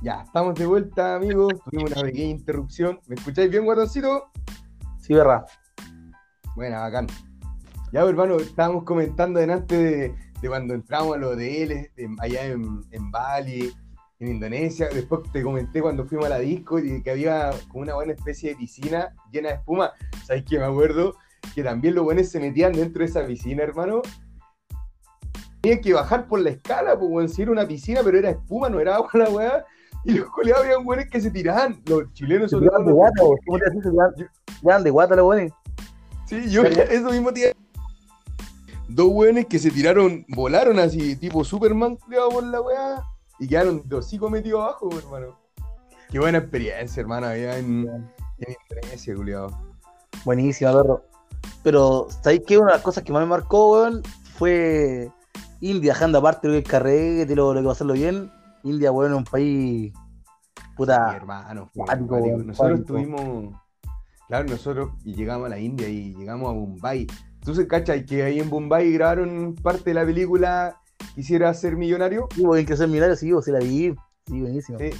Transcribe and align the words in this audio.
Ya, 0.00 0.22
estamos 0.22 0.54
de 0.54 0.66
vuelta, 0.66 1.16
amigos. 1.16 1.54
Tuvimos 1.64 1.90
una 1.92 2.02
pequeña 2.02 2.30
interrupción. 2.30 3.00
¿Me 3.08 3.16
escucháis 3.16 3.50
bien, 3.50 3.64
guatoncito? 3.64 4.30
Sí, 5.00 5.14
verdad. 5.14 5.44
Buena, 6.54 6.80
bacán. 6.80 7.06
Ya, 7.92 8.00
pues, 8.02 8.10
hermano, 8.10 8.36
estábamos 8.36 8.84
comentando 8.84 9.40
delante 9.40 9.76
de, 9.76 10.14
de 10.40 10.48
cuando 10.48 10.74
entramos 10.74 11.16
a 11.16 11.18
los 11.18 11.32
hoteles 11.34 11.92
de- 11.96 12.14
allá 12.20 12.44
en, 12.46 12.80
en 12.92 13.10
Bali, 13.10 13.72
en 14.20 14.28
Indonesia. 14.28 14.88
Después 14.92 15.22
te 15.32 15.42
comenté 15.42 15.82
cuando 15.82 16.04
fuimos 16.06 16.26
a 16.26 16.30
la 16.30 16.38
disco 16.38 16.78
y 16.78 17.02
que 17.02 17.10
había 17.10 17.50
como 17.68 17.82
una 17.82 17.94
buena 17.94 18.12
especie 18.12 18.50
de 18.50 18.56
piscina 18.56 19.14
llena 19.32 19.48
de 19.48 19.54
espuma. 19.56 19.90
¿Sabes 20.24 20.44
qué? 20.48 20.58
Me 20.58 20.66
acuerdo 20.66 21.16
que 21.56 21.64
también 21.64 21.96
los 21.96 22.04
buenos 22.04 22.28
se 22.28 22.38
metían 22.38 22.72
dentro 22.72 23.00
de 23.00 23.06
esa 23.06 23.26
piscina, 23.26 23.64
hermano. 23.64 24.02
Tenían 25.60 25.80
que 25.80 25.92
bajar 25.92 26.28
por 26.28 26.38
la 26.40 26.50
escala, 26.50 26.96
pues. 26.96 27.34
Si 27.34 27.42
era 27.42 27.50
una 27.50 27.66
piscina, 27.66 28.00
pero 28.04 28.16
era 28.16 28.30
espuma, 28.30 28.68
no 28.68 28.78
era 28.78 28.94
agua 28.94 29.10
la 29.14 29.28
weá. 29.30 29.64
Y 30.08 30.12
los 30.14 30.30
coleados 30.30 30.64
habían 30.64 30.84
buenos 30.84 31.04
que 31.10 31.20
se 31.20 31.30
tiraban. 31.30 31.82
Los 31.84 32.10
chilenos 32.14 32.50
todo. 32.50 32.60
de 32.60 32.92
guata. 32.92 33.20
¿Cómo 33.20 33.58
te 33.58 33.64
haces? 33.66 34.84
De 34.84 34.90
guata 34.90 35.14
los 35.14 35.24
buenos. 35.26 35.52
Sí, 36.24 36.48
yo 36.48 36.62
eso 36.64 37.10
mismo 37.10 37.30
tiene. 37.30 37.52
Dos 38.88 39.08
weones 39.10 39.44
que 39.44 39.58
se 39.58 39.70
tiraron, 39.70 40.24
volaron 40.28 40.78
así, 40.78 41.14
tipo 41.14 41.44
Superman, 41.44 41.96
culiao, 41.96 42.30
por 42.30 42.42
la 42.42 42.58
weá, 42.62 43.02
y 43.38 43.46
quedaron 43.46 43.82
dos 43.84 44.06
hocico 44.06 44.30
metidos 44.30 44.62
abajo, 44.62 44.88
hermano. 44.96 45.38
Qué 46.08 46.18
buena 46.18 46.38
experiencia, 46.38 47.02
hermano, 47.02 47.26
allá 47.26 47.58
en, 47.58 47.86
en 48.38 48.56
Indonesia, 48.70 49.14
culiao. 49.14 49.50
Buenísima, 50.24 50.72
perro. 50.72 51.04
Pero, 51.62 52.08
¿sabéis 52.22 52.44
qué? 52.46 52.56
Una 52.56 52.68
de 52.68 52.76
las 52.76 52.82
cosas 52.82 53.04
que 53.04 53.12
más 53.12 53.20
me 53.20 53.28
marcó, 53.28 53.72
weón, 53.72 54.02
fue 54.38 55.10
India, 55.60 55.92
dejando 55.92 56.16
aparte 56.16 56.48
lo 56.48 56.54
que 56.54 56.60
es 56.60 56.64
el 56.64 56.70
carrete, 56.70 57.36
lo, 57.36 57.52
lo 57.52 57.60
que 57.60 57.66
pasarlo 57.66 57.92
bien. 57.92 58.32
India, 58.64 58.92
weón, 58.92 59.12
es 59.12 59.18
un 59.18 59.24
país. 59.24 59.92
Sí, 59.94 60.62
Puta. 60.76 61.14
hermano. 61.16 61.68
fue 61.74 61.84
cuático. 61.84 62.16
weón, 62.16 62.46
Nosotros 62.46 62.80
estuvimos, 62.80 63.54
claro, 64.28 64.48
nosotros 64.48 64.90
y 65.04 65.14
llegamos 65.14 65.46
a 65.46 65.50
la 65.50 65.58
India 65.58 65.88
y 65.88 66.14
llegamos 66.14 66.48
a 66.48 66.52
Bombay. 66.52 67.06
Tú 67.44 67.54
se 67.54 67.66
cachas 67.66 68.02
que 68.04 68.22
ahí 68.22 68.40
en 68.40 68.50
Bombay 68.50 68.92
grabaron 68.92 69.54
parte 69.62 69.90
de 69.90 69.94
la 69.94 70.04
película 70.04 70.76
Quisiera 71.14 71.52
ser 71.54 71.76
millonario. 71.76 72.28
Sí, 72.34 72.42
weón, 72.42 72.64
que 72.66 72.76
ser 72.76 72.88
millonario, 72.88 73.16
sí, 73.16 73.32
vos, 73.32 73.44
sí 73.44 73.50
la 73.52 73.58
vi. 73.60 73.94
Sí, 74.26 74.40
buenísimo. 74.40 74.78
Sí, 74.78 74.90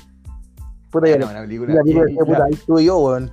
Puta, 0.91 1.09
era 1.09 1.27
la 1.27 1.33
la 1.34 1.41
película. 1.43 1.75
película 1.83 2.11
y- 2.11 2.15
puta, 2.17 2.39
la- 2.39 2.45
ahí 2.47 2.53
estuve 2.55 2.84
yo, 2.84 2.98
weón. 2.98 3.31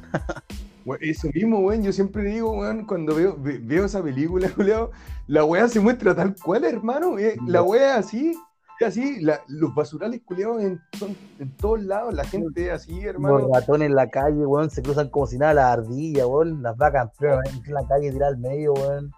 Weón, 0.86 1.00
Eso 1.02 1.28
mismo, 1.34 1.60
weón. 1.60 1.84
Yo 1.84 1.92
siempre 1.94 2.24
digo, 2.24 2.52
weón, 2.52 2.86
cuando 2.86 3.16
veo, 3.16 3.38
ve- 3.40 3.60
veo 3.64 3.86
esa 3.86 4.04
película, 4.04 4.48
Julio, 4.56 4.92
la 5.28 5.44
weá 5.46 5.68
se 5.68 5.80
muestra 5.80 6.16
tal 6.16 6.36
cual, 6.44 6.64
hermano. 6.66 7.18
eh, 7.18 7.38
La 7.48 7.62
weá 7.64 7.98
así, 7.98 8.36
así, 8.84 9.22
la- 9.22 9.42
los 9.48 9.74
basurales 9.74 10.22
culiados 10.26 10.62
en, 10.62 10.82
son 10.98 11.16
en 11.40 11.56
todos 11.56 11.82
lados, 11.84 12.14
la 12.14 12.26
gente 12.26 12.72
así, 12.72 13.00
hermano. 13.06 13.40
Los 13.40 13.52
ratones 13.52 13.86
en 13.88 13.96
la 13.96 14.10
calle, 14.10 14.46
weón, 14.46 14.70
se 14.70 14.82
cruzan 14.82 15.10
como 15.10 15.28
si 15.28 15.38
nada 15.38 15.54
las 15.54 15.66
ardillas, 15.78 16.26
weón. 16.26 16.62
Las 16.62 16.76
vacas 16.76 17.12
en 17.22 17.74
la 17.74 17.88
calle 17.88 18.12
tiradas 18.12 18.34
al 18.36 18.40
medio, 18.42 18.74
weón. 18.74 19.12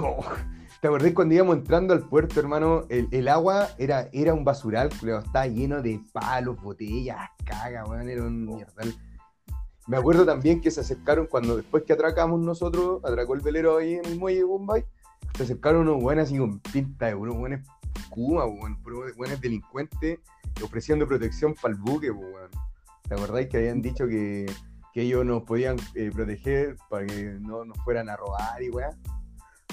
Oh, 0.00 0.18
¿Te 0.80 0.86
acordás 0.86 1.12
cuando 1.12 1.34
íbamos 1.34 1.56
entrando 1.56 1.92
al 1.92 2.08
puerto, 2.08 2.38
hermano? 2.38 2.84
El, 2.88 3.08
el 3.10 3.26
agua 3.26 3.66
era, 3.78 4.08
era 4.12 4.32
un 4.32 4.44
basural, 4.44 4.90
culiao, 5.00 5.18
estaba 5.18 5.48
lleno 5.48 5.82
de 5.82 6.00
palos, 6.12 6.62
botellas, 6.62 7.18
caga, 7.44 7.84
weón, 7.84 8.08
era 8.08 8.22
un 8.22 8.44
mierdal. 8.46 8.94
Me 9.88 9.96
acuerdo 9.96 10.24
también 10.24 10.60
que 10.60 10.70
se 10.70 10.82
acercaron 10.82 11.26
cuando 11.26 11.56
después 11.56 11.82
que 11.82 11.94
atracamos 11.94 12.38
nosotros, 12.40 13.00
atracó 13.04 13.34
el 13.34 13.40
velero 13.40 13.78
ahí 13.78 13.94
en 13.94 14.04
el 14.04 14.18
muelle 14.18 14.38
de 14.40 14.44
Bombay, 14.44 14.84
se 15.34 15.42
acercaron 15.44 15.88
unos 15.88 16.00
buenos 16.02 16.24
así 16.26 16.38
con 16.38 16.60
pinta 16.60 17.06
de 17.06 17.14
unos 17.14 17.36
buenos 17.36 17.60
Kuma, 18.10 18.44
weón, 18.46 18.80
puros 18.82 19.14
buenos 19.16 19.40
delincuentes 19.40 20.18
ofreciendo 20.62 21.06
protección 21.06 21.54
para 21.54 21.74
el 21.74 21.80
buque, 21.80 22.10
weón. 22.10 22.50
¿Te 23.08 23.14
acordáis 23.14 23.48
que 23.48 23.58
habían 23.58 23.80
dicho 23.80 24.06
que, 24.06 24.46
que 24.92 25.02
ellos 25.02 25.24
nos 25.24 25.42
podían 25.44 25.76
eh, 25.94 26.10
proteger 26.12 26.76
para 26.90 27.06
que 27.06 27.38
no 27.40 27.64
nos 27.64 27.78
fueran 27.84 28.08
a 28.08 28.16
robar 28.16 28.62
y 28.62 28.70
weón? 28.70 28.96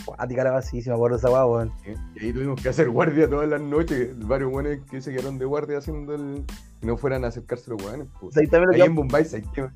Cuática 0.05 0.43
la 0.43 0.61
sí, 0.61 0.83
me 0.85 0.93
acuerdo 0.93 1.17
de 1.17 1.19
esa 1.19 1.31
weá, 1.31 1.45
weón. 1.45 1.71
Y 2.15 2.25
ahí 2.25 2.33
tuvimos 2.33 2.61
que 2.61 2.69
hacer 2.69 2.89
guardia 2.89 3.29
todas 3.29 3.49
las 3.49 3.61
noches, 3.61 4.17
varios 4.27 4.51
buenos 4.51 4.85
que 4.89 5.01
se 5.01 5.11
quedaron 5.11 5.39
de 5.39 5.45
guardia 5.45 5.79
haciendo 5.79 6.13
el... 6.13 6.45
que 6.79 6.87
no 6.87 6.97
fueran 6.97 7.25
a 7.25 7.29
acercarse 7.29 7.71
los 7.71 7.83
weones, 7.83 8.07
pues. 8.19 8.37
Ahí 8.37 8.47
también 8.47 8.67
lo 8.67 8.73
Ahí 8.73 8.81
que 8.81 8.87
en 8.87 8.95
Bombay, 8.95 9.25
¿sabes 9.25 9.47
qué? 9.53 9.67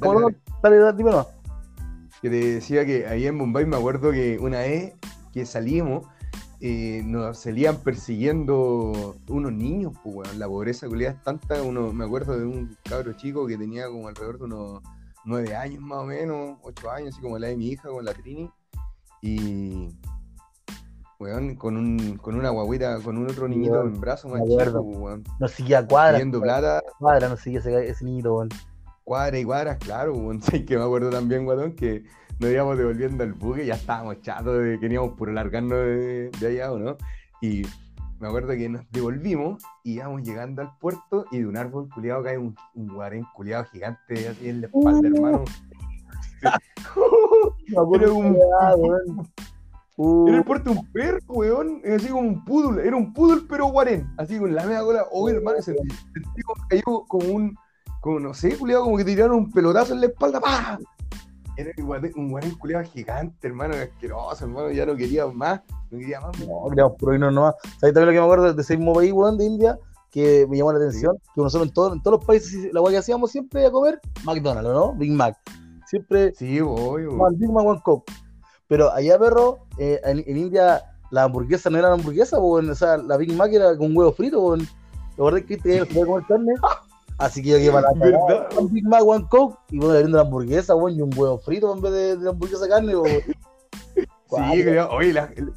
¿Cómo 0.00 0.20
no? 0.20 0.30
dale. 0.62 0.78
Dale, 0.78 0.96
dime 0.96 1.10
que 2.22 2.30
te 2.30 2.36
decía 2.54 2.84
que 2.84 3.06
ahí 3.06 3.26
en 3.26 3.38
Bombay 3.38 3.66
me 3.66 3.76
acuerdo 3.76 4.10
que 4.10 4.38
una 4.38 4.60
vez 4.60 4.94
que 5.32 5.44
salimos, 5.44 6.06
eh, 6.60 7.02
nos 7.04 7.38
salían 7.38 7.76
persiguiendo 7.78 9.16
unos 9.28 9.52
niños, 9.52 9.92
pues 10.02 10.16
weón, 10.16 10.38
la 10.38 10.46
pobreza 10.48 10.88
culiada 10.88 11.14
es 11.16 11.22
tanta, 11.22 11.62
uno, 11.62 11.92
me 11.92 12.04
acuerdo 12.04 12.38
de 12.38 12.44
un 12.46 12.76
cabro 12.82 13.12
chico 13.12 13.46
que 13.46 13.58
tenía 13.58 13.86
como 13.88 14.08
alrededor 14.08 14.38
de 14.38 14.44
unos 14.44 14.82
nueve 15.24 15.54
años 15.54 15.80
más 15.82 15.98
o 15.98 16.04
menos, 16.04 16.58
ocho 16.62 16.90
años, 16.90 17.10
así 17.12 17.20
como 17.20 17.38
la 17.38 17.48
de 17.48 17.56
mi 17.56 17.68
hija, 17.68 17.88
con 17.88 18.04
la 18.04 18.14
Trini, 18.14 18.50
y 19.22 19.90
weón, 21.18 21.56
con 21.56 21.76
un, 21.76 22.16
con 22.18 22.36
una 22.36 22.50
guaguita, 22.50 23.00
con 23.00 23.16
un 23.18 23.30
otro 23.30 23.48
niñito 23.48 23.72
Weón, 23.72 23.94
en 23.94 24.00
brazo 24.00 24.28
más 24.28 24.42
chico, 24.44 24.84
pues, 24.84 24.98
weón, 24.98 25.24
No 25.38 25.48
seguía 25.48 25.86
cuadra. 25.86 26.14
pidiendo 26.14 26.40
plata, 26.40 26.82
Cuadra, 26.98 27.28
no 27.28 27.36
seguía 27.36 27.58
ese, 27.60 27.88
ese 27.88 28.04
niñito, 28.04 28.34
weón. 28.34 28.48
cuadras 29.04 29.40
y 29.40 29.44
cuadras, 29.44 29.78
claro, 29.78 30.14
weón. 30.14 30.40
Sí, 30.42 30.64
que 30.64 30.76
me 30.76 30.84
acuerdo 30.84 31.10
también, 31.10 31.46
que 31.74 32.04
nos 32.38 32.50
íbamos 32.50 32.76
devolviendo 32.78 33.24
al 33.24 33.32
buque 33.32 33.66
ya 33.66 33.74
estábamos 33.74 34.20
chatos, 34.22 34.62
de, 34.62 34.78
queríamos 34.78 35.12
puro 35.12 35.32
largarnos 35.32 35.78
de, 35.78 36.30
de 36.38 36.46
allá, 36.46 36.72
¿o 36.72 36.78
no? 36.78 36.96
Y 37.40 37.62
me 38.20 38.28
acuerdo 38.28 38.48
que 38.48 38.68
nos 38.68 38.90
devolvimos 38.92 39.62
y 39.84 39.94
íbamos 39.94 40.22
llegando 40.22 40.62
al 40.62 40.76
puerto 40.78 41.26
y 41.30 41.40
de 41.40 41.46
un 41.46 41.56
árbol 41.56 41.88
culiado 41.92 42.22
cae 42.22 42.38
un, 42.38 42.54
un 42.74 42.88
guarén 42.88 43.24
culiado 43.34 43.64
gigante 43.64 44.28
así 44.28 44.48
en 44.48 44.62
la 44.62 44.66
espalda, 44.68 45.08
hermano. 45.08 45.44
Me 47.68 47.78
acuerdo 47.78 48.06
Era 48.06 48.12
un-. 48.12 49.28
Uh, 49.98 50.28
Era 50.28 50.38
el 50.38 50.44
puerto 50.44 50.72
un 50.72 50.86
perro, 50.92 51.18
weón, 51.28 51.80
así 51.94 52.08
como 52.08 52.28
un 52.28 52.44
poodle, 52.44 52.86
era 52.86 52.94
un 52.96 53.14
poodle 53.14 53.46
pero 53.48 53.66
guarén, 53.66 54.06
así 54.18 54.38
con 54.38 54.54
la 54.54 54.66
media 54.66 54.82
cola, 54.82 55.06
oh 55.10 55.26
hermano, 55.30 55.56
se 55.62 55.74
sentí 55.74 56.42
como 56.42 56.68
que 56.68 56.82
cayó 56.82 57.04
como 57.08 57.28
un, 57.32 57.56
como 58.02 58.20
no 58.20 58.34
sé, 58.34 58.58
culiado, 58.58 58.84
como 58.84 58.98
que 58.98 59.06
tiraron 59.06 59.38
un 59.38 59.50
pelotazo 59.50 59.94
en 59.94 60.00
la 60.00 60.06
espalda, 60.08 60.38
¡pah! 60.38 60.78
Era 61.56 61.70
un 62.16 62.30
guarén, 62.30 62.54
culiado 62.58 62.84
gigante, 62.84 63.46
hermano, 63.46 63.74
asqueroso, 63.74 64.44
hermano, 64.44 64.70
ya 64.70 64.84
no 64.84 64.94
quería 64.96 65.26
más, 65.26 65.60
no 65.90 65.98
quería 65.98 66.20
más. 66.20 66.38
No, 66.40 66.68
queríamos 66.68 66.92
puro 66.98 67.14
irnos 67.14 67.32
nomás. 67.32 67.54
¿Sabes 67.80 67.94
también 67.94 68.06
lo 68.06 68.12
que 68.12 68.18
me 68.18 68.24
acuerdo 68.24 68.52
de 68.54 68.60
ese 68.62 68.76
mismo 68.76 68.92
país, 68.92 69.12
weón, 69.12 69.38
de 69.38 69.44
India? 69.46 69.78
Que 70.10 70.46
me 70.48 70.56
llamó 70.58 70.72
la 70.72 70.78
atención. 70.78 71.16
Que 71.34 71.40
nosotros 71.42 71.68
en, 71.68 71.74
todo- 71.74 71.92
en 71.94 72.02
todos 72.02 72.18
los 72.18 72.26
países, 72.26 72.72
la 72.72 72.80
weá 72.80 72.92
que 72.92 72.98
hacíamos 72.98 73.30
siempre 73.30 73.64
a 73.66 73.70
comer, 73.70 74.00
McDonald's, 74.24 74.70
¿no? 74.70 74.92
Big 74.94 75.12
Mac. 75.12 75.36
Siempre, 75.86 76.32
Sí, 76.34 76.60
voy, 76.60 77.02
Big 77.36 77.50
Mac, 77.50 77.64
One 77.66 77.80
Coke. 77.84 78.12
Pero 78.68 78.90
allá, 78.92 79.18
perro, 79.18 79.60
eh, 79.78 80.00
en, 80.04 80.24
en 80.26 80.36
India, 80.36 80.82
la 81.10 81.22
hamburguesa 81.24 81.70
no 81.70 81.78
era 81.78 81.92
hamburguesa, 81.92 82.38
weón. 82.40 82.68
O 82.68 82.74
sea, 82.74 82.96
la 82.96 83.16
Big 83.16 83.32
Mac 83.34 83.50
era 83.52 83.76
con 83.76 83.96
huevo 83.96 84.12
frito, 84.12 84.40
weón. 84.42 84.60
¿Te 84.60 85.22
acuerdas 85.22 85.42
que 85.42 85.56
te 85.56 85.76
iba 85.76 85.84
a 85.84 86.06
comer 86.06 86.24
carne? 86.26 86.52
Así 87.18 87.42
que 87.42 87.48
yo 87.50 87.58
que 87.58 87.70
para 87.72 87.90
un 87.92 88.72
Big 88.72 88.86
Mac, 88.86 89.02
One 89.04 89.26
Coke, 89.28 89.56
y 89.70 89.78
bueno, 89.78 89.92
abriendo 89.94 90.16
la 90.18 90.22
hamburguesa, 90.24 90.74
weón, 90.74 90.96
y 90.96 91.00
un 91.02 91.10
huevo 91.16 91.38
frito 91.38 91.72
en 91.74 91.80
vez 91.80 91.92
de, 91.92 92.16
de 92.18 92.28
hamburguesa 92.28 92.62
de 92.64 92.68
carne, 92.68 92.96
weón. 92.96 93.20
Sí, 94.28 94.64
culiao, 94.64 94.90
oye, 94.90 95.12
la- 95.12 95.30
el- 95.36 95.52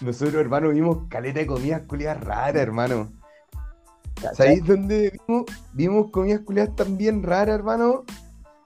nosotros, 0.00 0.34
hermano, 0.34 0.70
vimos 0.70 1.06
caleta 1.08 1.38
de 1.38 1.46
comidas 1.46 1.82
culiadas 1.82 2.22
raras, 2.22 2.56
hermano. 2.62 3.12
¿Sabéis 4.34 4.64
dónde 4.66 5.12
vimos, 5.26 5.44
vimos 5.72 6.10
comidas 6.10 6.40
culiadas 6.40 6.74
también 6.76 7.22
raras, 7.22 7.54
hermano? 7.54 8.04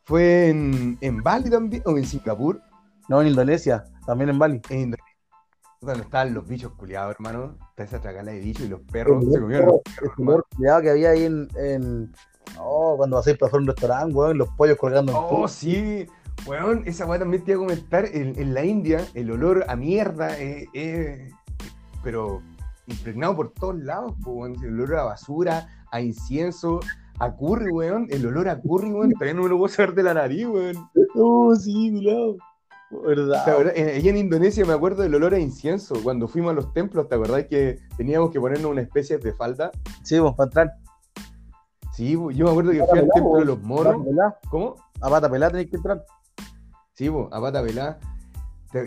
Fue 0.05 0.49
en, 0.49 0.97
en 1.03 1.23
Bali 1.23 1.51
también, 1.51 1.83
o 1.87 1.97
en 1.99 2.07
Singapur, 2.07 2.61
No, 3.09 3.21
en 3.21 3.29
Indonesia, 3.29 3.85
también 4.07 4.31
en 4.31 4.39
Bali. 4.39 4.61
en 4.71 4.79
Indonesia, 4.81 5.05
donde 5.83 6.03
estaban 6.03 6.33
los 6.35 6.47
bichos 6.49 6.73
culiados, 6.73 7.15
hermano. 7.15 7.57
Está 7.71 7.85
esa 7.85 8.01
tracala 8.01 8.33
de 8.33 8.41
bichos 8.41 8.65
y 8.65 8.69
los 8.69 8.81
perros 8.81 9.23
se 9.31 9.39
comían 9.39 9.67
los 9.67 9.75
El 9.77 9.83
perros, 9.83 10.13
hermano. 10.19 10.33
olor 10.33 10.47
culiado 10.57 10.81
que 10.83 10.91
había 10.91 11.11
ahí 11.11 11.25
en. 11.25 11.49
en 11.57 12.13
oh, 12.59 12.95
cuando 12.97 13.17
vas 13.17 13.27
a 13.27 13.31
ir 13.31 13.39
para 13.39 13.53
a 13.53 13.57
un 13.57 13.67
restaurante, 13.67 14.15
weón, 14.15 14.39
los 14.39 14.49
pollos 14.51 14.77
colgando 14.79 15.13
en 15.13 15.19
Oh, 15.19 15.29
fuego. 15.29 15.49
sí. 15.49 16.07
Weón, 16.47 16.83
esa 16.87 17.07
weá 17.07 17.19
también 17.19 17.45
te 17.45 17.53
iba 17.53 17.63
a 17.63 17.67
comentar. 17.67 18.05
En, 18.07 18.39
en 18.39 18.55
la 18.55 18.65
India, 18.65 19.05
el 19.15 19.31
olor 19.31 19.65
a 19.69 19.77
mierda 19.77 20.37
es. 20.39 20.67
es- 20.73 21.33
pero 22.03 22.43
impregnado 22.89 23.37
por 23.37 23.53
todos 23.53 23.77
lados, 23.79 24.15
weón. 24.27 24.57
El 24.65 24.81
olor 24.81 24.97
a 24.97 25.05
basura, 25.05 25.69
a 25.93 26.01
incienso, 26.01 26.81
a 27.21 27.31
curry, 27.37 27.71
weón. 27.71 28.07
El 28.11 28.27
olor 28.27 28.49
a 28.49 28.61
curry, 28.61 28.91
weón. 28.91 29.13
Todavía 29.13 29.35
no 29.35 29.43
me 29.45 29.49
lo 29.51 29.59
puedo 29.59 29.69
sacar 29.69 29.95
de 29.95 30.03
la 30.03 30.15
nariz, 30.15 30.47
weón. 30.47 30.77
Oh, 31.15 31.55
sí, 31.55 31.93
culiado. 31.93 32.37
¿Verdad? 33.07 33.45
¿Te 33.45 33.51
acordás? 33.53 33.73
En- 33.77 34.07
en 34.07 34.17
Indonesia 34.19 34.65
me 34.67 34.73
acuerdo 34.75 35.03
del 35.03 35.15
olor 35.15 35.33
a 35.35 35.39
incienso. 35.39 35.95
Cuando 36.03 36.27
fuimos 36.29 36.51
a 36.51 36.55
los 36.55 36.73
templos, 36.75 37.09
¿te 37.09 37.15
acordás 37.15 37.45
que 37.47 37.79
teníamos 37.97 38.31
que 38.31 38.41
ponernos 38.41 38.71
una 38.71 38.83
especie 38.83 39.17
de 39.19 39.33
falda? 39.33 39.71
Sí, 40.03 40.19
vamos 40.19 40.35
para 40.37 40.49
entrar. 40.49 40.73
Sí, 41.93 42.13
yo 42.13 42.45
me 42.47 42.51
acuerdo 42.51 42.71
que 42.73 42.85
fui 42.85 42.99
al 42.99 43.09
templo 43.15 43.37
de 43.39 43.45
los 43.45 43.63
moros. 43.63 43.97
¿Cómo? 44.51 44.77
A 45.01 45.11
pata 45.11 45.31
pelada 45.31 45.53
tenés 45.53 45.69
que 45.71 45.77
entrar. 45.77 46.05
Sí, 46.95 47.09
po, 47.11 47.29
a 47.33 47.41
pata 47.41 47.63
pelada. 47.63 47.99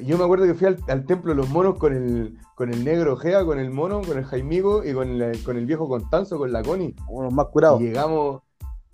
yo 0.03 0.17
me 0.17 0.23
acuerdo 0.23 0.45
que 0.45 0.53
fui 0.55 0.67
al, 0.67 0.77
al 0.87 1.05
templo 1.05 1.31
de 1.31 1.35
los 1.37 1.49
monos 1.49 1.77
con 1.77 1.93
el, 1.93 2.37
con 2.55 2.71
el 2.73 2.83
negro 2.83 3.15
Gea, 3.17 3.45
con 3.45 3.59
el 3.59 3.69
mono, 3.71 4.01
con 4.01 4.17
el 4.17 4.25
Jaimigo 4.25 4.83
y 4.83 4.93
con, 4.93 5.19
la- 5.19 5.31
con 5.43 5.57
el 5.57 5.65
viejo 5.65 5.87
Constanzo, 5.87 6.37
con 6.37 6.51
la 6.51 6.63
Connie. 6.63 6.95
Uno 7.09 7.29
más 7.31 7.47
curado. 7.47 7.79
Y 7.79 7.83
llegamos. 7.85 8.41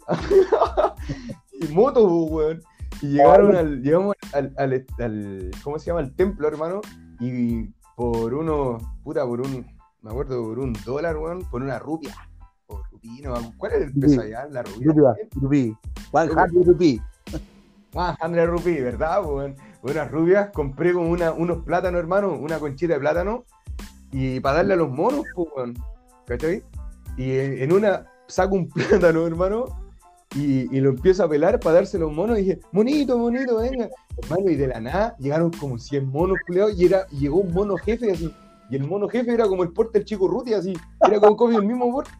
y 1.62 1.68
moto, 1.74 2.06
weón. 2.08 2.62
Y 3.02 3.08
llegaron 3.14 3.56
al, 3.56 3.82
llegamos 3.82 4.16
al, 4.34 4.54
al, 4.58 4.86
al- 5.00 5.52
¿Cómo 5.64 5.80
se 5.80 5.86
llama? 5.88 6.02
Al 6.02 6.14
templo, 6.16 6.48
hermano. 6.48 6.82
Y 7.20 7.68
por 7.96 8.34
unos. 8.34 8.84
Puta, 9.04 9.26
por 9.26 9.42
un. 9.42 9.66
Me 10.02 10.10
acuerdo, 10.10 10.44
por 10.44 10.60
un 10.60 10.74
dólar, 10.86 11.18
weón. 11.18 11.44
Por 11.50 11.62
una 11.62 11.80
rupia. 11.80 12.14
¿Cuál 13.58 13.72
era 13.74 13.86
el 13.86 13.94
peso 13.94 14.22
allá? 14.22 14.48
La. 14.50 14.64
One 16.12 16.30
hundred 16.30 16.66
rupí. 16.68 17.02
Ah, 17.96 18.16
André 18.22 18.46
Rupí, 18.46 18.80
¿verdad? 18.80 19.24
Weón? 19.26 19.56
Unas 19.82 20.12
rubias, 20.12 20.50
compré 20.52 20.94
una, 20.94 21.34
unos 21.34 21.64
plátanos, 21.66 22.00
hermano, 22.00 22.34
una 22.34 22.60
conchita 22.60 22.94
de 22.94 23.00
plátano, 23.00 23.44
y 24.12 24.40
para 24.40 24.58
darle 24.58 24.76
a 24.76 24.78
los 24.78 24.90
monos, 24.90 25.26
pues. 25.36 25.72
¿Cachai? 26.26 26.64
Y 27.18 27.38
en 27.38 27.64
en 27.64 27.74
una 27.74 28.06
saco 28.28 28.56
un 28.56 28.70
plátano, 28.70 29.28
hermano, 29.28 29.66
y, 30.36 30.74
y 30.76 30.80
lo 30.80 30.92
empiezo 30.92 31.26
a 31.26 31.30
pelar 31.30 31.60
para 31.60 31.76
dárselo 31.76 32.06
a 32.06 32.08
los 32.08 32.16
monos, 32.16 32.40
y 32.40 32.44
dije, 32.44 32.60
monito, 32.72 33.18
monito, 33.18 33.58
venga. 33.58 33.90
Hermano, 34.24 34.50
y 34.50 34.56
de 34.56 34.68
la 34.68 34.80
nada 34.80 35.16
llegaron 35.18 35.52
como 35.52 35.78
100 35.78 36.08
monos, 36.08 36.38
culeados, 36.48 36.80
y 36.80 36.86
era, 36.86 37.06
llegó 37.08 37.40
un 37.40 37.52
mono 37.54 37.76
jefe 37.76 38.12
así. 38.12 38.34
Y 38.70 38.78
el 38.78 38.88
mono 38.88 39.10
jefe 39.10 39.34
era 39.34 39.48
como 39.48 39.64
el 39.64 39.74
porte 39.74 40.00
del 40.00 40.06
chico 40.06 40.30
Ruti, 40.30 40.54
así. 40.54 40.74
Era 41.06 41.20
como 41.20 41.36
copia 41.36 41.58
el 41.58 41.66
mismo 41.66 41.92
porte. 41.92 42.12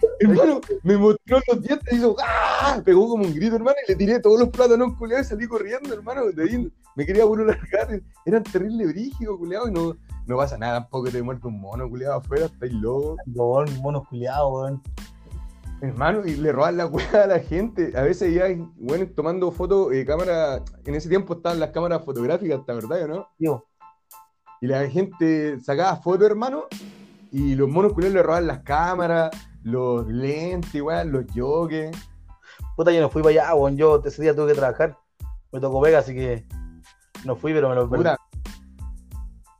Hermano, 0.20 0.60
me 0.82 0.96
mostró 0.96 1.40
los 1.48 1.62
dientes 1.62 1.92
y 1.92 1.96
hizo 1.96 2.16
¡ah! 2.22 2.80
Pegó 2.84 3.08
como 3.08 3.24
un 3.24 3.34
grito, 3.34 3.56
hermano, 3.56 3.76
y 3.86 3.90
le 3.90 3.96
tiré 3.96 4.20
todos 4.20 4.38
los 4.38 4.48
plátanos, 4.50 4.96
culeados, 4.96 5.26
y 5.26 5.30
salí 5.30 5.46
corriendo, 5.46 5.92
hermano. 5.92 6.30
De 6.30 6.42
ahí 6.42 6.72
me 6.94 7.06
quería 7.06 7.24
puro 7.24 7.44
largar. 7.44 8.00
Eran 8.24 8.42
terrible 8.42 8.86
brígidos, 8.86 9.38
culeados, 9.38 9.68
y 9.70 9.72
no, 9.72 9.96
no 10.26 10.36
pasa 10.36 10.58
nada 10.58 10.80
tampoco 10.80 11.10
te 11.10 11.22
muerde 11.22 11.48
un 11.48 11.60
mono, 11.60 11.88
culeado, 11.88 12.16
afuera, 12.16 12.46
estáis 12.46 12.72
loco. 12.72 13.16
Weón, 13.26 13.68
monos 13.80 14.06
culiados, 14.08 14.52
weón. 14.52 14.82
Hermano, 15.80 16.26
y 16.26 16.34
le 16.34 16.50
roban 16.50 16.76
la 16.76 16.86
weá 16.86 17.24
a 17.24 17.26
la 17.26 17.38
gente. 17.38 17.92
A 17.96 18.02
veces 18.02 18.34
ya, 18.34 18.46
bueno, 18.76 19.06
tomando 19.14 19.50
fotos, 19.52 19.92
eh, 19.92 20.04
cámara. 20.04 20.62
En 20.84 20.94
ese 20.94 21.08
tiempo 21.08 21.34
estaban 21.34 21.60
las 21.60 21.70
cámaras 21.70 22.04
fotográficas, 22.04 22.60
¿está 22.60 22.74
verdad 22.74 23.04
o 23.04 23.28
no? 23.38 23.64
Y 24.60 24.66
la 24.66 24.88
gente 24.88 25.60
sacaba 25.60 25.96
fotos, 25.96 26.28
hermano, 26.28 26.64
y 27.30 27.54
los 27.54 27.68
monos 27.68 27.92
culeados 27.92 28.16
le 28.16 28.22
roban 28.22 28.46
las 28.46 28.60
cámaras, 28.60 29.30
los 29.62 30.06
lentes, 30.08 30.74
igual, 30.74 31.08
los 31.08 31.24
jokes. 31.34 31.90
puta, 32.76 32.92
yo 32.92 33.00
no 33.00 33.10
fui 33.10 33.22
para 33.22 33.30
allá, 33.30 33.54
weón. 33.54 33.76
Yo 33.76 34.02
ese 34.04 34.22
día 34.22 34.34
tuve 34.34 34.52
que 34.52 34.58
trabajar. 34.58 34.96
Me 35.52 35.60
tocó 35.60 35.80
Vega, 35.80 36.00
así 36.00 36.14
que 36.14 36.46
no 37.24 37.36
fui, 37.36 37.52
pero 37.52 37.68
me 37.68 37.74
lo 37.74 37.88
perdí. 37.88 38.04
Puta. 38.04 38.16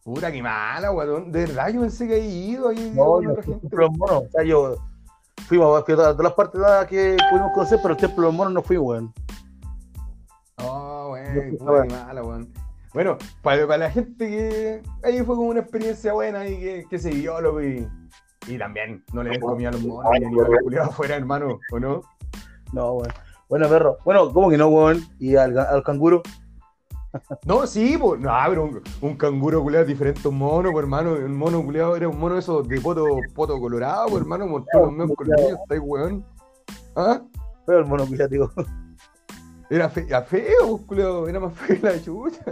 Puta, 0.05 0.33
qué 0.33 0.43
mala, 0.43 0.93
weón. 0.93 1.31
De 1.31 1.47
verdad, 1.47 1.69
yo 1.69 1.81
pensé 1.81 2.07
que 2.07 2.15
había 2.15 2.27
ido 2.27 2.69
ahí 2.69 2.93
No, 2.95 3.21
no 3.21 3.43
gente. 3.43 3.77
O 3.77 4.29
sea, 4.31 4.45
yo 4.45 4.77
fuimos 5.47 5.85
fui 5.85 5.95
a 5.95 5.97
todas, 5.97 6.19
las 6.19 6.33
partes 6.33 6.61
que 6.89 7.17
pudimos 7.31 7.53
conocer, 7.53 7.79
pero 7.83 7.95
el 7.95 8.01
templo 8.01 8.23
de 8.23 8.29
los 8.29 8.35
monos 8.35 8.53
no 8.53 8.63
fui, 8.63 8.79
weón. 8.79 9.13
Yo 10.59 11.11
weón, 11.11 11.57
puta, 11.59 11.83
qué 11.83 11.95
mala, 11.95 12.23
weón. 12.23 12.53
Bueno, 12.95 13.19
para, 13.43 13.67
para 13.67 13.79
la 13.79 13.91
gente 13.91 14.27
que. 14.27 14.83
Ahí 15.03 15.23
fue 15.23 15.37
como 15.37 15.49
una 15.49 15.61
experiencia 15.61 16.13
buena 16.13 16.47
y 16.47 16.59
que, 16.59 16.87
que 16.89 16.99
se 16.99 17.11
vio, 17.11 17.41
loco, 17.41 17.63
y, 17.63 17.87
y 18.49 18.59
también 18.59 19.05
no 19.13 19.23
le 19.23 19.31
den 19.31 19.41
comida 19.41 19.69
a 19.69 19.73
los 19.73 19.83
monos 19.85 20.13
y 20.13 20.25
animales 20.25 20.61
culiados 20.63 20.89
afuera, 20.91 21.17
hermano, 21.17 21.59
¿o 21.73 21.79
no? 21.81 22.03
No, 22.73 22.93
weón. 22.95 23.09
Bueno, 23.49 23.69
perro. 23.69 23.99
Bueno, 24.05 24.33
¿cómo 24.33 24.51
que 24.51 24.59
no, 24.59 24.69
weón? 24.69 25.01
Y 25.19 25.37
al, 25.37 25.59
al 25.59 25.83
canguro. 25.83 26.23
No, 27.47 27.67
sí, 27.67 27.97
pues, 27.99 28.21
no, 28.21 28.31
pero 28.49 28.65
un, 28.65 28.83
un 29.01 29.17
canguro 29.17 29.63
culiado 29.63 29.83
es 29.83 29.89
diferente 29.89 30.21
a 30.25 30.29
un 30.29 30.39
mono, 30.39 30.71
pues, 30.73 30.83
hermano. 30.83 31.13
Un 31.15 31.37
mono 31.37 31.63
culiado 31.63 31.97
era 31.97 32.09
un 32.09 32.19
mono 32.19 32.37
eso 32.37 32.63
de 32.63 32.81
poto, 32.81 33.07
poto 33.35 33.59
colorado, 33.59 34.09
pues, 34.09 34.21
hermano, 34.21 34.47
mostró 34.47 34.85
los 34.87 34.93
meos 34.93 35.11
colmillos, 35.17 35.53
está 35.53 35.75
ahí, 35.75 35.81
weón. 35.81 36.25
¿Ah? 36.97 37.23
Pero 37.67 37.79
el 37.81 37.87
mono 37.87 38.07
culiado, 38.07 38.29
digo. 38.29 38.53
Era, 39.71 39.89
fe- 39.91 40.07
era 40.09 40.23
feo, 40.23 40.67
pues, 40.77 40.83
culiado, 40.87 41.29
era 41.29 41.41
más 41.41 41.53
feo 41.55 41.77
que 41.81 41.83
la 41.87 42.03
chucha. 42.03 42.43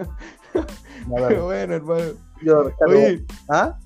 Nada, 1.07 1.29
Pero 1.29 1.45
bueno, 1.47 1.75
hermano. 1.75 2.05
yo. 2.43 2.71
Oye, 2.87 3.25
¿Ah? 3.51 3.79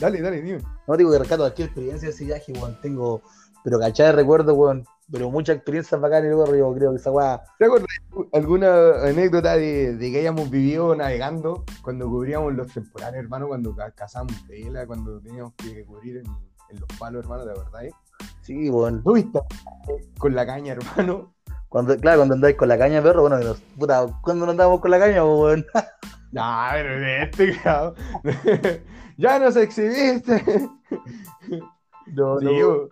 dale, 0.00 0.20
dale, 0.20 0.40
dime. 0.42 0.58
No 0.90 0.96
digo 0.96 1.12
que 1.12 1.18
rescato 1.18 1.42
cualquier 1.42 1.68
experiencia 1.68 2.08
de 2.08 2.14
ese 2.14 2.24
viaje, 2.24 2.52
weón. 2.52 2.76
Tengo, 2.80 3.22
pero 3.64 3.78
cachada 3.78 4.10
de 4.10 4.16
recuerdo, 4.16 4.54
weón. 4.54 4.84
Pero 5.12 5.30
muchas 5.30 5.56
experiencias 5.56 6.00
bacanas, 6.00 6.34
weón. 6.34 6.56
Yo 6.58 6.74
creo 6.74 6.90
que 6.90 6.96
esa 6.96 7.10
weá. 7.10 7.42
¿Te 7.58 7.64
acuerdas 7.66 7.88
alguna 8.32 9.02
anécdota 9.04 9.56
de, 9.56 9.96
de 9.96 10.10
que 10.10 10.18
hayamos 10.20 10.50
vivido 10.50 10.94
navegando 10.96 11.64
cuando 11.82 12.06
cubríamos 12.08 12.52
los 12.54 12.72
temporales, 12.72 13.20
hermano? 13.20 13.48
Cuando 13.48 13.74
ca- 13.74 13.92
cazamos 13.92 14.34
vela, 14.48 14.86
cuando 14.86 15.20
teníamos 15.20 15.52
que 15.54 15.84
cubrir 15.84 16.18
en, 16.18 16.26
en 16.26 16.80
los 16.80 16.88
palos, 16.98 17.22
hermano, 17.22 17.44
de 17.44 17.54
verdad, 17.54 17.84
¿eh? 17.84 17.92
Sí, 18.42 18.68
weón. 18.68 19.02
¿Tú 19.02 19.14
viste? 19.14 19.40
Con 20.18 20.34
la 20.34 20.44
caña, 20.44 20.72
hermano. 20.72 21.34
Cuando, 21.68 21.96
claro, 21.96 22.18
cuando 22.18 22.34
andáis 22.34 22.56
con 22.56 22.68
la 22.68 22.76
caña, 22.76 23.00
perro, 23.00 23.20
bueno, 23.20 23.38
nos, 23.38 23.60
puta, 23.78 24.06
cuando 24.22 24.44
no 24.44 24.50
andábamos 24.50 24.80
con 24.80 24.90
la 24.90 24.98
caña, 24.98 25.24
weón. 25.24 25.64
No, 26.32 26.42
pero 26.72 27.00
de 27.00 27.22
este 27.24 27.46
grado. 27.64 27.94
Ya 29.20 29.38
nos 29.38 29.56
exhibiste. 29.56 30.44
No, 32.12 32.40
Sí, 32.40 32.46
no, 32.46 32.88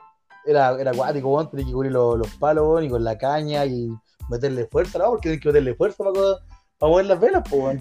era, 0.46 0.80
era 0.80 0.90
acuático, 0.92 1.28
weón. 1.28 1.50
Tenía 1.50 1.66
que 1.66 1.72
cubrir 1.72 1.92
los, 1.92 2.18
los 2.18 2.28
palos, 2.36 2.66
weón, 2.68 2.84
y 2.84 2.88
con 2.90 3.02
la 3.02 3.18
caña 3.18 3.66
y 3.66 3.88
meterle 4.30 4.66
fuerza, 4.70 4.98
¿no? 4.98 5.06
Porque 5.10 5.22
tienes 5.22 5.40
que 5.40 5.48
meterle 5.48 5.74
fuerza 5.74 6.04
para, 6.04 6.12
para 6.78 6.90
mover 6.90 7.06
las 7.06 7.20
velas, 7.20 7.42
pues, 7.50 7.60
weón. 7.62 7.76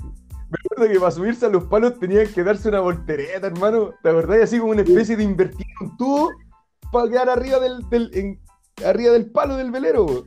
Me 0.50 0.58
acuerdo 0.66 0.94
que 0.94 1.00
para 1.00 1.12
subirse 1.12 1.46
a 1.46 1.50
los 1.50 1.66
palos 1.66 2.00
tenían 2.00 2.28
que 2.34 2.44
darse 2.44 2.70
una 2.70 2.80
voltereta, 2.80 3.48
hermano. 3.48 3.92
¿Te 4.02 4.10
acordás? 4.10 4.44
Así 4.44 4.58
como 4.60 4.72
una 4.72 4.82
especie 4.82 5.16
de 5.18 5.24
invertir 5.24 5.68
un 5.82 5.96
tubo 5.98 6.30
para 6.92 7.10
quedar 7.10 7.30
arriba 7.30 7.60
del, 7.60 7.88
del- 7.90 8.12
en- 8.16 8.40
arriba 8.86 9.14
del 9.14 9.30
palo 9.30 9.58
del 9.58 9.70
velero. 9.72 10.24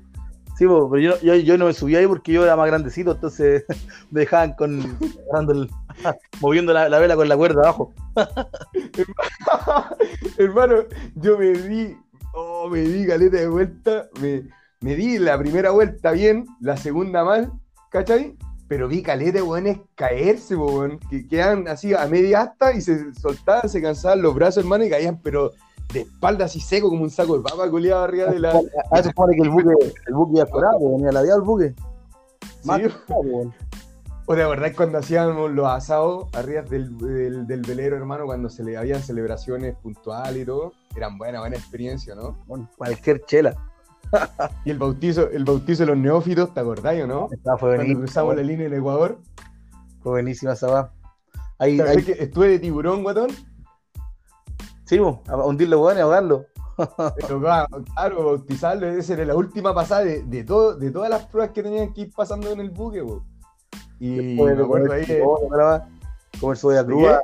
Sí, 0.61 0.67
pero 0.67 1.39
yo, 1.39 1.57
no 1.57 1.65
me 1.65 1.73
subí 1.73 1.97
ahí 1.97 2.07
porque 2.07 2.33
yo 2.33 2.45
era 2.45 2.55
más 2.55 2.67
grandecito, 2.67 3.13
entonces 3.13 3.65
me 4.11 4.21
dejaban 4.21 4.53
con 4.53 4.79
el- 4.79 5.71
moviendo 6.43 6.75
la, 6.75 6.91
la 6.91 6.99
vela 6.99 7.17
con 7.17 7.31
la 7.31 7.37
cuerda 7.39 7.63
abajo. 7.63 7.95
hermano, 10.37 10.85
yo 11.15 11.39
me 11.39 11.53
di, 11.53 11.97
oh, 12.35 12.69
me 12.69 12.81
di 12.81 13.07
caleta 13.07 13.39
de 13.39 13.49
vuelta. 13.49 14.11
Me, 14.21 14.51
me 14.83 14.97
di 14.97 15.19
la 15.19 15.39
primera 15.39 15.71
vuelta 15.71 16.13
bien, 16.13 16.45
la 16.61 16.77
segunda 16.77 17.25
mal, 17.25 17.51
¿cachai? 17.89 18.37
Pero 18.69 18.87
vi 18.87 19.01
caleta 19.01 19.39
de 19.39 19.43
weones 19.43 19.79
caerse, 19.95 20.57
weón, 20.57 20.99
que 21.09 21.27
quedan 21.27 21.69
así 21.69 21.95
a 21.95 22.07
media 22.07 22.43
asta 22.43 22.75
y 22.75 22.83
se 22.83 23.15
soltaban, 23.15 23.71
se 23.71 23.81
cansaban 23.81 24.21
los 24.21 24.35
brazos, 24.35 24.65
hermano, 24.65 24.85
y 24.85 24.91
caían, 24.91 25.23
pero 25.23 25.53
de 25.93 26.01
espalda 26.01 26.45
así 26.45 26.61
seco 26.61 26.89
como 26.89 27.03
un 27.03 27.11
saco 27.11 27.37
de 27.37 27.43
papa 27.43 27.71
coleado 27.71 28.05
arriba 28.05 28.27
de 28.31 28.39
la. 28.39 28.51
A 28.91 28.99
eso 28.99 29.09
supone 29.11 29.37
que 29.37 29.43
el 29.43 29.51
buque, 29.51 29.73
el 30.07 30.15
buque 30.15 30.37
ya 30.37 30.45
esperaba, 30.45 30.79
po, 30.79 30.97
venía 30.97 31.13
ladeado 31.13 31.39
el 31.39 31.45
buque. 31.45 31.75
Más 32.65 32.81
Sí. 32.81 32.89
weón. 33.09 33.55
O 34.27 34.35
de 34.37 34.45
verdad 34.47 34.73
cuando 34.77 34.99
hacíamos 34.99 35.51
los 35.51 35.67
asados 35.67 36.29
arriba 36.35 36.63
del, 36.63 36.97
del, 36.99 37.47
del 37.49 37.63
velero, 37.63 37.97
hermano, 37.97 38.27
cuando 38.27 38.49
se 38.49 38.63
le 38.63 38.77
habían 38.77 39.03
celebraciones 39.03 39.75
puntuales 39.83 40.43
y 40.43 40.47
todo, 40.47 40.73
eran 40.95 41.19
buena, 41.19 41.41
buena 41.41 41.57
experiencia, 41.57 42.15
¿no? 42.15 42.39
Bueno, 42.47 42.69
cualquier 42.77 43.25
chela. 43.25 43.57
Y 44.65 44.71
el 44.71 44.79
bautizo, 44.79 45.31
el 45.31 45.45
bautizo 45.45 45.83
de 45.85 45.87
los 45.89 45.97
neófitos, 45.97 46.53
¿te 46.53 46.61
acordáis 46.61 47.05
o 47.05 47.07
no? 47.07 47.29
Esta 47.31 47.57
fue 47.57 47.77
Cuando 47.77 47.99
cruzamos 48.01 48.35
la 48.37 48.43
línea 48.43 48.67
en 48.67 48.75
Ecuador. 48.75 49.19
Fue 50.03 50.13
buenísima 50.13 50.53
esa 50.53 50.67
va. 50.69 50.93
Ahí, 51.59 51.77
¿Sabes 51.77 51.99
ahí, 51.99 52.03
que 52.05 52.13
estuve 52.13 52.49
de 52.49 52.59
tiburón, 52.59 53.03
guatón? 53.03 53.31
Sí, 54.91 54.99
po, 54.99 55.23
a 55.29 55.37
hundirlo, 55.47 55.81
weón, 55.81 55.99
y 55.99 56.01
ahogarlo. 56.01 56.47
Tocaba, 57.29 57.69
claro, 57.95 58.25
bautizarlo. 58.25 58.89
Esa 58.89 59.13
era 59.13 59.25
la 59.25 59.37
última 59.37 59.73
pasada 59.73 60.03
de, 60.03 60.25
de, 60.25 60.43
todo, 60.43 60.77
de 60.77 60.91
todas 60.91 61.09
las 61.09 61.27
pruebas 61.27 61.53
que 61.53 61.63
tenían 61.63 61.93
que 61.93 62.03
ir 62.03 62.13
pasando 62.13 62.51
en 62.51 62.59
el 62.59 62.71
buque, 62.71 63.01
po. 63.01 63.25
Y 64.01 64.17
Después 64.17 64.51
me 64.51 64.57
de 64.57 64.65
acuerdo 64.65 64.87
comer 64.89 65.07
¿De 65.07 66.85
cruda, 66.85 67.23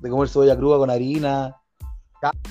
de 0.00 0.10
comer 0.10 0.28
cebolla 0.28 0.56
cruda 0.56 0.78
con 0.78 0.90
harina. 0.90 1.56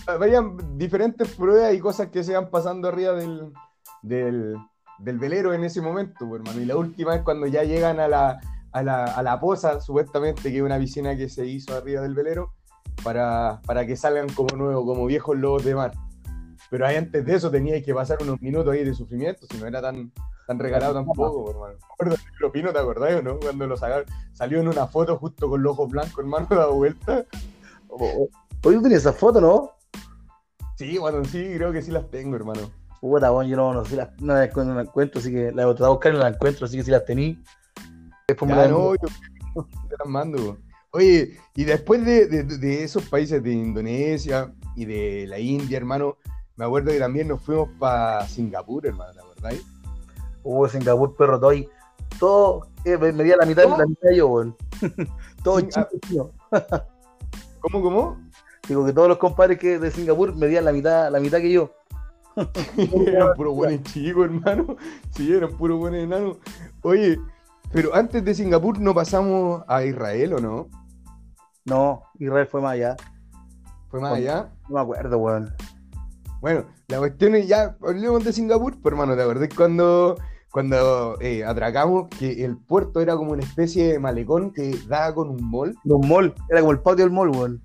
Habían 0.07 0.77
diferentes 0.77 1.29
pruebas 1.35 1.73
y 1.73 1.79
cosas 1.79 2.07
que 2.07 2.23
se 2.23 2.31
iban 2.31 2.49
pasando 2.49 2.89
arriba 2.89 3.13
del, 3.13 3.53
del, 4.01 4.57
del 4.97 5.19
velero 5.19 5.53
en 5.53 5.63
ese 5.63 5.81
momento, 5.81 6.27
pues, 6.27 6.41
hermano. 6.41 6.59
Y 6.59 6.65
la 6.65 6.75
última 6.75 7.15
es 7.15 7.21
cuando 7.21 7.47
ya 7.47 7.63
llegan 7.63 8.01
a 8.01 8.09
la, 8.09 8.41
a 8.73 8.83
la, 8.83 9.05
a 9.05 9.23
la 9.23 9.39
poza, 9.39 9.79
supuestamente, 9.79 10.51
que 10.51 10.57
es 10.57 10.63
una 10.63 10.79
piscina 10.79 11.15
que 11.15 11.29
se 11.29 11.45
hizo 11.45 11.77
arriba 11.77 12.01
del 12.01 12.15
velero, 12.15 12.51
para, 13.03 13.61
para 13.65 13.85
que 13.85 13.95
salgan 13.95 14.27
como 14.33 14.55
nuevos, 14.55 14.85
como 14.85 15.05
viejos 15.05 15.37
lobos 15.37 15.63
de 15.63 15.75
mar. 15.75 15.91
Pero 16.69 16.85
ahí 16.85 16.97
antes 16.97 17.25
de 17.25 17.35
eso 17.35 17.49
teníais 17.49 17.83
que 17.83 17.93
pasar 17.93 18.17
unos 18.21 18.39
minutos 18.41 18.73
ahí 18.73 18.83
de 18.83 18.93
sufrimiento, 18.93 19.47
si 19.49 19.57
no 19.57 19.65
era 19.65 19.81
tan, 19.81 20.11
tan 20.45 20.59
regalado 20.59 20.93
tampoco, 20.93 21.43
pues, 21.43 21.55
hermano. 21.55 21.73
Me 21.79 21.85
acuerdo 21.93 22.15
de 22.15 22.31
Negro 22.31 22.51
Pino, 22.51 22.73
¿te 22.73 22.79
acordás 22.79 23.15
o 23.15 23.21
no? 23.23 23.39
Cuando 23.39 23.67
lo 23.67 23.77
sacaron, 23.77 24.05
salió 24.33 24.59
en 24.59 24.67
una 24.67 24.85
foto 24.87 25.17
justo 25.17 25.49
con 25.49 25.63
los 25.63 25.71
ojos 25.73 25.89
blancos, 25.89 26.19
hermano, 26.19 26.47
dado 26.49 26.75
vuelta. 26.75 27.25
Oye, 27.89 28.29
tú 28.61 28.81
tenías 28.83 29.01
esa 29.01 29.13
foto, 29.13 29.41
¿no? 29.41 29.71
Sí, 30.75 30.97
bueno, 30.97 31.23
sí, 31.25 31.53
creo 31.55 31.71
que 31.71 31.81
sí 31.81 31.91
las 31.91 32.09
tengo, 32.09 32.35
hermano. 32.35 32.61
Puta, 33.01 33.29
bueno, 33.31 33.49
yo 33.49 33.57
no, 33.57 33.73
no 33.73 33.85
sé, 33.85 33.95
las- 33.95 34.09
no 34.21 34.33
las 34.33 34.47
encuentro, 34.49 34.73
no 34.73 34.79
las 34.79 34.87
encuentro, 34.87 35.19
así 35.19 35.31
que 35.31 35.51
la 35.51 35.65
voy 35.65 35.75
a 35.79 35.87
buscar 35.89 36.13
y 36.13 36.17
no 36.17 36.23
las 36.23 36.33
encuentro, 36.35 36.65
así 36.65 36.77
que 36.77 36.83
si 36.83 36.91
las 36.91 37.05
tení. 37.05 37.41
Después 38.27 38.47
me 38.49 38.55
Ya, 38.55 38.61
las 38.63 38.71
no, 38.71 38.93
yo, 38.95 39.63
Te 39.89 39.95
las 39.97 40.07
mando. 40.07 40.57
Oye, 40.91 41.37
y 41.55 41.63
después 41.65 42.03
de, 42.05 42.25
de- 42.27 42.43
de 42.57 42.83
esos 42.83 43.03
países 43.09 43.43
de 43.43 43.51
Indonesia 43.51 44.51
y 44.75 44.85
de 44.85 45.25
la 45.27 45.39
India, 45.39 45.77
hermano, 45.77 46.17
me 46.55 46.65
acuerdo 46.65 46.91
que 46.91 46.99
también 46.99 47.27
nos 47.27 47.41
fuimos 47.41 47.69
para 47.79 48.27
Singapur, 48.27 48.85
hermano, 48.87 49.13
¿te 49.13 49.19
acordáis? 49.19 49.65
Hubo 50.43 50.67
Singapur, 50.67 51.15
perro, 51.15 51.39
todo 51.39 51.49
ahí. 51.51 51.67
Todo, 52.19 52.67
eh, 52.85 52.97
me 52.97 53.11
la 53.11 53.45
mitad, 53.45 53.63
¿Cómo? 53.63 53.77
la 53.77 53.85
mitad 53.85 54.09
yo, 54.15 54.27
weón. 54.27 54.55
todo 55.43 55.59
Sí, 55.59 55.67
chico, 55.67 55.87
tío. 56.07 56.31
¿Cómo, 57.61 57.81
cómo? 57.81 58.17
Digo 58.67 58.85
que 58.85 58.93
todos 58.93 59.07
los 59.09 59.17
compadres 59.17 59.57
que 59.59 59.79
de 59.79 59.91
Singapur 59.91 60.35
medían 60.35 60.65
la 60.65 60.71
mitad, 60.71 61.11
la 61.11 61.19
mitad 61.19 61.39
que 61.39 61.51
yo. 61.51 61.71
eran 63.07 63.33
puros 63.35 63.55
buenos 63.55 63.83
chicos, 63.83 64.25
hermano. 64.25 64.75
Sí, 65.15 65.33
eran 65.33 65.55
puros 65.57 65.77
buenos 65.79 65.99
enanos. 66.01 66.37
Oye, 66.81 67.19
pero 67.71 67.93
antes 67.93 68.23
de 68.23 68.33
Singapur 68.33 68.79
no 68.79 68.93
pasamos 68.93 69.63
a 69.67 69.83
Israel, 69.83 70.33
¿o 70.33 70.39
no? 70.39 70.67
No, 71.65 72.03
Israel 72.19 72.47
fue 72.47 72.61
más 72.61 72.73
allá. 72.73 72.95
Fue 73.89 73.99
más 73.99 74.13
allá. 74.13 74.49
No 74.67 74.75
me 74.75 74.81
acuerdo, 74.81 75.17
weón. 75.17 75.53
Bueno, 76.41 76.65
la 76.87 76.99
cuestión 76.99 77.35
es 77.35 77.47
ya, 77.47 77.75
hablemos 77.81 78.23
de 78.23 78.31
Singapur, 78.33 78.79
pues 78.81 78.93
hermano, 78.93 79.15
¿te 79.15 79.21
acordás 79.23 79.49
cuando, 79.55 80.15
cuando 80.51 81.19
eh, 81.19 81.43
atracamos 81.43 82.07
que 82.17 82.45
el 82.45 82.55
puerto 82.57 83.01
era 83.01 83.15
como 83.17 83.31
una 83.33 83.43
especie 83.43 83.91
de 83.91 83.99
malecón 83.99 84.53
que 84.53 84.77
daba 84.87 85.13
con 85.13 85.29
un 85.29 85.49
mall? 85.49 85.75
Un 85.83 86.07
mall, 86.07 86.33
era 86.49 86.61
como 86.61 86.71
el 86.71 86.79
patio 86.79 87.03
del 87.05 87.13
mall, 87.13 87.29
weón. 87.29 87.61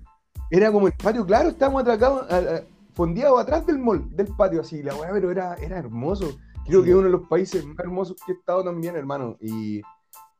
Era 0.51 0.71
como 0.71 0.87
el 0.87 0.93
patio, 0.93 1.25
claro, 1.25 1.49
estábamos 1.49 1.81
atracados, 1.83 2.29
a- 2.29 2.37
a- 2.37 2.61
fondeados 2.93 3.39
atrás 3.39 3.65
del 3.65 3.79
mall, 3.79 4.07
del 4.15 4.27
patio 4.35 4.61
así, 4.61 4.83
la 4.83 4.93
weá, 4.95 5.09
pero 5.11 5.31
era, 5.31 5.55
era 5.55 5.77
hermoso. 5.77 6.37
Creo 6.65 6.79
Sí. 6.81 6.85
que 6.85 6.89
es 6.91 6.95
uno 6.95 7.05
de 7.05 7.11
los 7.11 7.27
países 7.27 7.65
más 7.65 7.79
hermosos 7.79 8.17
que 8.25 8.33
he 8.33 8.35
estado 8.35 8.63
también, 8.63 8.95
hermano. 8.95 9.37
Y, 9.39 9.77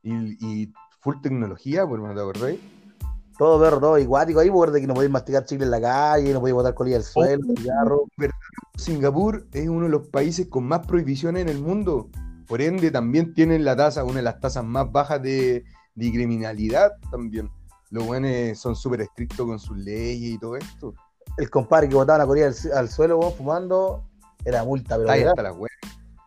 y, 0.02 0.36
y 0.62 0.72
full 1.00 1.16
tecnología, 1.22 1.86
pues 1.86 1.94
hermano, 2.00 2.14
¿te 2.14 2.20
acordáis? 2.20 2.60
Todo 3.38 3.60
perro, 3.60 3.78
todo 3.80 3.98
iguático 3.98 4.40
ahí, 4.40 4.50
porque 4.50 4.80
que 4.80 4.86
no 4.86 4.94
podéis 4.94 5.12
masticar 5.12 5.44
chicle 5.44 5.66
en 5.66 5.70
la 5.70 5.80
calle, 5.80 6.32
no 6.32 6.40
podéis 6.40 6.54
botar 6.54 6.74
colilla 6.74 6.96
al 6.96 7.02
suelo, 7.02 7.42
Oh. 7.48 7.54
cigarro. 7.60 8.04
Singapur 8.76 9.46
es 9.52 9.68
uno 9.68 9.84
de 9.84 9.90
los 9.90 10.08
países 10.08 10.46
con 10.48 10.64
más 10.66 10.86
prohibiciones 10.86 11.42
en 11.42 11.48
el 11.48 11.60
mundo. 11.60 12.08
Por 12.46 12.60
ende, 12.62 12.90
también 12.90 13.34
tienen 13.34 13.64
la 13.64 13.76
tasa, 13.76 14.04
una 14.04 14.16
de 14.16 14.22
las 14.22 14.40
tasas 14.40 14.64
más 14.64 14.90
bajas 14.90 15.20
de, 15.22 15.64
de 15.94 16.12
criminalidad 16.12 16.92
también. 17.10 17.50
Los 17.90 18.06
buenos 18.06 18.58
son 18.58 18.74
súper 18.76 19.02
estrictos 19.02 19.46
con 19.46 19.58
sus 19.58 19.76
leyes 19.76 20.34
y 20.34 20.38
todo 20.38 20.56
esto. 20.56 20.94
El 21.36 21.50
compadre 21.50 21.88
que 21.88 21.94
botaba 21.94 22.18
la 22.18 22.26
colilla 22.26 22.46
al, 22.48 22.54
al 22.78 22.88
suelo, 22.88 23.18
weón, 23.18 23.34
fumando, 23.34 24.04
era 24.44 24.64
multa, 24.64 24.96
pero 24.96 25.10
Ahí 25.10 25.22
hasta 25.22 25.42
la 25.42 25.52
wea. 25.52 25.68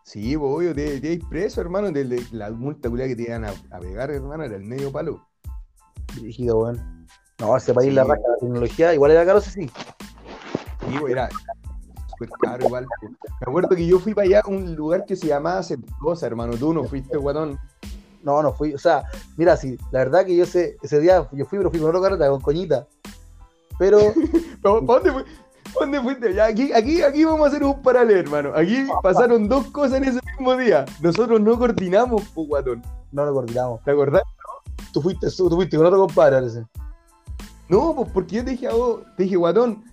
Sí, 0.04 0.36
pues, 0.36 0.50
obvio, 0.52 0.74
te, 0.74 1.00
te 1.00 1.20
preso, 1.28 1.60
hermano. 1.60 1.90
de- 1.90 2.04
de- 2.04 2.24
la 2.32 2.50
multa 2.50 2.88
que 2.90 3.16
te 3.16 3.22
iban 3.22 3.44
a, 3.44 3.50
a 3.70 3.78
pegar, 3.80 4.10
hermano, 4.10 4.44
era 4.44 4.56
el 4.56 4.64
medio 4.64 4.92
palo. 4.92 5.26
dirigido, 6.14 6.58
weón. 6.60 6.99
No, 7.40 7.56
ese 7.56 7.72
país 7.74 7.88
Sí. 7.88 7.94
la 7.94 8.04
raja 8.04 8.20
la 8.28 8.36
tecnología, 8.38 8.94
igual 8.94 9.10
era 9.12 9.24
caro, 9.24 9.40
sí, 9.40 9.50
sí. 9.50 9.70
Era 11.08 11.28
súper 12.10 12.28
caro 12.40 12.66
igual. 12.66 12.86
Me 13.02 13.08
acuerdo 13.46 13.70
que 13.70 13.86
yo 13.86 13.98
fui 13.98 14.14
para 14.14 14.26
allá 14.26 14.40
a 14.44 14.48
un 14.48 14.74
lugar 14.74 15.04
que 15.04 15.16
se 15.16 15.26
llamaba 15.28 15.62
Sentosa, 15.62 16.26
hermano. 16.26 16.54
Tú 16.56 16.72
no 16.74 16.84
fuiste, 16.84 17.16
guatón. 17.16 17.58
No, 18.22 18.42
no 18.42 18.52
fui, 18.52 18.74
o 18.74 18.78
sea, 18.78 19.04
mira, 19.38 19.56
sí, 19.56 19.78
la 19.92 20.00
verdad 20.00 20.26
que 20.26 20.36
yo 20.36 20.44
ese, 20.44 20.76
ese 20.82 21.00
día 21.00 21.26
yo 21.32 21.46
fui, 21.46 21.56
pero 21.58 21.70
fui 21.70 21.80
con 21.80 21.88
otro 21.88 22.02
carreta, 22.02 22.28
con 22.28 22.40
coñita. 22.42 22.86
Pero, 23.78 23.98
¿Para 24.62 24.80
dónde, 24.80 25.12
fui- 25.12 25.24
dónde 25.80 26.00
fuiste? 26.02 26.34
Ya, 26.34 26.44
aquí, 26.46 26.70
aquí, 26.74 27.00
aquí 27.02 27.24
vamos 27.24 27.46
a 27.46 27.48
hacer 27.48 27.64
un 27.64 27.80
paralelo, 27.80 28.20
hermano. 28.20 28.52
Aquí 28.54 28.86
pasaron 29.02 29.48
dos 29.48 29.68
cosas 29.70 29.94
en 29.98 30.04
ese 30.04 30.20
mismo 30.36 30.54
día. 30.56 30.84
Nosotros 31.00 31.40
no 31.40 31.58
coordinamos, 31.58 32.22
pues, 32.34 32.46
guatón. 32.46 32.82
no 33.12 33.24
lo 33.24 33.32
coordinamos. 33.32 33.82
¿Te 33.84 33.92
acordás? 33.92 34.22
Tú 34.92 35.00
fuiste, 35.00 35.28
tú 35.34 35.48
fuiste 35.48 35.78
con 35.78 35.86
otro 35.86 36.00
compadre, 36.06 36.36
parece. 36.40 36.64
No, 37.70 37.94
pues 37.94 38.10
porque 38.12 38.36
yo 38.36 38.44
te 38.44 38.50
dije 38.50 38.66
a 38.66 38.74
vos, 38.74 39.02
te 39.16 39.22
dije, 39.22 39.36
guatón, 39.36 39.84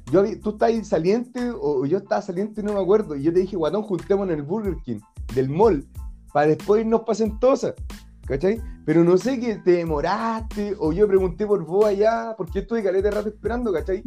tú 0.41 0.49
estás 0.49 0.69
ahí 0.69 0.83
saliente 0.83 1.51
o 1.61 1.85
yo 1.85 1.99
estaba 1.99 2.23
saliente, 2.23 2.63
no 2.63 2.73
me 2.73 2.81
acuerdo. 2.81 3.15
Y 3.15 3.21
yo 3.21 3.31
te 3.31 3.39
dije, 3.41 3.55
guatón, 3.55 3.83
juntémonos 3.83 4.33
en 4.33 4.39
el 4.39 4.45
Burger 4.45 4.77
King 4.83 4.99
del 5.35 5.47
mall 5.47 5.85
para 6.33 6.47
después 6.47 6.81
irnos 6.81 7.01
para 7.01 7.13
Sentosa. 7.15 7.75
¿Cachai? 8.25 8.61
Pero 8.85 9.05
no 9.05 9.17
sé 9.17 9.39
que 9.39 9.55
te 9.55 9.71
demoraste 9.71 10.75
o 10.79 10.91
yo 10.91 11.07
pregunté 11.07 11.45
por 11.47 11.63
vos 11.63 11.85
allá, 11.85 12.33
porque 12.35 12.59
estuve 12.59 12.83
caleta 12.83 13.09
de 13.09 13.15
rato 13.15 13.29
esperando, 13.29 13.71
¿cachai? 13.71 14.03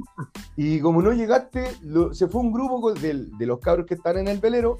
Y 0.57 0.79
como 0.81 1.00
no 1.00 1.12
llegaste, 1.12 1.65
se 2.12 2.29
fue 2.29 2.43
un 2.43 2.53
grupo 2.53 2.93
del- 2.93 3.31
de, 3.39 3.47
los 3.47 3.61
cabros 3.61 3.87
que 3.87 3.95
están 3.95 4.19
en 4.19 4.29
el 4.29 4.39
velero, 4.39 4.77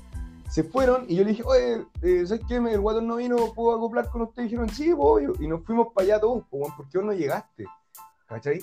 se 0.51 0.63
fueron 0.63 1.05
y 1.09 1.15
yo 1.17 1.23
le 1.25 1.31
dije, 1.31 1.43
oye, 1.47 1.87
eh, 2.03 2.27
¿sabes 2.27 2.43
qué? 2.47 2.57
El 2.57 2.81
guatón 2.81 3.07
no 3.07 3.17
vino, 3.17 3.37
¿puedo 3.55 3.75
acoplar 3.77 4.11
con 4.11 4.23
usted? 4.23 4.43
Dijeron, 4.43 4.69
sí, 4.69 4.93
obvio. 4.95 5.33
Y 5.41 5.47
nos 5.47 5.65
fuimos 5.65 5.87
para 5.95 6.05
allá 6.05 6.21
todos, 6.21 6.45
pues, 6.51 6.71
¿por 6.77 6.87
qué 6.89 6.99
vos 6.99 7.07
no 7.07 7.13
llegaste? 7.15 7.65
¿Cachai? 8.29 8.61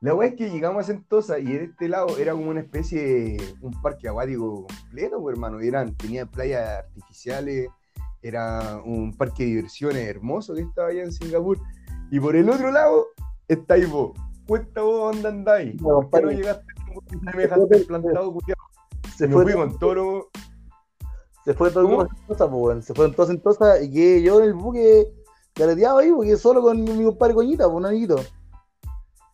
La 0.00 0.14
weá 0.14 0.28
es 0.28 0.36
que 0.36 0.48
llegamos 0.50 0.84
a 0.84 0.86
Sentosa 0.86 1.38
y 1.40 1.44
de 1.44 1.64
este 1.64 1.88
lado 1.88 2.18
era 2.18 2.32
como 2.32 2.50
una 2.50 2.60
especie 2.60 3.02
de 3.02 3.54
un 3.62 3.72
parque 3.82 4.08
acuático 4.08 4.66
completo, 4.66 5.20
pues, 5.20 5.34
hermano. 5.34 5.58
Eran, 5.60 5.94
tenía 5.96 6.24
playas 6.24 6.84
artificiales, 6.84 7.68
era 8.22 8.80
un 8.84 9.16
parque 9.16 9.42
de 9.44 9.48
diversiones 9.50 10.06
hermoso 10.08 10.54
que 10.54 10.60
estaba 10.62 10.88
allá 10.88 11.02
en 11.02 11.12
Singapur. 11.12 11.58
Y 12.12 12.20
por 12.20 12.36
el 12.36 12.48
otro 12.48 12.70
lado 12.70 13.06
estáis 13.48 13.90
vos. 13.90 14.12
Cuenta 14.46 14.82
vos 14.82 15.12
dónde 15.14 15.28
andáis. 15.28 15.82
No, 15.82 16.08
¿Por 16.08 16.20
qué 16.20 16.26
no 16.26 16.32
llegaste? 16.32 16.64
Me 17.34 17.42
dejaste 17.42 17.78
plantado. 17.80 18.34
Se 19.16 19.26
Me 19.26 19.34
fue, 19.34 19.42
fui 19.44 19.52
con 19.54 19.78
todo 19.78 19.94
lo- 19.94 20.30
se 21.44 21.54
fue 21.54 21.70
todo 21.70 22.02
el 22.02 22.06
a 22.06 22.08
Sentosa, 22.14 22.48
pues, 22.48 22.62
weón. 22.62 22.82
Se 22.82 22.94
fueron 22.94 23.14
todos 23.16 23.30
a 23.30 23.32
Sentosa 23.32 23.82
y 23.82 23.90
quedé 23.90 24.22
yo 24.22 24.38
en 24.38 24.44
el 24.44 24.54
buque 24.54 25.12
galeteado 25.56 25.98
ahí, 25.98 26.12
porque 26.12 26.36
solo 26.36 26.62
con 26.62 26.84
mi 26.84 27.04
compadre 27.04 27.34
coñita, 27.34 27.64
pues, 27.64 27.76
un 27.76 27.86
amiguito. 27.86 28.16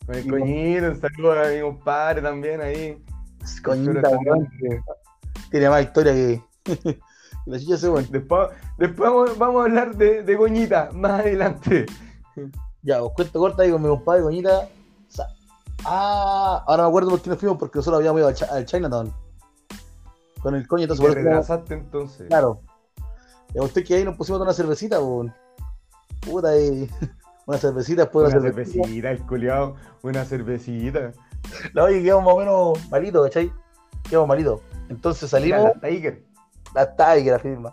Con 0.07 0.15
el 0.15 0.29
coñito. 0.29 0.87
Un 0.91 1.01
saludo 1.01 1.33
a 1.33 1.49
mi 1.49 1.61
compadre 1.61 2.23
también 2.23 2.61
ahí. 2.61 3.03
Coñita. 3.63 4.11
Tiene 5.51 5.69
más 5.69 5.83
historia 5.83 6.13
que. 6.13 6.43
la 7.47 7.59
chicha 7.59 7.75
ese, 7.75 7.89
weón. 7.91 8.07
Después, 8.11 8.49
después 8.79 9.11
vamos, 9.11 9.39
vamos 9.39 9.61
a 9.63 9.65
hablar 9.65 9.97
de, 9.97 10.23
de 10.23 10.37
coñita 10.37 10.91
más 10.93 11.21
adelante. 11.21 11.87
Ya, 12.83 13.03
os 13.03 13.13
cuento 13.13 13.39
corta 13.39 13.63
ahí 13.63 13.71
con 13.71 13.83
mi 13.83 13.89
compadre 13.89 14.23
coñita. 14.23 14.69
Ah, 15.87 16.65
ahora 16.67 16.85
me 16.85 16.89
acuerdo 16.89 17.11
por 17.11 17.21
qué 17.21 17.31
nos 17.31 17.39
fuimos, 17.39 17.59
porque 17.59 17.79
nosotros 17.79 17.99
habíamos 17.99 18.21
ido 18.21 18.29
al, 18.29 18.57
al 18.57 18.65
Chinatown. 18.65 19.13
Con 20.41 20.55
el 20.55 20.67
coño, 20.67 20.85
entonces 20.85 21.07
te 21.07 21.15
retrasaste 21.15 21.75
entonces. 21.75 22.29
Claro. 22.29 22.61
Y 23.55 23.59
a 23.59 23.63
usted 23.63 23.85
que 23.85 23.95
ahí 23.95 24.05
nos 24.05 24.17
pusimos 24.17 24.41
una 24.41 24.53
cervecita, 24.53 25.01
weón. 25.01 25.35
Puta, 26.21 26.57
y... 26.59 26.89
una 27.47 27.59
cervecita 27.59 28.03
después 28.03 28.25
de 28.33 28.39
Una 28.39 28.39
una 28.39 28.49
cervecita. 28.51 28.85
cervecita, 28.85 29.11
el 29.11 29.27
culiao, 29.27 29.77
una 30.03 30.25
cervecita. 30.25 31.13
La 31.73 31.85
oye, 31.85 32.03
quedamos 32.03 32.25
más 32.25 32.35
o 32.35 32.39
menos 32.39 32.91
malitos, 32.91 33.25
¿cachai? 33.27 33.53
Quedamos 34.09 34.29
malitos. 34.29 34.61
Entonces 34.89 35.33
Mira, 35.41 35.59
salimos, 35.59 35.73
la 35.83 35.89
Tiger. 35.89 36.25
la 36.75 36.97
Tiger, 36.97 37.33
la 37.33 37.39
firma. 37.39 37.73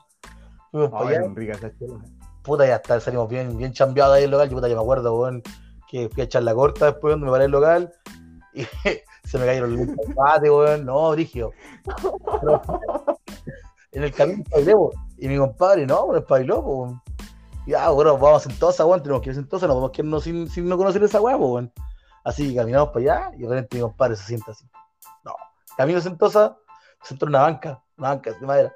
Fuimos 0.72 0.90
para 0.92 1.10
Ay, 1.10 1.16
allá, 1.16 1.72
chelas. 1.80 2.01
puta, 2.44 2.66
ya 2.66 2.75
está, 2.75 3.00
salimos 3.00 3.30
bien, 3.30 3.58
bien 3.58 3.72
chambeados 3.74 4.16
ahí 4.16 4.22
en 4.24 4.25
el 4.25 4.32
local. 4.32 4.50
Yo, 4.50 4.56
puta, 4.56 4.68
ya 4.68 4.75
me 4.75 4.82
acuerdo, 4.82 5.16
weón, 5.20 5.42
que 5.90 6.10
fui 6.10 6.22
a 6.22 6.25
echar 6.25 6.44
la 6.44 6.54
corta 6.56 6.86
después 6.88 7.12
donde 7.13 7.25
me 7.25 7.32
paré 7.32 7.46
el 7.46 7.51
local 7.51 7.92
y 8.54 8.63
se 9.25 9.38
me 9.38 9.46
cayeron 9.46 9.72
los 9.75 9.82
empates, 10.08 10.50
weón. 10.50 10.86
No, 10.86 11.12
Brigio. 11.12 11.51
En 13.94 14.04
el 14.04 14.13
camino 14.13 14.44
bailemos. 14.50 14.96
Y 15.18 15.28
mi 15.28 15.38
compadre, 15.38 15.86
no, 15.86 16.08
pues 16.08 16.25
bailó, 16.28 16.63
pues. 16.63 16.92
Ya, 17.68 17.89
bueno, 17.89 18.18
vamos 18.18 18.46
a 18.46 18.50
Sentosa, 18.50 18.86
weón, 18.86 19.01
tenemos 19.03 19.22
que 19.22 19.30
ir 19.30 19.34
a 19.34 19.36
Sentosa, 19.36 19.68
no 19.68 19.74
podemos 19.74 19.91
quedarnos 19.91 20.24
sin, 20.24 20.50
sin 20.50 20.68
no 20.68 20.77
conocer 20.77 21.03
esa 21.03 21.22
weá, 21.22 21.38
weón. 21.38 21.72
Así 22.24 22.50
que 22.50 22.56
caminamos 22.56 22.89
para 22.89 23.00
allá 23.00 23.32
y 23.38 23.41
de 23.44 23.50
repente 23.50 23.77
mi 23.77 23.82
compadre 23.84 24.15
se 24.15 24.24
sienta 24.25 24.51
así. 24.51 24.65
No, 25.24 25.34
camino 25.77 26.00
a 26.00 26.01
Sentosa, 26.01 26.58
se 27.01 27.10
sentó 27.10 27.25
en 27.25 27.30
una 27.30 27.41
banca, 27.41 27.82
una 27.98 28.10
banca 28.10 28.32
de 28.32 28.46
madera. 28.48 28.74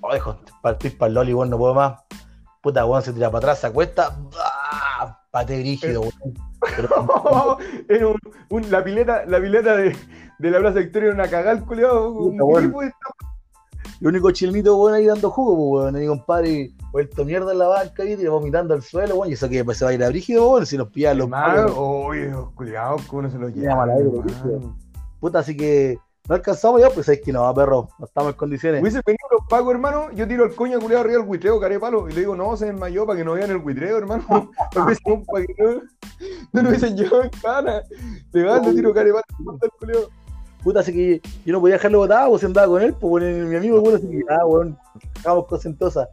Oh, 0.00 0.14
hijo, 0.14 0.36
partir 0.62 0.96
para 0.98 1.08
el 1.08 1.14
loli, 1.14 1.34
weón, 1.34 1.50
no 1.50 1.58
puedo 1.58 1.74
más. 1.74 2.00
Puta, 2.60 2.84
weón, 2.84 3.02
se 3.02 3.12
tira 3.12 3.28
para 3.30 3.38
atrás, 3.38 3.60
se 3.60 3.66
acuesta, 3.68 4.16
¡ah! 4.40 5.20
pate 5.30 5.58
brígido, 5.60 6.00
weón. 6.00 6.34
Pero, 6.76 7.58
Era 7.88 8.08
un, 8.08 8.18
un- 8.50 8.70
la 8.70 8.82
pileta, 8.82 9.24
la 9.26 9.40
pileta 9.40 9.76
de, 9.76 9.96
de 10.38 10.50
la 10.50 10.58
Plaza 10.58 10.80
Victoria 10.80 11.06
era 11.06 11.14
una 11.14 11.28
cagada, 11.28 11.52
el 11.52 11.64
culiao. 11.64 12.10
Un 12.10 12.36
El 14.00 14.06
único 14.06 14.30
chilenito, 14.30 14.76
weón, 14.76 14.94
ahí 14.94 15.06
dando 15.06 15.30
jugo, 15.30 15.54
weón. 15.54 16.02
Y 16.02 16.06
compadre, 16.06 16.70
vuelto 16.92 17.24
mierda 17.24 17.52
en 17.52 17.58
la 17.58 17.66
banca 17.66 18.04
y 18.04 18.16
tira 18.16 18.30
vomitando 18.30 18.74
al 18.74 18.82
suelo, 18.82 19.16
weón. 19.16 19.30
Y 19.30 19.34
eso 19.34 19.48
que 19.48 19.64
pues, 19.64 19.78
se 19.78 19.84
va 19.84 19.90
a 19.90 19.94
ir 19.94 20.04
a 20.04 20.08
brígido, 20.08 20.50
weón, 20.50 20.66
si 20.66 20.76
nos 20.76 20.88
pillan 20.88 21.18
los 21.18 21.28
palos. 21.28 21.72
oye, 21.76 22.32
culiados, 22.54 23.02
que 23.08 23.16
uno 23.16 23.30
se 23.30 23.38
los 23.38 23.52
Ya, 23.54 23.74
lleva. 23.84 23.86
Puta, 25.20 25.40
así 25.40 25.56
que 25.56 25.98
no 26.28 26.34
alcanzamos 26.34 26.80
ya, 26.80 26.90
pues 26.90 27.08
es 27.08 27.22
que 27.22 27.32
no, 27.32 27.52
perro, 27.54 27.88
no 27.98 28.04
estamos 28.04 28.32
en 28.32 28.36
condiciones. 28.36 28.82
Hubiese 28.82 29.00
venido 29.04 29.26
los 29.32 29.48
pagos, 29.48 29.72
hermano, 29.72 30.12
yo 30.12 30.28
tiro 30.28 30.44
el 30.44 30.54
coño 30.54 30.78
culiado 30.78 31.02
arriba 31.02 31.18
del 31.20 31.26
buitreo, 31.26 31.58
carepalo, 31.58 32.06
y 32.06 32.12
le 32.12 32.20
digo, 32.20 32.36
no, 32.36 32.54
se 32.54 32.66
desmayó 32.66 33.06
para 33.06 33.18
que 33.18 33.24
no 33.24 33.32
vean 33.32 33.50
el 33.50 33.58
buitreo, 33.58 33.96
hermano. 33.96 34.24
Para 34.74 34.94
que, 34.94 35.54
no, 35.58 35.82
no 36.52 36.62
nos 36.62 36.68
hubiesen 36.68 36.96
llevado 36.96 37.22
en 37.22 37.30
pana. 37.42 37.82
Le 38.32 38.74
tiro 38.74 38.92
carepalo, 38.92 39.24
el 39.62 39.70
culiao. 39.80 40.10
Puta, 40.62 40.80
así 40.80 40.92
que 40.92 41.22
yo 41.44 41.52
no 41.52 41.60
podía 41.60 41.74
dejarlo 41.74 41.98
botado, 41.98 42.30
pues 42.30 42.44
andaba 42.44 42.66
con 42.66 42.82
él, 42.82 42.94
pues 42.94 43.22
weón, 43.22 43.48
mi 43.48 43.56
amigo, 43.56 43.80
weón, 43.80 43.96
así 43.96 44.08
que, 44.08 44.22
ah, 44.28 44.44
weón, 44.44 44.76
dejamos 45.14 45.46
con 45.46 45.60
Sentosa, 45.60 46.08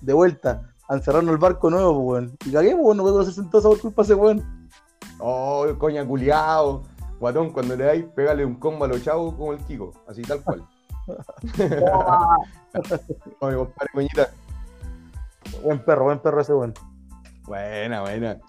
de 0.00 0.12
vuelta. 0.12 0.62
a 0.88 0.96
encerrarnos 0.96 1.32
el 1.32 1.38
barco 1.38 1.70
nuevo, 1.70 1.94
pues, 1.94 2.06
weón. 2.06 2.38
Y 2.46 2.52
cagué, 2.52 2.76
pues, 2.76 2.96
no 2.96 3.02
puedo 3.02 3.20
hacer 3.20 3.34
sentado 3.34 3.70
por 3.70 3.80
culpa 3.80 4.02
de 4.02 4.06
ese 4.06 4.14
weón. 4.14 4.68
Oh, 5.18 5.66
coña 5.78 6.06
culiao. 6.06 6.82
Guatón, 7.20 7.52
cuando 7.52 7.76
le 7.76 7.84
dais, 7.84 8.04
pégale 8.16 8.44
un 8.44 8.56
combo 8.56 8.84
a 8.84 8.88
los 8.88 9.04
chavos 9.04 9.34
como 9.34 9.52
el 9.52 9.60
Kiko, 9.60 9.92
así 10.08 10.22
tal 10.22 10.42
cual. 10.42 10.66
Oye, 13.40 13.56
compadre, 13.56 13.90
coñita. 13.92 14.30
Buen 15.62 15.84
perro, 15.84 16.04
buen 16.04 16.18
perro 16.18 16.40
ese 16.40 16.52
weón. 16.52 16.74
Buena, 17.44 18.00
buena. 18.00 18.40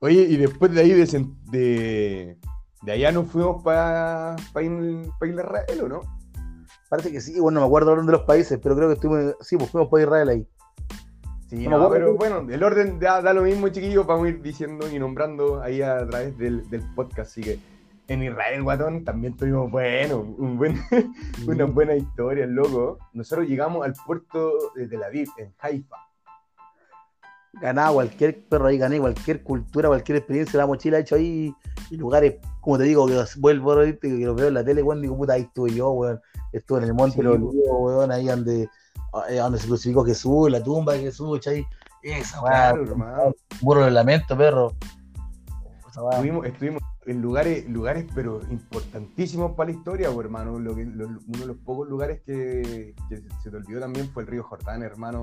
Oye, 0.00 0.22
y 0.22 0.36
después 0.36 0.72
de 0.72 0.80
ahí, 0.80 0.92
de, 0.92 1.26
de, 1.50 2.38
de 2.82 2.92
allá 2.92 3.12
nos 3.12 3.30
fuimos 3.30 3.62
para 3.62 4.36
pa 4.52 4.62
Israel, 4.62 5.80
¿o 5.82 5.88
no? 5.88 6.00
Parece 6.88 7.10
que 7.10 7.20
sí, 7.20 7.40
bueno, 7.40 7.60
no 7.60 7.60
me 7.62 7.66
acuerdo 7.66 7.92
el 7.92 7.98
orden 7.98 8.06
de 8.06 8.12
los 8.12 8.22
países, 8.22 8.58
pero 8.62 8.76
creo 8.76 8.88
que 8.88 8.94
estuvimos, 8.94 9.36
sí, 9.40 9.56
pues 9.56 9.70
fuimos 9.70 9.88
por 9.88 10.00
Israel 10.00 10.28
ahí. 10.28 10.46
Sí, 11.48 11.66
No 11.68 11.90
pero 11.90 12.14
bueno, 12.16 12.46
el 12.50 12.62
orden 12.62 12.98
da, 12.98 13.22
da 13.22 13.32
lo 13.32 13.42
mismo, 13.42 13.68
chiquillos, 13.68 14.06
vamos 14.06 14.26
a 14.26 14.28
ir 14.30 14.42
diciendo 14.42 14.86
y 14.90 14.98
nombrando 14.98 15.62
ahí 15.62 15.82
a 15.82 16.06
través 16.06 16.36
del, 16.36 16.68
del 16.70 16.82
podcast. 16.94 17.30
Así 17.30 17.42
que 17.42 17.58
en 18.08 18.22
Israel, 18.22 18.62
guatón, 18.62 19.04
también 19.04 19.36
tuvimos, 19.36 19.70
bueno, 19.70 20.20
un 20.20 20.58
buen, 20.58 20.78
una 21.46 21.64
buena 21.64 21.94
historia, 21.94 22.46
loco. 22.46 22.98
Nosotros 23.12 23.48
llegamos 23.48 23.84
al 23.84 23.94
puerto 24.06 24.72
de 24.74 24.86
Tel 24.88 25.02
Aviv, 25.02 25.28
en 25.38 25.54
Haifa. 25.60 25.96
Ganaba 27.54 27.92
cualquier 27.92 28.44
perro 28.48 28.66
ahí, 28.66 28.78
gané 28.78 28.98
cualquier 28.98 29.42
cultura, 29.42 29.88
cualquier 29.88 30.18
experiencia, 30.18 30.58
la 30.58 30.66
mochila 30.66 30.98
hecho 30.98 31.16
ahí, 31.16 31.54
lugares, 31.90 32.36
como 32.60 32.78
te 32.78 32.84
digo, 32.84 33.06
que 33.06 33.14
los 33.14 33.36
vuelvo 33.36 33.72
a 33.72 33.84
que 33.84 33.98
los 34.02 34.36
veo 34.36 34.48
en 34.48 34.54
la 34.54 34.64
tele, 34.64 34.82
weón, 34.82 35.02
digo, 35.02 35.16
puta, 35.16 35.34
ahí 35.34 35.42
estuve 35.42 35.74
yo, 35.74 35.90
weón. 35.90 36.20
Estuve 36.52 36.78
en 36.78 36.84
el 36.84 36.94
Monte 36.94 37.20
Sí, 37.20 37.26
weón. 37.26 37.48
Weón, 37.52 38.12
ahí 38.12 38.26
donde, 38.26 38.68
eh, 39.28 39.36
donde 39.36 39.58
se 39.58 39.66
crucificó 39.66 40.04
Jesús, 40.04 40.50
la 40.50 40.62
tumba 40.62 40.92
de 40.94 41.00
Jesús, 41.00 41.38
¿cachai? 41.38 41.66
Esa 42.02 42.40
Claro, 42.40 42.76
weón, 42.82 42.88
hermano. 42.88 43.34
muro 43.60 43.84
del 43.84 43.94
lamento, 43.94 44.36
perro. 44.36 44.72
Esa. 45.90 46.00
Estuvimos, 46.10 46.46
estuvimos 46.46 46.82
en 47.06 47.20
lugares, 47.20 47.68
lugares, 47.68 48.06
pero 48.14 48.40
importantísimos 48.50 49.52
para 49.52 49.70
la 49.70 49.76
historia, 49.76 50.10
pues, 50.10 50.24
hermano. 50.24 50.58
Lo 50.58 50.74
que, 50.74 50.84
lo- 50.84 51.06
uno 51.06 51.38
de 51.38 51.46
los 51.46 51.56
pocos 51.58 51.88
lugares 51.88 52.22
que, 52.24 52.94
que 53.08 53.22
se 53.42 53.50
te 53.50 53.56
olvidó 53.56 53.80
también 53.80 54.08
fue 54.10 54.22
el 54.22 54.28
río 54.28 54.42
Jordán, 54.44 54.82
hermano, 54.82 55.22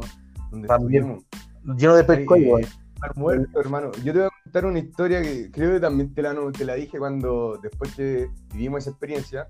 donde 0.51 0.67
También. 0.67 1.03
estuvimos. 1.03 1.79
Lleno 1.79 1.95
de 1.95 2.03
pescoy, 2.03 2.43
Eh, 2.45 2.67
muerto, 3.15 3.59
hermano. 3.59 3.91
Yo 4.03 4.13
te 4.13 4.19
voy 4.19 4.27
a 4.27 4.29
contar 4.49 4.65
una 4.65 4.79
historia 4.79 5.21
que 5.21 5.51
creo 5.51 5.73
que 5.73 5.79
también 5.79 6.11
te 6.11 6.23
la, 6.23 6.33
no- 6.33 6.51
te 6.51 6.65
la 6.65 6.73
dije 6.73 6.97
cuando, 6.97 7.59
después 7.61 7.93
que 7.93 8.31
vivimos 8.51 8.79
esa 8.81 8.89
experiencia. 8.89 9.47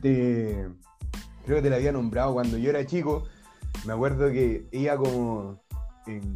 Te- 0.00 0.66
creo 1.44 1.56
que 1.56 1.62
te 1.62 1.68
la 1.70 1.76
había 1.76 1.92
nombrado 1.92 2.32
cuando 2.32 2.56
yo 2.56 2.70
era 2.70 2.86
chico. 2.86 3.24
Me 3.84 3.92
acuerdo 3.92 4.28
que 4.30 4.66
iba 4.72 4.96
como 4.96 5.60
en, 6.06 6.32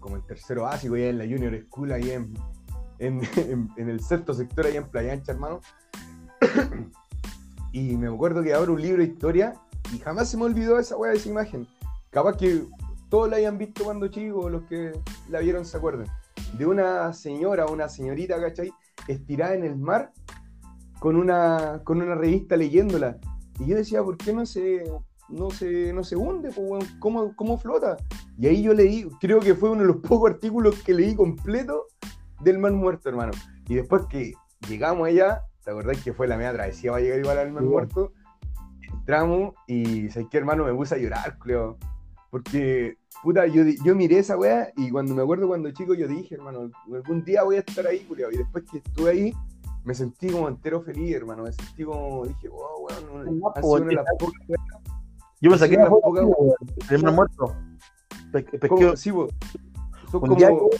como 0.00 0.16
en 0.16 0.26
tercero 0.26 0.62
básico, 0.62 0.96
ya 0.96 1.06
en 1.06 1.18
la 1.18 1.24
Junior 1.24 1.56
School, 1.68 1.92
ahí 1.92 2.10
en, 2.10 2.34
en, 2.98 3.20
en- 3.36 3.68
en 3.76 3.88
el 3.88 4.00
sexto 4.00 4.34
sector, 4.34 4.66
ahí 4.66 4.76
en 4.76 4.88
Playa 4.88 5.12
Ancha, 5.12 5.30
hermano. 5.30 5.60
y 7.72 7.96
me 7.96 8.08
acuerdo 8.08 8.42
que 8.42 8.52
abro 8.52 8.72
un 8.72 8.82
libro 8.82 9.00
de 9.00 9.08
historia 9.10 9.54
y 9.94 9.98
jamás 10.00 10.28
se 10.28 10.36
me 10.36 10.42
olvidó 10.42 10.80
esa 10.80 10.96
weá, 10.96 11.12
esa 11.12 11.28
imagen. 11.28 11.68
Capaz 12.10 12.36
que 12.36 12.64
todos 13.12 13.28
la 13.28 13.36
hayan 13.36 13.58
visto 13.58 13.84
cuando 13.84 14.08
chicos, 14.08 14.50
los 14.50 14.62
que 14.62 14.90
la 15.28 15.40
vieron 15.40 15.66
se 15.66 15.76
acuerdan. 15.76 16.06
De 16.56 16.64
una 16.64 17.12
señora, 17.12 17.66
una 17.66 17.86
señorita, 17.86 18.40
¿cachai? 18.40 18.72
Estirada 19.06 19.54
en 19.54 19.64
el 19.64 19.76
mar 19.76 20.12
con 20.98 21.16
una, 21.16 21.82
con 21.84 22.00
una 22.00 22.14
revista 22.14 22.56
leyéndola. 22.56 23.18
Y 23.60 23.66
yo 23.66 23.76
decía, 23.76 24.02
¿por 24.02 24.16
qué 24.16 24.32
no 24.32 24.46
se, 24.46 24.90
no 25.28 25.50
se, 25.50 25.92
no 25.92 26.04
se 26.04 26.16
hunde? 26.16 26.54
¿Cómo, 27.00 27.36
¿Cómo 27.36 27.58
flota? 27.58 27.98
Y 28.38 28.46
ahí 28.46 28.62
yo 28.62 28.72
leí, 28.72 29.06
creo 29.20 29.40
que 29.40 29.54
fue 29.54 29.68
uno 29.68 29.82
de 29.82 29.88
los 29.88 29.96
pocos 29.98 30.30
artículos 30.30 30.82
que 30.82 30.94
leí 30.94 31.14
completo 31.14 31.88
del 32.40 32.58
mar 32.60 32.72
muerto, 32.72 33.10
hermano. 33.10 33.32
Y 33.68 33.74
después 33.74 34.06
que 34.08 34.32
llegamos 34.70 35.06
allá, 35.06 35.42
¿te 35.62 35.70
acordás 35.70 36.02
que 36.02 36.14
fue 36.14 36.26
la 36.28 36.38
media 36.38 36.54
travesía 36.54 36.92
para 36.92 37.02
llegar 37.02 37.18
igual 37.18 37.36
al 37.36 37.52
mar 37.52 37.62
Sí. 37.62 37.68
muerto? 37.68 38.12
Entramos 38.90 39.52
y, 39.66 40.08
¿sabes 40.08 40.28
qué, 40.30 40.38
hermano? 40.38 40.64
Me 40.64 40.72
puse 40.72 40.94
a 40.94 40.98
llorar, 40.98 41.36
creo. 41.38 41.76
Porque, 42.32 42.96
puta, 43.22 43.46
yo, 43.46 43.62
yo 43.84 43.94
miré 43.94 44.18
esa 44.20 44.38
weá 44.38 44.72
y 44.74 44.90
cuando 44.90 45.14
me 45.14 45.20
acuerdo 45.20 45.46
cuando 45.48 45.70
chico 45.70 45.92
yo 45.92 46.08
dije, 46.08 46.34
hermano, 46.34 46.70
algún 46.90 47.22
día 47.24 47.42
voy 47.42 47.56
a 47.56 47.58
estar 47.58 47.86
ahí, 47.86 47.98
culiao. 48.08 48.32
Y 48.32 48.38
después 48.38 48.64
que 48.72 48.78
estuve 48.78 49.10
ahí, 49.10 49.34
me 49.84 49.94
sentí 49.94 50.30
como 50.30 50.48
entero 50.48 50.80
feliz, 50.80 51.14
hermano. 51.14 51.42
Me 51.42 51.52
sentí 51.52 51.84
como, 51.84 52.24
dije, 52.24 52.48
wow, 52.48 52.86
weón, 52.88 53.28
Un 53.28 53.38
guapo, 53.40 53.58
ha 53.58 53.62
sido 53.62 53.74
una 53.74 53.84
de 53.84 53.94
weón. 53.96 54.04
las 54.06 54.14
pocas 54.18 54.40
Yo 55.42 55.50
me 55.50 55.58
saqué 55.58 55.76
foto, 55.86 56.00
poca- 56.00 56.24
weón, 56.24 57.02
mar 57.02 57.12
muerto. 57.12 57.54
Pe- 58.32 58.44
pesqué 58.44 58.68
como- 58.68 58.96
sí, 58.96 59.12
po. 59.12 59.28
Son 60.10 60.20
como. 60.22 60.70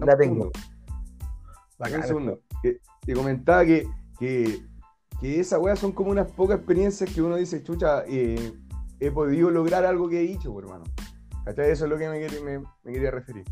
la 0.00 0.16
tengo. 0.18 0.50
Bacán, 1.78 2.02
Un 2.02 2.06
segundo. 2.06 2.40
Que, 2.60 2.78
que 3.06 3.14
comentaba 3.14 3.64
que, 3.64 3.88
que, 4.18 4.62
que 5.18 5.40
esa 5.40 5.58
weá 5.58 5.76
son 5.76 5.92
como 5.92 6.10
unas 6.10 6.30
pocas 6.30 6.58
experiencias 6.58 7.08
que 7.10 7.22
uno 7.22 7.36
dice, 7.36 7.62
chucha, 7.62 8.04
eh, 8.06 8.52
he 9.06 9.12
podido 9.12 9.50
lograr 9.50 9.84
algo 9.84 10.08
que 10.08 10.20
he 10.20 10.22
dicho, 10.22 10.52
pues, 10.52 10.64
hermano. 10.64 10.84
¿Cachai? 11.44 11.70
Eso 11.70 11.84
es 11.84 11.90
lo 11.90 11.98
que 11.98 12.08
me, 12.08 12.20
quería- 12.20 12.40
me, 12.42 12.58
me 12.58 12.92
quería 12.92 13.10
referir. 13.10 13.44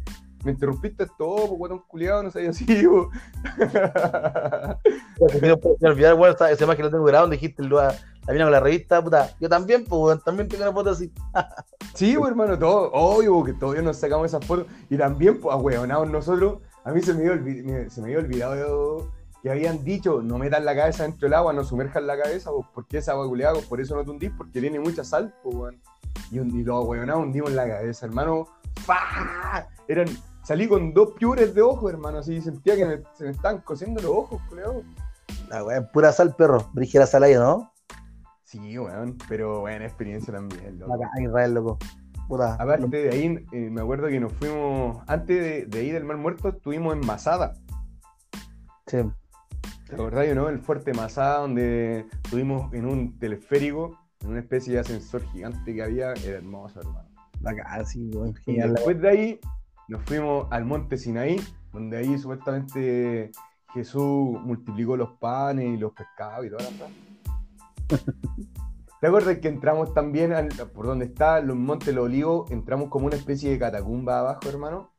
Me 0.45 0.53
interrumpiste 0.53 1.07
todo, 1.19 1.47
pues, 1.49 1.59
guatón 1.59 1.83
culiado, 1.87 2.23
no 2.23 2.31
sabía 2.31 2.51
así, 2.51 2.65
puede 5.19 5.53
olvidar, 5.83 6.15
weón, 6.15 6.35
esa, 6.35 6.65
imagen 6.65 6.85
la 6.87 6.91
tengo 6.91 7.05
grabada 7.05 7.23
donde 7.23 7.37
dijiste 7.37 7.63
lo- 7.63 7.81
la 7.81 8.33
mina 8.33 8.45
con 8.45 8.53
la 8.53 8.61
revista, 8.61 9.03
puta. 9.03 9.31
Yo 9.41 9.49
también, 9.49 9.85
pues, 9.85 10.23
también 10.25 10.49
tengo 10.49 10.65
una 10.65 10.73
foto 10.73 10.91
así. 10.91 11.13
Sí, 11.95 12.15
pues, 12.17 12.31
hermano, 12.31 12.59
todo, 12.59 12.91
obvio 12.93 13.43
que 13.45 13.53
todavía 13.53 13.83
nos 13.83 13.97
sacamos 13.99 14.27
esas 14.27 14.45
fotos. 14.47 14.67
Y 14.91 14.97
también, 14.97 15.39
pues, 15.41 15.53
ahueonados 15.55 16.11
nosotros, 16.11 16.59
a 16.85 16.93
mí 16.93 17.01
se 17.03 17.15
me 17.15 17.29
había, 17.29 17.91
se 17.91 18.01
me 18.01 18.09
había 18.09 18.19
olvidado 18.19 19.13
que 19.43 19.51
habían 19.51 19.83
dicho, 19.85 20.23
no 20.23 20.39
metan 20.39 20.65
la 20.65 20.75
cabeza 20.77 21.03
dentro 21.03 21.27
del 21.27 21.35
agua, 21.35 21.53
no 21.53 21.65
sumerjan 21.65 22.07
la 22.07 22.17
cabeza, 22.17 22.51
pues, 22.51 22.67
porque 22.73 22.99
esa 22.99 23.13
agua 23.13 23.27
culiada, 23.27 23.59
por 23.69 23.81
eso 23.81 23.97
no 23.97 24.05
te 24.05 24.11
hundís, 24.11 24.31
porque 24.37 24.61
tiene 24.61 24.79
mucha 24.79 25.03
sal, 25.05 25.35
pues, 25.43 25.55
weón. 25.57 25.81
Y, 26.31 26.39
y 26.39 26.63
los 26.63 26.77
ahueonados 26.77 27.23
hundimos 27.25 27.51
la 27.53 27.67
cabeza, 27.67 28.07
hermano. 28.07 28.47
¡Fah! 28.83 29.67
Eran, 29.89 30.07
salí 30.45 30.69
con 30.69 30.95
dos 30.95 31.13
piures 31.13 31.55
de 31.55 31.61
ojos, 31.63 31.91
hermano, 31.91 32.19
así 32.19 32.41
sentía 32.41 32.77
que 32.77 32.85
me- 32.87 33.03
se 33.15 33.25
me 33.25 33.31
estaban 33.31 33.59
cosiendo 33.63 34.01
los 34.01 34.11
ojos, 34.13 34.41
culiado. 34.49 34.83
La 35.49 35.65
weón, 35.65 35.89
pura 35.93 36.13
sal, 36.13 36.35
perro. 36.37 36.71
Brígida 36.73 37.07
sal 37.07 37.25
ahí, 37.25 37.35
¿no? 37.35 37.73
Sí, 38.45 38.79
weón, 38.79 39.19
pero 39.29 39.61
buena 39.61 39.85
experiencia 39.87 40.33
también, 40.33 40.79
loco. 40.79 40.93
Bacán, 40.97 41.25
Israel, 41.25 41.55
loco. 41.55 41.79
Puta. 42.29 42.55
Aparte 42.55 42.87
de 42.89 43.11
ahí, 43.11 43.45
eh, 43.53 43.69
me 43.71 43.81
acuerdo 43.83 44.07
que 44.09 44.21
nos 44.21 44.33
fuimos, 44.35 45.03
antes 45.09 45.41
de, 45.43 45.67
de 45.67 45.85
ir 45.85 45.95
del 45.95 46.05
Mar 46.05 46.17
Muerto, 46.17 46.49
estuvimos 46.51 46.95
en 46.95 47.05
Masada. 47.05 47.55
Sí. 48.87 48.99
¿Te 49.93 49.97
acordás 49.97 50.27
o 50.31 50.35
no? 50.35 50.49
El 50.49 50.59
fuerte 50.59 50.95
Masada, 50.95 51.41
donde 51.41 52.07
estuvimos 52.25 52.73
en 52.73 52.87
un 52.87 53.19
teleférico, 53.19 53.99
en 54.23 54.31
una 54.31 54.41
especie 54.41 54.73
de 54.73 54.79
ascensor 54.79 55.23
gigante 55.33 55.75
que 55.75 55.83
había, 55.83 56.15
era 56.15 56.39
hermoso, 56.39 56.81
hermano. 56.81 57.11
Bacán, 57.41 57.85
sí, 57.85 58.09
weón. 58.15 58.35
Y 58.47 58.57
después 58.57 58.99
de 59.03 59.09
ahí, 59.11 59.41
nos 59.89 60.03
fuimos 60.05 60.47
al 60.51 60.65
monte 60.65 60.97
Sinaí, 60.97 61.39
donde 61.75 61.99
ahí 61.99 62.19
supuestamente 62.19 63.33
Jesús 63.75 64.41
multiplicó 64.41 64.97
los 64.97 65.11
panes 65.19 65.67
y 65.67 65.77
los 65.77 65.93
pescados 65.93 66.47
y 66.47 66.49
toda 66.49 66.63
la. 66.63 67.99
¿Te 69.03 69.07
acuerdas 69.09 69.37
que 69.41 69.49
entramos 69.49 69.93
también 69.93 70.33
al- 70.33 70.49
por 70.73 70.87
donde 70.87 71.05
está 71.05 71.39
los 71.43 71.57
Montes 71.57 71.95
los 71.95 72.07
Olivos? 72.07 72.51
Entramos 72.51 72.89
como 72.89 73.05
una 73.09 73.17
especie 73.17 73.51
de 73.51 73.59
catacumba 73.59 74.21
abajo, 74.21 74.49
hermano. 74.49 74.92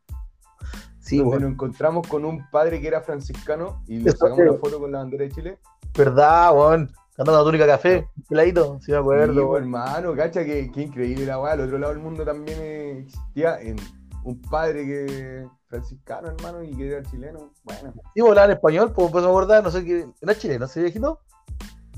Sí, 1.17 1.21
weón. 1.21 1.41
nos 1.41 1.52
encontramos 1.52 2.08
con 2.08 2.26
un 2.26 2.49
padre 2.49 2.80
que 2.82 2.88
era 2.88 3.02
franciscano 3.02 3.84
y 3.88 3.99
le 3.99 4.12
sacamos 4.12 4.38
sí. 4.38 4.43
una 4.43 4.54
foto 4.60 4.80
con 4.80 4.91
la 4.91 4.99
bandera 4.99 5.23
de 5.26 5.32
Chile. 5.32 5.60
¿Verdad, 5.97 6.56
weón? 6.56 6.91
Cantando 7.15 7.39
la 7.39 7.45
túnica 7.45 7.67
café, 7.67 8.08
peladito, 8.28 8.80
sí 8.82 8.91
me 8.91 8.97
Sí, 8.97 8.99
acuerdo, 8.99 9.34
pues, 9.34 9.45
weón. 9.45 9.63
hermano, 9.63 10.15
cacha, 10.15 10.43
que, 10.43 10.71
que 10.71 10.82
increíble 10.82 11.26
la 11.28 11.39
weá. 11.39 11.54
Al 11.54 11.62
otro 11.62 11.78
lado 11.78 11.93
del 11.93 12.02
mundo 12.02 12.26
también 12.26 12.60
existía 13.06 13.60
en 13.62 13.76
un 14.23 14.41
padre 14.41 14.86
que 14.86 15.47
franciscano, 15.67 16.30
hermano, 16.30 16.63
y 16.63 16.76
que 16.76 16.88
era 16.88 17.04
chileno. 17.04 17.52
Bueno, 17.63 17.93
Sí, 18.15 18.21
hablaba 18.21 18.45
en 18.45 18.52
español, 18.52 18.91
pues 18.95 19.12
pues 19.12 19.23
me 19.23 19.30
acordaba, 19.30 19.62
no 19.62 19.69
sé 19.71 19.84
qué. 19.86 20.08
¿Era 20.21 20.36
chileno 20.36 20.65
ese 20.65 20.82
viejito? 20.82 21.19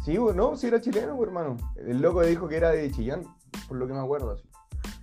sí, 0.03 0.17
no, 0.35 0.55
sí 0.57 0.67
era 0.67 0.81
chileno, 0.81 1.15
pues, 1.15 1.27
hermano. 1.27 1.55
El 1.77 2.01
loco 2.01 2.21
dijo 2.23 2.47
que 2.47 2.57
era 2.57 2.71
de 2.71 2.91
Chillán, 2.91 3.23
por 3.67 3.77
lo 3.77 3.87
que 3.87 3.93
me 3.93 3.99
acuerdo. 3.99 4.31
Así. 4.31 4.43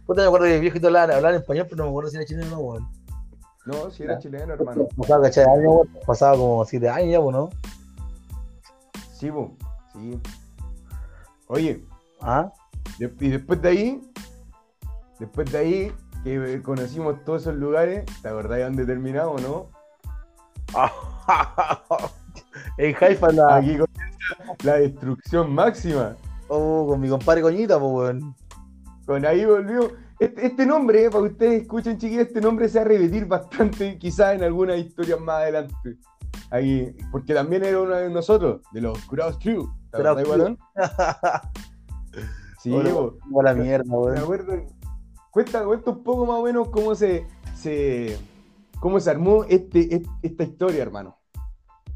Puta, 0.07 0.21
me 0.23 0.27
acuerdo 0.29 0.47
que 0.47 0.55
el 0.57 0.61
viejito 0.61 0.89
hablaba, 0.89 1.15
hablaba 1.15 1.35
en 1.35 1.41
español, 1.41 1.67
pero 1.71 1.77
no 1.79 1.85
me 1.85 1.91
acuerdo 1.91 2.11
si 2.11 2.17
era 2.17 2.27
chileno 2.27 2.47
o 2.49 2.51
no, 2.51 2.59
weón. 2.61 2.89
No, 3.65 3.91
sí 3.91 4.03
era 4.03 4.19
chileno, 4.19 4.55
hermano. 4.55 4.89
Pasaba. 4.97 5.31
Pasaba 6.07 6.37
como 6.37 6.65
siete 6.65 6.89
años 6.89 7.11
ya, 7.11 7.19
¿no? 7.31 7.51
Sí, 9.15 9.31
pues, 9.31 9.49
sí. 9.93 10.21
Oye, 11.47 11.85
Ah, 12.21 12.53
de- 12.99 13.13
y 13.21 13.29
después 13.31 13.61
de 13.63 13.69
ahí, 13.69 14.01
después 15.19 15.51
de 15.51 15.59
ahí, 15.59 15.93
que 16.23 16.63
conocimos 16.63 17.25
todos 17.25 17.43
esos 17.43 17.55
lugares, 17.57 18.05
¿te 18.23 18.29
acordás 18.29 18.59
de 18.59 18.65
dónde 18.65 18.87
terminamos, 18.87 19.43
no? 19.43 19.67
en 22.79 22.97
Haifa 23.01 23.33
la. 23.33 23.57
Aquí 23.57 23.77
comienza 23.79 24.55
la 24.63 24.75
destrucción 24.75 25.53
máxima. 25.55 26.17
Oh, 26.49 26.87
con 26.89 27.01
mi 27.01 27.09
compadre 27.09 27.43
Coñita, 27.43 27.79
pues, 27.79 27.93
weón. 27.93 28.35
Con 29.07 29.25
ahí 29.27 29.45
volvió. 29.45 29.91
Este, 30.23 30.47
este 30.47 30.67
nombre, 30.67 31.11
para 31.11 31.25
que 31.25 31.31
ustedes 31.33 31.63
escuchen, 31.63 31.99
chiquillos, 31.99 32.27
este 32.29 32.41
nombre 32.41 32.69
se 32.69 32.79
va 32.79 32.85
a 32.85 32.89
repetir 32.89 33.27
bastante, 33.27 33.99
quizás 33.99 34.35
en 34.37 34.45
algunas 34.45 34.79
historias 34.79 35.21
más 35.21 35.43
adelante. 35.43 35.97
Ahí, 36.51 36.97
porque 37.11 37.35
también 37.35 37.65
era 37.65 37.81
uno 37.81 37.95
de 37.97 38.09
nosotros, 38.09 38.61
de 38.73 38.83
los 38.83 38.99
Curados 39.07 39.39
Crew. 39.39 39.67
¿Te 39.91 39.97
Curados 39.99 40.23
acordás, 40.23 40.39
Guatón? 40.39 40.59
Sí, 42.61 42.73
hola, 42.73 43.53
la 43.53 43.55
mierda, 43.55 43.85
Me 44.13 44.21
acuerdo. 44.21 44.53
Cuenta, 45.33 45.65
cuenta 45.65 45.91
un 45.91 46.05
poco 46.05 46.25
más 46.27 46.37
o 46.37 46.45
menos 46.45 46.69
cómo 46.69 46.95
se, 46.95 47.27
se 47.57 48.17
cómo 48.79 49.01
se 49.01 49.11
armó 49.11 49.43
este, 49.49 49.97
est- 49.97 50.07
esta 50.23 50.45
historia, 50.45 50.81
hermano. 50.83 51.19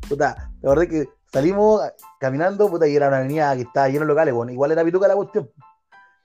Puta, 0.08 0.50
la 0.60 0.68
verdad 0.70 0.84
es 0.84 0.90
que 0.90 1.08
salimos 1.32 1.80
caminando, 2.18 2.68
puta, 2.68 2.88
y 2.88 2.96
era 2.96 3.06
una 3.06 3.18
avenida 3.18 3.54
que 3.54 3.62
estaba 3.62 3.86
lleno 3.88 4.00
de 4.00 4.06
locales, 4.06 4.34
weón. 4.34 4.50
Igual 4.50 4.72
era 4.72 4.82
pituca 4.84 5.06
la 5.06 5.14
cuestión. 5.14 5.48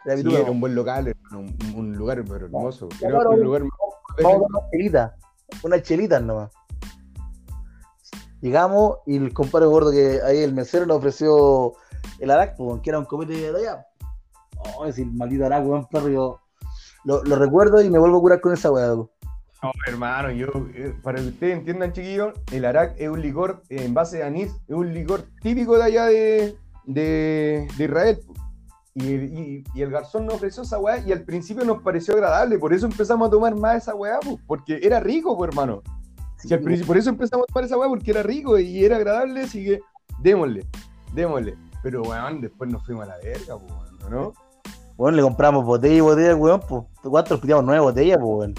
Era 0.06 0.18
Sí, 0.18 0.36
era 0.36 0.50
un 0.50 0.60
buen 0.60 0.76
local, 0.76 1.08
hermano, 1.08 1.40
un, 1.40 1.76
un 1.76 1.96
lugar 1.96 2.24
pero 2.24 2.46
hermoso. 2.46 2.90
Claro, 3.00 3.32
un 3.32 3.44
lugar 3.44 3.62
Vamos 3.62 4.02
a 4.18 4.22
tomar 4.22 4.50
unas 4.50 4.72
chelitas, 4.72 5.12
unas 5.64 5.84
chelitas 5.84 6.22
nomás. 6.24 6.52
Llegamos 8.42 8.98
y 9.06 9.18
el 9.18 9.34
compadre 9.34 9.68
gordo 9.68 9.92
que 9.92 10.20
ahí 10.26 10.40
el 10.40 10.54
mesero 10.54 10.86
nos 10.86 10.98
ofreció 10.98 11.74
el 12.20 12.32
arac, 12.32 12.56
pues, 12.58 12.82
que 12.82 12.90
era 12.90 13.00
un 13.00 13.06
comete 13.06 13.34
de 13.34 13.60
allá. 13.60 13.86
Oh, 14.76 14.86
ese 14.86 15.06
maldito 15.06 15.46
arac, 15.46 15.66
weón, 15.66 15.88
perro, 15.88 16.42
lo, 17.04 17.24
lo 17.24 17.36
recuerdo 17.36 17.82
y 17.82 17.90
me 17.90 18.00
vuelvo 18.00 18.18
a 18.18 18.22
curar 18.22 18.42
con 18.42 18.54
esa 18.54 18.72
weá. 18.72 18.88
No, 19.64 19.72
hermano, 19.88 20.32
yo, 20.32 20.48
eh, 20.74 20.96
para 21.04 21.20
que 21.20 21.28
ustedes 21.28 21.60
entiendan, 21.60 21.94
chiquillos, 21.94 22.34
el 22.52 22.66
Arak 22.66 22.96
es 22.98 23.08
un 23.10 23.22
licor 23.22 23.62
eh, 23.70 23.86
en 23.86 23.94
base 23.94 24.18
de 24.18 24.24
anís, 24.24 24.52
es 24.68 24.76
un 24.76 24.92
licor 24.92 25.24
típico 25.42 25.78
de 25.78 25.84
allá 25.84 26.06
de, 26.06 26.56
de, 26.86 27.68
de 27.78 27.84
Israel. 27.84 28.20
Y, 28.93 29.06
y- 29.13 29.63
y 29.73 29.82
el 29.82 29.89
garzón 29.89 30.25
nos 30.25 30.36
ofreció 30.36 30.63
esa 30.63 30.77
weá 30.77 30.97
y 30.99 31.12
al 31.13 31.23
principio 31.23 31.63
nos 31.63 31.82
pareció 31.82 32.13
agradable, 32.13 32.60
por 32.60 32.73
eso 32.73 32.86
empezamos 32.86 33.27
a 33.27 33.32
tomar 33.32 33.56
más 33.56 33.77
esa 33.84 33.95
weá, 33.95 34.19
po, 34.19 34.38
porque 34.47 34.80
era 34.84 34.99
rico, 34.99 35.38
po, 35.38 35.45
hermano. 35.45 35.82
Si 36.38 36.54
al 36.54 36.60
principio, 36.60 36.88
por 36.88 36.97
eso 36.97 37.10
empezamos 37.10 37.45
a 37.47 37.54
tomar 37.54 37.65
esa 37.65 37.77
weá, 37.77 37.88
porque 37.88 38.12
era 38.12 38.23
rico 38.23 38.58
y 38.60 38.84
era 38.84 38.97
agradable, 38.97 39.41
así 39.43 39.63
que 39.63 39.80
démosle, 40.19 40.65
démosle. 41.13 41.56
Pero 41.84 42.01
weón, 42.04 42.41
después 42.41 42.69
nos 42.69 42.86
fuimos 42.86 43.04
a 43.06 43.08
la 43.10 43.17
verga, 43.23 43.58
po, 43.58 43.65
weón, 43.65 44.12
¿no? 44.12 44.34
Bueno, 44.97 45.15
le 45.17 45.23
compramos 45.23 45.63
botella 45.65 45.95
y 45.95 46.01
botella, 46.01 46.36
weón, 46.36 46.60
pues. 46.67 46.84
¿Cuántos 47.01 47.39
pillamos? 47.39 47.63
Nueve 47.65 47.80
botellas, 47.82 48.17
pues, 48.19 48.30
weón. 48.30 48.56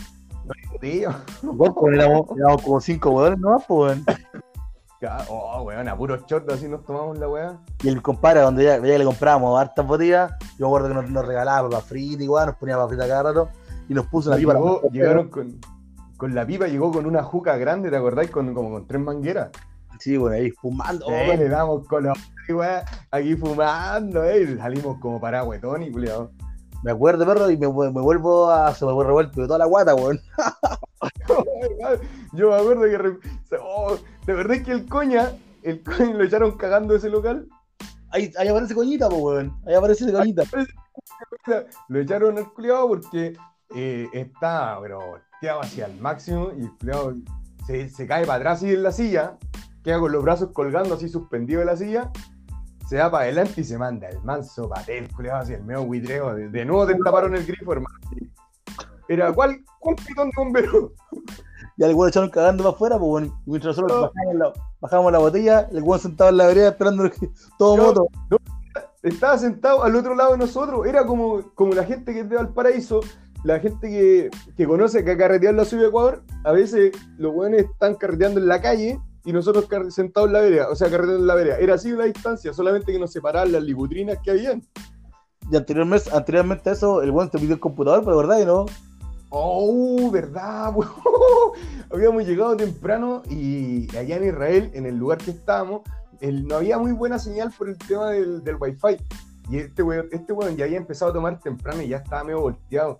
Tío. 0.80 1.10
Igual, 1.42 1.74
pues, 1.74 1.94
éramos, 1.94 2.26
éramos 2.36 2.62
como 2.62 2.80
cinco 2.80 3.10
weones 3.10 3.38
nomás, 3.38 3.64
pues, 3.68 3.98
weón. 3.98 4.04
Oh, 5.28 5.62
weón, 5.62 5.88
a 5.88 5.96
puros 5.96 6.20
así 6.52 6.68
nos 6.68 6.84
tomamos 6.84 7.18
la 7.18 7.28
weá. 7.28 7.58
Y 7.82 7.88
el 7.88 8.00
compadre, 8.02 8.40
donde 8.40 8.64
ya, 8.64 8.78
ya 8.78 8.98
le 8.98 9.04
comprábamos 9.04 9.60
hartas 9.60 9.86
botellas, 9.86 10.32
yo 10.58 10.66
me 10.66 10.66
acuerdo 10.66 10.88
que 10.88 10.94
nos, 10.94 11.10
nos 11.10 11.26
regalaba 11.26 11.68
papas 11.68 11.84
fritas, 11.88 12.22
igual, 12.22 12.46
nos 12.46 12.56
ponía 12.56 12.76
papas 12.76 12.90
fritas 12.90 13.08
cada 13.08 13.22
rato, 13.22 13.48
y 13.88 13.94
nos 13.94 14.06
puso 14.06 14.30
una 14.30 14.36
pipa. 14.38 14.54
Llegó- 14.54 14.80
llegaron 14.92 15.28
con, 15.28 15.60
con 16.16 16.34
la 16.34 16.46
pipa, 16.46 16.66
llegó 16.68 16.92
con 16.92 17.06
una 17.06 17.22
juca 17.22 17.56
grande, 17.56 17.90
¿te 17.90 17.96
acordáis? 17.96 18.30
Con, 18.30 18.54
como 18.54 18.70
con 18.70 18.86
tres 18.86 19.00
mangueras. 19.00 19.50
Sí, 19.98 20.16
bueno, 20.16 20.36
ahí 20.36 20.50
fumando. 20.50 21.06
Le 21.10 21.48
damos 21.48 21.86
con 21.86 22.04
la 22.04 22.12
weá, 22.48 22.84
aquí 23.10 23.34
fumando, 23.36 24.24
eh, 24.24 24.42
y 24.42 24.56
salimos 24.56 24.98
como 24.98 25.20
para 25.20 25.44
huetón 25.44 25.82
y 25.82 25.90
culiado. 25.92 26.30
Me 26.82 26.90
acuerdo, 26.90 27.24
perro, 27.24 27.50
y 27.50 27.56
me, 27.56 27.68
me 27.68 28.00
vuelvo 28.00 28.50
a. 28.50 28.74
Se 28.74 28.84
me 28.84 29.04
revuelto 29.04 29.40
de 29.40 29.46
toda 29.46 29.58
la 29.58 29.66
guata, 29.66 29.94
weón. 29.94 30.20
Yo 32.32 32.50
me 32.50 32.56
acuerdo 32.56 32.82
que. 32.82 33.56
oh, 33.60 33.96
¿De 34.26 34.34
verdad 34.34 34.56
es 34.56 34.64
que 34.64 34.72
el 34.72 34.86
coña, 34.88 35.32
el 35.62 35.82
coña 35.82 36.14
lo 36.14 36.24
echaron 36.24 36.56
cagando 36.56 36.92
de 36.92 36.98
ese 36.98 37.08
local? 37.08 37.48
Ahí, 38.10 38.32
ahí 38.36 38.48
aparece 38.48 38.74
coñita, 38.74 39.08
pues, 39.08 39.22
weón. 39.22 39.56
Ahí 39.66 39.74
aparece 39.74 40.12
coñita. 40.12 40.42
Lo 41.88 42.00
echaron 42.00 42.36
al 42.38 42.52
culiado 42.52 42.88
porque 42.88 43.34
eh, 43.74 44.08
está, 44.12 44.78
pero 44.82 44.98
volteado 44.98 45.60
hacia 45.60 45.86
el 45.86 46.00
máximo 46.00 46.50
y 46.56 46.62
el 46.62 46.72
culiado 46.78 47.14
se, 47.66 47.88
se 47.88 48.06
cae 48.06 48.26
para 48.26 48.38
atrás 48.38 48.62
y 48.62 48.70
en 48.70 48.82
la 48.82 48.92
silla, 48.92 49.38
queda 49.84 50.00
con 50.00 50.12
los 50.12 50.22
brazos 50.22 50.50
colgando 50.52 50.94
así 50.94 51.08
suspendido 51.08 51.60
de 51.60 51.66
la 51.66 51.76
silla, 51.76 52.10
se 52.92 52.98
da 52.98 53.10
para 53.10 53.24
adelante 53.24 53.62
y 53.62 53.64
se 53.64 53.78
manda 53.78 54.06
el 54.10 54.20
manso 54.20 54.68
patel, 54.68 55.08
culiado 55.16 55.40
hacia 55.40 55.56
el 55.56 55.64
medio 55.64 55.82
buitreo. 55.86 56.34
De, 56.34 56.50
de 56.50 56.64
nuevo 56.66 56.86
te 56.86 56.94
taparon 57.02 57.34
el 57.34 57.46
grifo, 57.46 57.72
hermano. 57.72 57.96
Era, 59.08 59.32
¿cuál, 59.32 59.64
cuál 59.78 59.96
pitón 59.96 60.26
de 60.28 60.32
bombero? 60.36 60.92
Ya 61.78 61.86
el 61.86 61.94
weón 61.94 62.04
lo 62.04 62.08
echaron 62.08 62.28
cagando 62.28 62.62
para 62.64 62.74
afuera, 62.74 62.98
pues. 62.98 63.24
Y 63.28 63.32
mientras 63.46 63.78
nosotros 63.78 63.98
No. 63.98 64.10
bajamos 64.12 64.34
la, 64.34 64.52
bajamos 64.78 65.12
la 65.12 65.18
botella, 65.20 65.68
el 65.72 65.82
weón 65.82 66.00
sentado 66.00 66.28
en 66.28 66.36
la 66.36 66.46
vereda 66.48 66.68
esperando 66.68 67.10
que 67.10 67.30
todo 67.58 67.76
Yo- 67.78 67.82
moto. 67.84 68.06
estaba 69.02 69.38
sentado 69.38 69.82
al 69.84 69.96
otro 69.96 70.14
lado 70.14 70.32
de 70.32 70.38
nosotros, 70.38 70.86
era 70.86 71.06
como, 71.06 71.50
como 71.54 71.72
la 71.72 71.84
gente 71.84 72.12
que 72.12 72.20
es 72.20 72.28
de 72.28 72.36
Valparaíso, 72.36 73.00
la 73.42 73.58
gente 73.58 73.88
que, 73.88 74.30
que 74.54 74.66
conoce 74.66 75.02
que 75.02 75.12
a 75.12 75.16
carretear 75.16 75.54
la 75.54 75.64
ciudad 75.64 75.84
de 75.84 75.88
Ecuador, 75.88 76.22
a 76.44 76.52
veces 76.52 76.92
los 77.16 77.32
buenos 77.32 77.60
están 77.62 77.94
carreteando 77.94 78.38
en 78.38 78.48
la 78.48 78.60
calle 78.60 79.00
y 79.24 79.32
nosotros 79.32 79.66
sentados 79.94 80.28
en 80.28 80.32
la 80.32 80.40
vereda, 80.40 80.68
o 80.70 80.74
sea, 80.74 80.90
carreteando 80.90 81.20
en 81.20 81.26
la 81.26 81.34
vereda. 81.34 81.58
Era 81.58 81.74
así 81.74 81.90
la 81.92 82.04
distancia, 82.04 82.52
solamente 82.52 82.92
que 82.92 82.98
nos 82.98 83.12
separaban 83.12 83.52
las 83.52 83.62
libutrinas 83.62 84.18
que 84.22 84.30
habían. 84.32 84.62
Y 85.50 85.56
anteriormente, 85.56 86.10
anteriormente 86.12 86.70
a 86.70 86.72
eso, 86.72 87.02
el 87.02 87.10
weón 87.10 87.30
te 87.30 87.38
pidió 87.38 87.54
el 87.54 87.60
computador, 87.60 88.04
pero 88.04 88.16
verdad, 88.18 88.40
y 88.40 88.44
no. 88.46 88.66
Oh, 89.30 90.10
verdad, 90.10 90.72
weón. 90.74 90.90
Habíamos 91.90 92.24
llegado 92.26 92.56
temprano 92.56 93.22
y 93.30 93.94
allá 93.96 94.16
en 94.16 94.24
Israel, 94.28 94.70
en 94.74 94.86
el 94.86 94.96
lugar 94.96 95.18
que 95.18 95.30
estábamos, 95.32 95.82
el- 96.20 96.46
no 96.46 96.56
había 96.56 96.78
muy 96.78 96.92
buena 96.92 97.18
señal 97.18 97.52
por 97.56 97.68
el 97.68 97.78
tema 97.78 98.10
del, 98.10 98.42
del 98.42 98.56
wifi. 98.56 98.96
Y 99.50 99.58
este 99.58 99.82
weón, 99.82 100.06
este 100.12 100.32
weón 100.32 100.56
ya 100.56 100.64
había 100.64 100.78
empezado 100.78 101.10
a 101.10 101.14
tomar 101.14 101.38
temprano 101.40 101.82
y 101.82 101.88
ya 101.88 101.98
estaba 101.98 102.24
medio 102.24 102.40
volteado. 102.40 102.98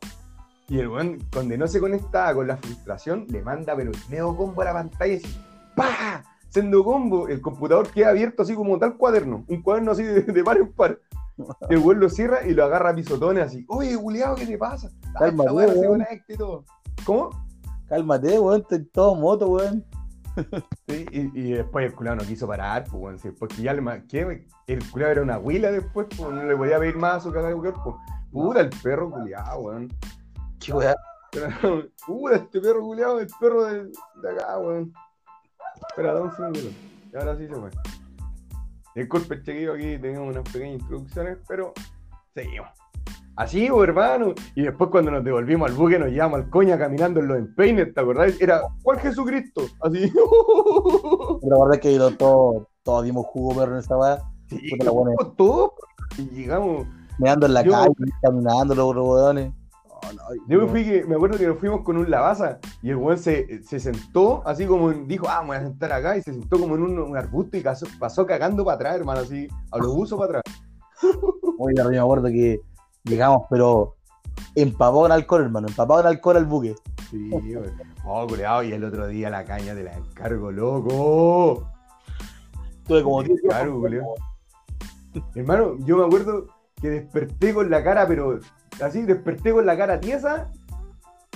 Y 0.68 0.78
el 0.78 0.88
weón, 0.88 1.18
donde 1.30 1.56
no 1.58 1.66
se 1.66 1.80
conectaba 1.80 2.34
con 2.34 2.46
la 2.46 2.56
frustración, 2.56 3.26
le 3.28 3.42
manda 3.42 3.74
pero 3.76 3.92
medio 4.08 4.36
combo 4.36 4.62
a 4.62 4.66
la 4.66 4.72
pantalla 4.72 5.14
y 5.14 5.22
así, 5.72 5.88
¡pa! 6.22 6.24
Sendo 6.48 6.84
combo, 6.84 7.28
el 7.28 7.40
computador 7.40 7.88
queda 7.90 8.10
abierto 8.10 8.42
así 8.42 8.54
como 8.54 8.78
tal 8.78 8.96
cuaderno, 8.96 9.44
un 9.48 9.62
cuaderno 9.62 9.92
así 9.92 10.02
de, 10.02 10.20
de 10.22 10.44
par 10.44 10.58
en 10.58 10.72
par. 10.72 10.98
El 11.70 11.78
weón 11.78 11.98
lo 12.00 12.08
cierra 12.10 12.46
y 12.46 12.52
lo 12.52 12.64
agarra 12.64 12.90
a 12.90 12.94
pisotones 12.94 13.44
así, 13.44 13.64
oye, 13.68 13.96
culiao, 13.96 14.34
¿qué 14.34 14.46
te 14.46 14.58
pasa? 14.58 14.90
Ah, 15.14 15.20
Cálmate, 15.20 15.48
esta 15.48 15.52
weá 15.54 15.66
no 15.66 15.72
se 15.72 15.78
weón. 15.78 15.92
conecta 15.92 16.32
y 16.32 16.36
todo. 16.36 16.64
¿Cómo? 17.04 17.30
Cálmate, 17.88 18.38
weón, 18.38 18.60
estoy 18.60 18.84
todo 18.84 19.14
moto, 19.14 19.48
weón. 19.48 19.84
Sí, 20.88 21.06
y, 21.10 21.40
y 21.40 21.52
después 21.52 21.86
el 21.86 21.94
culado 21.94 22.16
no 22.16 22.24
quiso 22.24 22.46
parar, 22.46 22.84
pues, 22.84 23.24
weón, 23.24 23.36
porque 23.38 23.62
ya 23.62 23.72
le 23.72 24.06
¿qué? 24.06 24.46
el 24.66 24.90
culado 24.90 25.12
era 25.12 25.22
una 25.22 25.38
huila 25.38 25.70
después, 25.70 26.06
pues, 26.16 26.30
no 26.30 26.44
le 26.44 26.56
podía 26.56 26.78
pedir 26.78 26.96
más 26.96 27.16
a 27.16 27.20
su 27.20 27.32
cagado 27.32 27.54
de 27.54 27.60
cuerpo. 27.60 27.98
Puta, 28.30 28.60
el 28.60 28.70
perro 28.82 29.10
culiado, 29.10 29.58
weón. 29.60 29.88
Qué 30.60 30.72
weá. 30.72 30.94
Puta, 32.06 32.36
este 32.36 32.60
perro 32.60 32.82
culiado, 32.82 33.20
el 33.20 33.28
perro 33.40 33.64
de, 33.64 33.84
de 34.22 34.30
acá, 34.30 34.58
weón. 34.58 34.92
Espera, 35.92 36.14
da 36.14 36.22
un 36.22 36.32
segundo. 36.34 36.58
Y 37.12 37.16
ahora 37.16 37.36
sí 37.36 37.46
se 37.46 37.54
fue. 37.54 37.70
Disculpe, 38.94 39.42
chiquillo, 39.42 39.74
aquí 39.74 39.98
tenemos 39.98 40.34
unas 40.34 40.50
pequeñas 40.50 40.80
introducciones, 40.80 41.38
pero 41.46 41.72
seguimos. 42.34 42.68
Así, 43.36 43.68
pues, 43.70 43.88
hermano. 43.88 44.34
Y 44.54 44.62
después 44.62 44.90
cuando 44.90 45.10
nos 45.10 45.22
devolvimos 45.24 45.70
al 45.70 45.76
buque 45.76 45.98
nos 45.98 46.10
llevamos 46.10 46.40
al 46.40 46.50
coña 46.50 46.78
caminando 46.78 47.20
en 47.20 47.28
los 47.28 47.38
empeines, 47.38 47.92
¿te 47.94 48.00
acordás? 48.00 48.40
Era, 48.40 48.62
¿cuál 48.82 49.00
Jesucristo? 49.00 49.62
Así. 49.82 50.10
Pero 51.40 51.56
la 51.56 51.64
verdad 51.64 51.74
es 51.74 51.80
que 51.80 51.96
todos 51.98 52.18
todo, 52.18 52.68
todos 52.82 53.04
dimos 53.04 53.26
jugo, 53.26 53.60
perro, 53.60 53.72
en 53.74 53.78
esa 53.80 53.96
weá. 53.96 54.18
Sí, 54.48 54.58
todo. 55.36 55.74
Y 56.18 56.22
llegamos. 56.30 56.86
En 57.18 57.54
la 57.54 57.62
Yo- 57.62 57.72
calle, 57.72 57.94
caminando 58.22 58.74
los 58.74 58.94
weones. 58.96 59.52
No, 60.14 60.22
Yo 60.48 60.60
me 60.62 60.66
fui 60.68 60.84
que, 60.84 61.04
me 61.04 61.14
acuerdo 61.14 61.38
que 61.38 61.46
nos 61.46 61.58
fuimos 61.58 61.82
con 61.82 61.96
un 61.96 62.10
lavaza 62.10 62.58
y 62.82 62.90
el 62.90 62.96
weón 62.96 63.18
se, 63.18 63.62
se 63.62 63.78
sentó 63.80 64.42
así 64.46 64.66
como 64.66 64.90
en- 64.90 65.06
dijo, 65.08 65.26
ah, 65.28 65.40
me 65.42 65.48
voy 65.48 65.56
a 65.56 65.60
sentar 65.62 65.92
acá 65.92 66.16
y 66.16 66.22
se 66.22 66.32
sentó 66.32 66.58
como 66.58 66.74
en 66.74 66.82
un, 66.82 66.98
un 66.98 67.16
arbusto 67.16 67.56
y 67.56 67.62
pasó 67.98 68.26
cagando 68.26 68.64
para 68.64 68.74
atrás, 68.74 68.96
hermano, 68.96 69.20
así, 69.20 69.48
a 69.70 69.78
los 69.78 69.94
buzos 69.94 70.18
para 70.18 70.40
atrás. 70.40 70.60
Oye, 71.58 71.74
la 71.74 71.84
me 71.88 71.98
acuerdo 71.98 72.28
que 72.28 72.60
llegamos, 73.04 73.42
pero 73.48 73.96
empapado 74.54 75.06
en 75.06 75.12
alcohol, 75.12 75.42
hermano, 75.42 75.68
empapado 75.68 76.00
en 76.00 76.06
alcohol 76.06 76.36
al 76.36 76.46
buque. 76.46 76.74
Sí, 77.10 77.30
weón. 77.30 77.72
Oh, 78.04 78.26
culeado, 78.26 78.64
y 78.64 78.72
el 78.72 78.84
otro 78.84 79.06
día 79.06 79.30
la 79.30 79.44
caña 79.44 79.74
te 79.74 79.84
la 79.84 79.92
encargo, 79.94 80.50
loco. 80.50 81.68
Tuve 82.86 83.02
como 83.02 83.22
Sí, 83.22 83.28
10 83.28 83.42
días 83.42 83.54
claro, 83.54 83.72
con- 83.72 83.80
Julio. 83.82 84.02
Hermano, 85.34 85.76
yo 85.80 85.96
me 85.98 86.04
acuerdo 86.06 86.46
que 86.80 86.90
desperté 86.90 87.54
con 87.54 87.70
la 87.70 87.84
cara, 87.84 88.06
pero 88.08 88.40
así, 88.80 89.02
desperté 89.02 89.52
con 89.52 89.66
la 89.66 89.76
cara 89.76 90.00
tiesa 90.00 90.50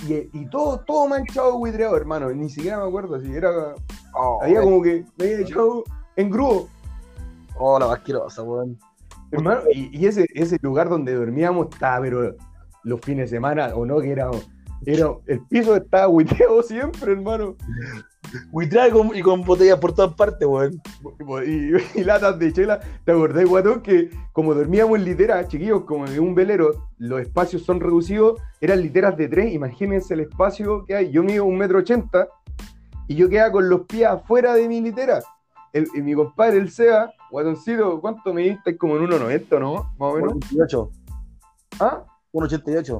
y, 0.07 0.29
y 0.33 0.45
todo, 0.49 0.79
todo 0.81 1.07
manchado 1.07 1.51
de 1.53 1.57
buitreado, 1.57 1.97
hermano. 1.97 2.29
Ni 2.31 2.49
siquiera 2.49 2.77
me 2.77 2.87
acuerdo, 2.87 3.15
así, 3.15 3.33
era, 3.33 3.75
Oh, 4.13 4.39
había 4.41 4.61
como 4.61 4.81
que 4.81 5.05
me 5.17 5.25
había 5.25 5.39
echado 5.41 5.83
en 6.15 6.29
grupo. 6.29 6.69
oh, 7.59 7.79
la 7.79 7.93
asquerosa, 7.93 8.41
weón. 8.41 8.77
Hermano, 9.31 9.61
y, 9.73 9.95
y 9.95 10.07
ese, 10.07 10.25
ese 10.33 10.57
lugar 10.61 10.89
donde 10.89 11.13
dormíamos 11.13 11.67
estaba, 11.71 12.01
pero 12.01 12.35
los 12.83 13.01
fines 13.01 13.29
de 13.29 13.37
semana, 13.37 13.67
o 13.75 13.85
no, 13.85 13.99
que 13.99 14.11
era, 14.11 14.31
era 14.85 15.09
el 15.27 15.41
piso 15.47 15.75
estaba 15.75 16.07
buiteado 16.07 16.63
siempre, 16.63 17.11
hermano. 17.11 17.55
Huitral 18.51 18.89
y 18.89 18.91
con, 18.91 19.15
y 19.15 19.21
con 19.21 19.43
botellas 19.43 19.79
por 19.79 19.93
todas 19.93 20.13
partes, 20.15 20.47
weón. 20.47 20.81
Y, 21.45 21.99
y 21.99 22.03
latas 22.03 22.37
de 22.39 22.53
chela. 22.53 22.79
¿Te 23.05 23.11
acordás, 23.11 23.45
guatón, 23.45 23.81
que 23.81 24.09
como 24.33 24.53
dormíamos 24.53 24.97
en 24.97 25.05
literas, 25.05 25.47
chiquillos, 25.47 25.83
como 25.83 26.05
en 26.05 26.19
un 26.19 26.35
velero, 26.35 26.89
los 26.97 27.21
espacios 27.21 27.63
son 27.63 27.79
reducidos, 27.79 28.39
eran 28.61 28.81
literas 28.81 29.17
de 29.17 29.27
tres, 29.27 29.53
imagínense 29.53 30.13
el 30.13 30.21
espacio 30.21 30.83
que 30.85 30.95
hay. 30.95 31.11
Yo 31.11 31.23
mido 31.23 31.45
un 31.45 31.57
metro 31.57 31.79
ochenta 31.79 32.27
y 33.07 33.15
yo 33.15 33.29
quedaba 33.29 33.51
con 33.51 33.69
los 33.69 33.81
pies 33.81 34.07
afuera 34.07 34.53
de 34.53 34.67
mi 34.67 34.81
litera. 34.81 35.21
El, 35.73 35.87
y 35.95 36.01
mi 36.01 36.13
compadre, 36.13 36.57
el 36.57 36.69
Seba, 36.69 37.11
guatoncito, 37.31 37.99
¿cuánto 38.01 38.33
me 38.33 38.43
diste? 38.43 38.77
Como 38.77 38.97
en 38.97 39.03
1,90, 39.07 39.59
¿no? 39.59 39.73
Más 39.97 40.13
o 40.13 40.15
menos. 40.15 40.33
1.88. 40.33 40.89
¿Ah? 41.79 42.03
1.88. 42.33 42.99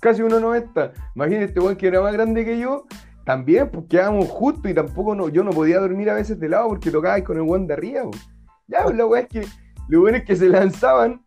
casi 0.00 0.22
1,90. 0.22 0.92
Imagínate, 1.14 1.44
este 1.44 1.60
weón 1.60 1.76
que 1.76 1.86
era 1.86 2.00
más 2.00 2.12
grande 2.12 2.44
que 2.44 2.58
yo, 2.58 2.86
también, 3.24 3.70
pues 3.70 3.86
quedábamos 3.88 4.28
justos 4.28 4.70
y 4.70 4.74
tampoco 4.74 5.14
no, 5.14 5.28
yo 5.28 5.42
no 5.42 5.50
podía 5.50 5.80
dormir 5.80 6.10
a 6.10 6.14
veces 6.14 6.38
de 6.38 6.48
lado 6.48 6.68
porque 6.68 6.90
tocaba 6.90 7.22
con 7.24 7.38
el 7.38 7.66
de 7.66 7.74
arriba. 7.74 8.02
pues. 8.10 8.22
Ya, 8.66 8.82
pues 8.84 8.96
la 8.96 9.06
weá 9.06 9.22
es 9.22 9.28
que 9.28 9.40
los 9.88 10.02
weones 10.02 10.24
que 10.24 10.36
se 10.36 10.48
lanzaban, 10.48 11.24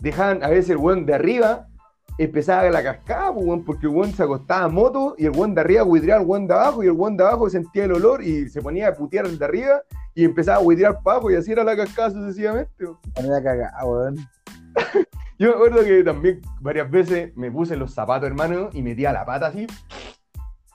dejaban 0.00 0.42
a 0.42 0.48
veces 0.48 0.70
el 0.70 0.76
weón 0.78 1.06
de 1.06 1.14
arriba, 1.14 1.68
empezaba 2.18 2.68
la 2.70 2.82
cascada, 2.82 3.32
pues, 3.32 3.46
weón, 3.46 3.64
porque 3.64 3.86
el 3.86 3.92
weón 3.92 4.12
se 4.12 4.22
acostaba 4.22 4.64
a 4.64 4.68
moto 4.68 5.14
y 5.18 5.26
el 5.26 5.32
weón 5.32 5.54
de 5.54 5.60
arriba 5.60 5.84
huidreaba 5.84 6.20
al 6.20 6.26
weón 6.26 6.46
de 6.46 6.54
abajo 6.54 6.82
y 6.82 6.86
el 6.86 6.92
weón 6.92 7.16
de 7.16 7.24
abajo 7.24 7.48
sentía 7.48 7.84
el 7.84 7.92
olor 7.92 8.22
y 8.22 8.48
se 8.48 8.60
ponía 8.60 8.88
a 8.88 8.94
putear 8.94 9.24
al 9.26 9.38
de 9.38 9.44
arriba 9.44 9.82
y 10.14 10.24
empezaba 10.24 10.58
a 10.58 10.60
huidrear 10.60 11.02
para 11.02 11.16
abajo 11.16 11.30
y 11.30 11.36
así 11.36 11.52
era 11.52 11.64
la 11.64 11.76
cascada 11.76 12.10
sucesivamente. 12.10 12.72
pues. 12.76 12.98
Manera 13.16 13.42
cagada, 13.42 13.84
weón. 13.84 14.16
Yo 15.38 15.48
me 15.48 15.54
acuerdo 15.54 15.84
que 15.84 16.04
también 16.04 16.40
varias 16.60 16.90
veces 16.90 17.36
me 17.36 17.50
puse 17.50 17.74
los 17.76 17.92
zapatos, 17.92 18.28
hermano, 18.28 18.70
y 18.72 18.82
metía 18.82 19.12
la 19.12 19.24
pata 19.24 19.48
así. 19.48 19.66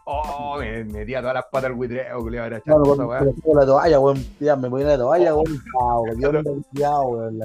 Oh, 0.09 0.55
me 0.57 0.85
metía 0.85 1.19
todas 1.19 1.33
las 1.33 1.45
patas 1.47 1.65
al 1.65 1.73
buitreo, 1.73 2.23
que 2.23 2.31
le 2.31 2.37
iba 2.37 2.45
a 2.45 2.47
echar 2.47 2.77
me 2.77 2.85
pongo 2.85 3.59
la 3.59 3.65
toalla, 3.65 3.99
weón. 3.99 4.25
Ya, 4.39 4.55
me 4.55 4.69
voy 4.69 4.83
a 4.83 4.85
la 4.85 4.97
toalla, 4.97 5.35
weón. 5.35 5.61
Chao, 5.73 6.03
Dios 6.15 6.31
me 6.31 6.43
cuidado, 6.43 7.01
weón. 7.07 7.41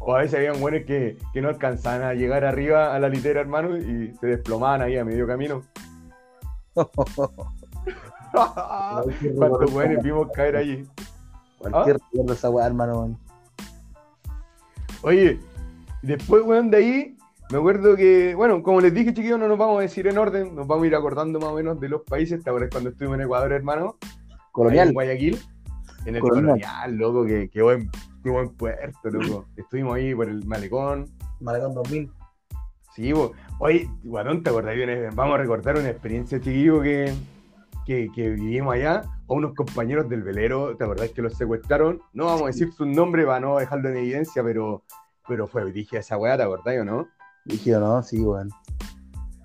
O 0.00 0.14
a 0.14 0.18
veces 0.18 0.34
habían 0.34 0.60
buenos 0.60 0.82
que, 0.86 1.16
que 1.32 1.40
no 1.40 1.48
alcanzaban 1.48 2.02
a 2.02 2.12
llegar 2.12 2.44
arriba 2.44 2.94
a 2.94 2.98
la 2.98 3.08
litera, 3.08 3.40
hermano, 3.40 3.74
y 3.78 4.14
se 4.20 4.26
desplomaban 4.26 4.82
ahí 4.82 4.98
a 4.98 5.04
medio 5.06 5.26
camino. 5.26 5.62
¿Cuántos 8.34 9.72
buenos 9.72 10.02
vimos 10.02 10.28
caer 10.34 10.56
allí? 10.56 10.86
Cualquier 11.56 11.96
recuerdo 11.96 12.26
de 12.26 12.34
esa 12.34 12.50
weá, 12.50 12.66
hermano, 12.66 12.98
weón. 12.98 13.18
Oye, 15.00 15.40
después, 16.02 16.44
weón, 16.44 16.70
de 16.70 16.76
ahí, 16.76 17.13
me 17.50 17.58
acuerdo 17.58 17.94
que, 17.94 18.34
bueno, 18.34 18.62
como 18.62 18.80
les 18.80 18.94
dije, 18.94 19.12
chiquillos, 19.12 19.38
no 19.38 19.48
nos 19.48 19.58
vamos 19.58 19.78
a 19.78 19.82
decir 19.82 20.06
en 20.06 20.16
orden, 20.16 20.54
nos 20.54 20.66
vamos 20.66 20.84
a 20.84 20.86
ir 20.86 20.94
acordando 20.94 21.38
más 21.38 21.50
o 21.50 21.54
menos 21.54 21.78
de 21.78 21.88
los 21.88 22.02
países. 22.02 22.42
¿Te 22.42 22.50
acuerdas 22.50 22.70
cuando 22.72 22.90
estuvimos 22.90 23.16
en 23.16 23.24
Ecuador, 23.24 23.52
hermano? 23.52 23.98
Colonial. 24.52 24.88
En 24.88 24.94
Guayaquil. 24.94 25.38
En 26.06 26.16
el 26.16 26.20
Colonial. 26.20 26.44
colonial, 26.44 26.96
loco, 26.96 27.24
que, 27.26 27.48
que 27.50 27.62
buen, 27.62 27.90
qué 28.22 28.30
buen 28.30 28.48
puerto, 28.56 29.10
loco. 29.10 29.46
Estuvimos 29.56 29.96
ahí 29.96 30.14
por 30.14 30.28
el 30.28 30.44
malecón. 30.46 31.06
Malecón 31.40 31.74
2000. 31.74 32.10
Sí, 32.94 33.12
bo. 33.12 33.32
oye, 33.58 33.88
Guatón, 34.04 34.42
¿te 34.42 34.50
acordás? 34.50 34.76
Vamos 35.14 35.34
a 35.34 35.38
recordar 35.38 35.76
una 35.76 35.90
experiencia, 35.90 36.40
chiquillo, 36.40 36.80
que, 36.80 37.12
que, 37.84 38.08
que 38.14 38.30
vivimos 38.30 38.74
allá. 38.74 39.02
A 39.26 39.32
unos 39.32 39.54
compañeros 39.54 40.08
del 40.08 40.22
velero, 40.22 40.76
¿te 40.76 40.84
acordás 40.84 41.10
que 41.10 41.22
los 41.22 41.34
secuestraron? 41.34 42.00
No 42.12 42.26
vamos 42.26 42.42
a 42.42 42.46
decir 42.46 42.72
su 42.72 42.86
nombre 42.86 43.24
para 43.26 43.40
no 43.40 43.58
dejarlo 43.58 43.88
en 43.88 43.96
evidencia, 43.96 44.42
pero, 44.42 44.84
pero 45.26 45.46
fue 45.46 45.70
dije 45.72 45.98
esa 45.98 46.16
weá, 46.16 46.36
¿te 46.36 46.42
acordás 46.42 46.78
o 46.78 46.84
no? 46.84 47.08
Dije, 47.44 47.72
¿no? 47.72 48.02
Sí, 48.02 48.20
weón. 48.20 48.50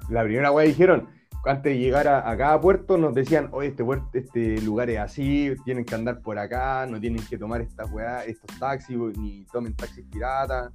La 0.10 0.24
primera 0.24 0.52
weá 0.52 0.66
dijeron, 0.66 1.10
antes 1.46 1.74
de 1.74 1.80
llegar 1.80 2.08
a, 2.08 2.30
a 2.30 2.38
cada 2.38 2.60
puerto, 2.60 2.98
nos 2.98 3.14
decían, 3.14 3.50
oye, 3.52 3.70
este, 3.70 3.84
puerto, 3.84 4.08
este 4.14 4.62
lugar 4.62 4.90
es 4.90 5.00
así, 5.00 5.54
tienen 5.66 5.86
que 5.86 5.96
andar 5.96 6.22
por 6.22 6.38
acá, 6.38 6.86
no 6.86 7.00
tienen 7.00 7.26
que 7.28 7.38
tomar 7.38 7.62
estas 7.62 7.92
weá, 7.92 8.24
estos 8.26 8.58
taxis, 8.60 8.98
ni 9.18 9.46
tomen 9.46 9.76
taxis 9.76 10.06
piratas, 10.12 10.72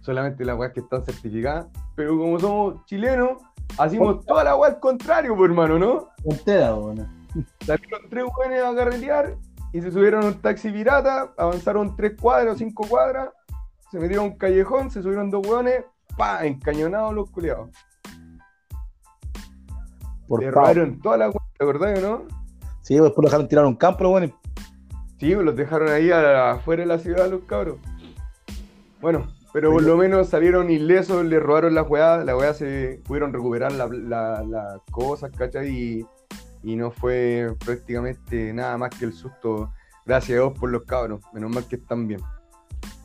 solamente 0.00 0.44
las 0.44 0.58
weas 0.58 0.72
que 0.72 0.80
están 0.80 1.04
certificadas. 1.04 1.66
Pero 1.94 2.18
como 2.18 2.38
somos 2.38 2.84
chilenos, 2.86 3.42
hacemos 3.78 4.24
toda 4.24 4.44
la 4.44 4.56
weá 4.56 4.70
al 4.70 4.80
contrario, 4.80 5.36
pues, 5.36 5.50
hermano, 5.50 5.78
¿no? 5.78 6.08
Entera, 6.24 6.74
weón. 6.74 7.18
Salieron 7.60 8.08
tres 8.08 8.24
weones 8.36 8.62
a 8.62 8.74
carretear 8.74 9.36
y 9.72 9.80
se 9.80 9.90
subieron 9.90 10.24
a 10.24 10.26
un 10.28 10.40
taxi 10.40 10.70
pirata, 10.70 11.32
avanzaron 11.36 11.94
tres 11.96 12.14
cuadras 12.20 12.54
o 12.54 12.58
cinco 12.58 12.86
cuadras, 12.88 13.30
se 13.90 13.98
metieron 13.98 14.26
a 14.26 14.28
un 14.28 14.38
callejón, 14.38 14.90
se 14.90 15.02
subieron 15.02 15.30
dos 15.30 15.46
weones, 15.46 15.84
pa, 16.18 16.44
encañonados 16.44 17.14
los 17.14 17.30
culiados. 17.30 17.70
Por 20.26 20.42
Le 20.42 20.50
robaron 20.50 21.00
toda 21.00 21.16
la 21.16 21.28
weá, 21.30 21.40
¿te 21.56 21.64
acordás 21.64 21.98
o 21.98 22.02
no? 22.02 22.22
Sí, 22.82 22.94
después 22.94 23.16
lo 23.16 23.22
dejaron 23.22 23.48
tirar 23.48 23.64
un 23.64 23.76
campo, 23.76 24.04
los 24.04 24.12
weones. 24.12 24.32
Sí, 25.18 25.34
pues, 25.34 25.44
los 25.46 25.56
dejaron 25.56 25.88
ahí 25.88 26.08
la- 26.08 26.50
afuera 26.52 26.82
de 26.82 26.86
la 26.86 26.98
ciudad 26.98 27.28
los 27.30 27.42
cabros. 27.44 27.76
Bueno, 29.00 29.26
pero 29.52 29.72
por 29.72 29.82
lo 29.82 29.96
menos 29.96 30.28
salieron 30.28 30.70
ilesos, 30.70 31.24
le 31.24 31.40
robaron 31.40 31.74
las 31.74 31.88
weá, 31.88 32.18
la 32.24 32.36
weá 32.36 32.52
se 32.52 33.00
pudieron 33.04 33.32
recuperar 33.32 33.72
la- 33.72 33.86
la- 33.88 34.42
las 34.42 34.80
cosas, 34.90 35.30
¿cachai? 35.36 35.68
Y, 35.68 36.06
y 36.62 36.76
no 36.76 36.90
fue 36.90 37.54
prácticamente 37.64 38.52
nada 38.52 38.76
más 38.76 38.90
que 38.90 39.06
el 39.06 39.12
susto. 39.12 39.72
Gracias 40.04 40.38
a 40.38 40.42
Dios 40.42 40.58
por 40.58 40.70
los 40.70 40.82
cabros, 40.84 41.20
menos 41.32 41.50
mal 41.50 41.64
que 41.66 41.76
están 41.76 42.06
bien. 42.06 42.20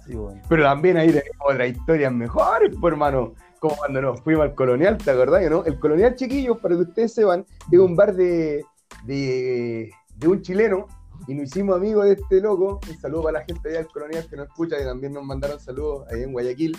Sí, 0.06 0.16
weón. 0.16 0.42
Pero 0.50 0.64
también 0.64 0.98
ahí 0.98 1.08
tenemos 1.08 1.38
otras 1.40 1.70
historias 1.70 2.12
mejores, 2.12 2.76
pues 2.80 2.92
hermano. 2.92 3.34
Como 3.60 3.78
cuando 3.78 4.02
nos 4.02 4.20
fuimos 4.20 4.44
al 4.44 4.56
Colonial, 4.56 4.98
¿te 4.98 5.12
acordás, 5.12 5.50
no? 5.50 5.64
El 5.64 5.80
Colonial, 5.80 6.16
chiquillos, 6.16 6.58
para 6.58 6.76
que 6.76 6.82
ustedes 6.82 7.14
sepan, 7.14 7.46
es 7.72 7.80
un 7.80 7.96
bar 7.96 8.14
de, 8.14 8.66
de, 9.06 9.90
de 10.18 10.28
un 10.28 10.42
chileno 10.42 10.88
y 11.28 11.36
nos 11.36 11.46
hicimos 11.46 11.78
amigos 11.78 12.06
de 12.06 12.14
este 12.14 12.42
loco. 12.42 12.82
Un 12.90 13.00
saludo 13.00 13.24
para 13.24 13.40
la 13.40 13.46
gente 13.46 13.70
allá 13.70 13.78
del 13.78 13.88
Colonial 13.88 14.28
que 14.30 14.36
nos 14.36 14.48
escucha 14.48 14.82
y 14.82 14.84
también 14.84 15.14
nos 15.14 15.24
mandaron 15.24 15.62
saludos 15.62 16.06
ahí 16.12 16.24
en 16.24 16.34
Guayaquil. 16.34 16.78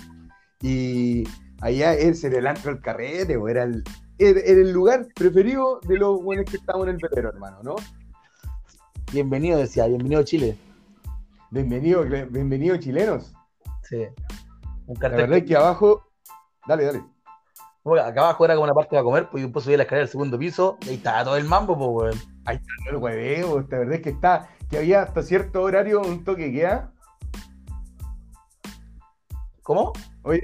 Y 0.61 1.25
allá 1.63 1.95
ese 1.95 2.27
era 2.27 2.39
el 2.39 2.47
antro 2.47 2.73
del 2.73 2.83
carrete, 2.83 3.39
pues, 3.39 3.53
era 3.53 3.65
el, 3.65 3.83
era, 4.19 4.41
era 4.41 4.61
el 4.61 4.71
lugar 4.71 5.07
preferido 5.15 5.81
de 5.89 5.97
los 5.97 6.23
buenos 6.23 6.45
que 6.45 6.59
estábamos 6.59 6.89
en 6.89 6.97
el 6.97 7.01
velero, 7.01 7.31
hermano, 7.31 7.63
¿no? 7.63 7.77
Bienvenido, 9.11 9.59
decía, 9.59 9.87
bienvenido 9.87 10.21
a 10.21 10.25
Chile. 10.25 10.59
Bienvenidos, 11.55 12.09
bienvenidos 12.33 12.81
chilenos. 12.81 13.33
Sí. 13.85 14.09
Un 14.87 14.95
La 14.95 15.01
cartel. 15.03 15.21
verdad 15.21 15.39
es 15.39 15.45
que 15.45 15.55
abajo. 15.57 16.03
Dale, 16.67 16.85
dale. 16.85 17.05
Que 17.85 18.01
Acá 18.01 18.23
abajo 18.23 18.45
era 18.45 18.55
como 18.55 18.65
una 18.65 18.75
parte 18.75 18.91
para 18.91 19.05
comer, 19.05 19.29
pues 19.31 19.41
yo 19.47 19.61
subí 19.61 19.75
a 19.75 19.77
la 19.77 19.83
escalera 19.85 20.01
del 20.05 20.11
segundo 20.11 20.37
piso 20.37 20.79
y 20.85 20.89
ahí 20.89 20.95
estaba 20.97 21.23
todo 21.23 21.37
el 21.37 21.45
mambo, 21.45 21.77
pues, 21.77 22.17
weón. 22.17 22.59
el 22.91 22.97
hueveo, 22.97 23.61
la 23.71 23.79
verdad 23.79 23.95
es 23.95 24.01
que 24.03 24.11
está, 24.11 24.49
que 24.69 24.79
había 24.79 25.03
hasta 25.03 25.23
cierto 25.23 25.63
horario 25.63 26.01
un 26.01 26.25
toque 26.25 26.47
que 26.47 26.53
queda. 26.59 26.93
¿Cómo? 29.63 29.93
Oye, 30.23 30.43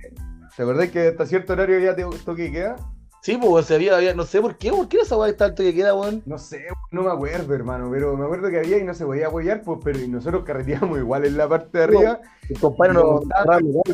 ¿te 0.57 0.63
acordás 0.63 0.91
que 0.91 1.09
hasta 1.09 1.27
cierto 1.27 1.55
horario 1.55 1.75
había 1.75 1.97
te- 1.97 2.05
toque 2.25 2.47
que 2.47 2.53
queda? 2.53 2.77
Sí, 3.23 3.37
pues, 3.37 3.71
había, 3.71 3.97
había- 3.97 4.15
no 4.15 4.25
sé 4.25 4.41
por 4.41 4.57
qué, 4.57 4.71
¿por 4.71 4.89
qué 4.89 4.99
esa 4.99 5.17
weá 5.17 5.29
está 5.31 5.45
alto 5.47 5.63
que 5.63 5.75
queda, 5.75 5.95
weón? 5.95 6.23
No 6.25 6.39
sé, 6.39 6.65
no 6.91 7.03
me 7.03 7.11
acuerdo, 7.11 7.55
hermano, 7.55 7.89
pero 7.91 8.17
me 8.17 8.25
acuerdo 8.25 8.49
que 8.49 8.59
había 8.59 8.79
y 8.79 8.85
no 8.85 8.95
se 8.95 9.05
podía 9.05 9.27
apoyar, 9.29 9.63
pues, 9.63 9.79
pero 9.85 9.99
y 9.99 10.09
nosotros 10.09 10.43
carreteábamos 10.45 10.99
igual 10.99 11.27
en 11.27 11.37
la 11.37 11.49
parte 11.49 11.77
de 11.79 11.85
arriba. 11.85 12.21
El 12.49 12.59
compadre 12.59 12.95
no 12.95 13.21
cerraba 13.21 13.59
el 13.59 13.65
lugar. 13.65 13.85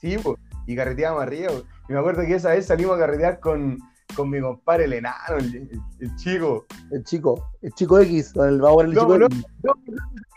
Sí, 0.00 0.16
pues, 0.22 0.36
y 0.66 0.76
carreteábamos 0.76 1.22
arriba. 1.24 1.48
pues. 1.52 1.64
Y 1.88 1.92
me 1.92 1.98
acuerdo 1.98 2.22
que 2.22 2.34
esa 2.34 2.50
vez 2.50 2.66
salimos 2.66 2.96
a 2.96 3.00
carretear 3.00 3.40
con, 3.40 3.78
con 4.14 4.30
mi 4.30 4.40
compadre 4.40 4.84
el 4.84 4.92
enano, 4.92 5.36
el, 5.38 5.54
el- 5.56 5.80
el 6.00 6.16
chico. 6.16 6.64
El 6.92 7.02
chico, 7.04 7.44
el 7.60 7.72
chico 7.74 7.98
X, 7.98 8.34
el, 8.36 8.60
vamos 8.60 8.84
el 8.84 8.94
No, 8.94 9.00
chico 9.00 9.18
no. 9.18 9.26
X. 9.26 9.44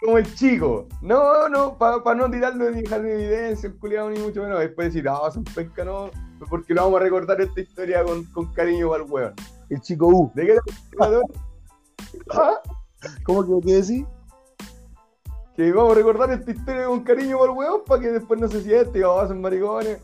Como 0.02 0.17
el 0.17 0.36
chico. 0.36 0.88
No, 1.02 1.50
no, 1.50 1.78
para 1.78 2.15
no 2.15 2.30
tirarlo 2.32 2.69
ni 2.71 2.82
dejar 2.82 3.02
en 3.02 3.12
evidencia, 3.12 3.67
el 3.69 3.76
culiado 3.78 4.10
ni 4.10 4.19
mucho 4.19 4.41
menos. 4.43 4.60
Después 4.60 4.88
decir, 4.93 5.08
ah, 5.10 5.30
son 5.32 5.43
pesca, 5.43 5.84
no. 5.86 6.10
Porque 6.49 6.73
lo 6.73 6.84
vamos 6.84 7.01
a 7.01 7.03
recordar 7.03 7.41
esta 7.41 7.62
historia 7.62 8.03
con, 8.03 8.25
con 8.25 8.53
cariño 8.53 8.89
para 8.89 9.03
el 9.03 9.10
weón. 9.10 9.34
El 9.69 9.81
chico 9.81 10.08
U. 10.08 10.31
¿De 10.36 10.45
qué? 10.45 10.58
¿Ah? 12.31 12.62
¿Cómo 13.23 13.62
que 13.62 13.67
qué 13.67 13.73
decís? 13.81 14.05
Que 15.55 15.71
vamos 15.71 15.93
a 15.93 15.95
recordar 15.95 16.31
esta 16.31 16.51
historia 16.51 16.86
con 16.86 17.01
cariño 17.01 17.38
para 17.39 17.51
el 17.51 17.58
weón 17.58 17.81
para 17.86 18.01
que 18.01 18.12
después 18.12 18.39
no 18.39 18.47
se 18.47 18.62
siente, 18.62 19.03
oh, 19.05 19.27
son 19.27 19.41
maricones. 19.41 19.99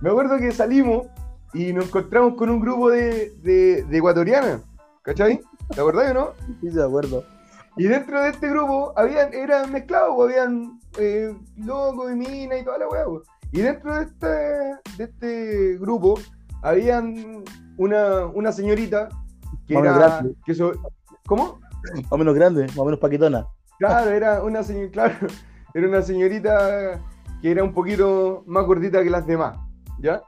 Me 0.00 0.10
acuerdo 0.10 0.38
que 0.38 0.52
salimos 0.52 1.06
y 1.52 1.72
nos 1.72 1.86
encontramos 1.86 2.34
con 2.34 2.50
un 2.50 2.60
grupo 2.60 2.90
de, 2.90 3.30
de, 3.42 3.84
de 3.84 3.98
ecuatorianas, 3.98 4.60
¿cachai? 5.02 5.40
¿Te 5.72 5.80
acordás 5.80 6.10
o 6.10 6.14
no? 6.14 6.28
Sí, 6.60 6.68
de 6.68 6.84
acuerdo. 6.84 7.24
Y 7.76 7.84
dentro 7.84 8.22
de 8.22 8.30
este 8.30 8.48
grupo 8.48 8.92
habían, 8.96 9.34
eran 9.34 9.72
mezclados, 9.72 10.14
pues, 10.14 10.36
habían 10.36 10.80
eh, 10.98 11.34
locos 11.56 12.12
y 12.12 12.14
mina 12.14 12.58
y 12.58 12.64
toda 12.64 12.78
la 12.78 12.88
weá. 12.88 13.04
Y 13.54 13.60
dentro 13.62 13.94
de 13.94 14.02
este, 14.02 14.26
de 14.98 15.04
este 15.04 15.78
grupo 15.78 16.18
habían 16.62 17.44
una, 17.76 18.26
una 18.26 18.50
señorita 18.50 19.08
que 19.68 19.74
Más 19.74 19.80
o 19.82 19.84
menos 19.84 19.96
era. 19.96 20.22
Que 20.44 20.54
so- 20.54 20.72
¿Cómo? 21.26 21.60
Más 21.94 22.04
o 22.10 22.18
menos 22.18 22.34
grande, 22.34 22.62
más 22.66 22.78
o 22.78 22.84
menos 22.84 22.98
paquetona. 22.98 23.46
Claro, 23.78 24.10
era 24.10 24.42
una 24.42 24.62
señor, 24.64 24.90
claro, 24.90 25.14
era 25.72 25.88
una 25.88 26.02
señorita 26.02 27.00
que 27.40 27.50
era 27.52 27.62
un 27.62 27.72
poquito 27.72 28.42
más 28.46 28.66
gordita 28.66 29.02
que 29.04 29.10
las 29.10 29.24
demás, 29.26 29.56
¿ya? 30.00 30.20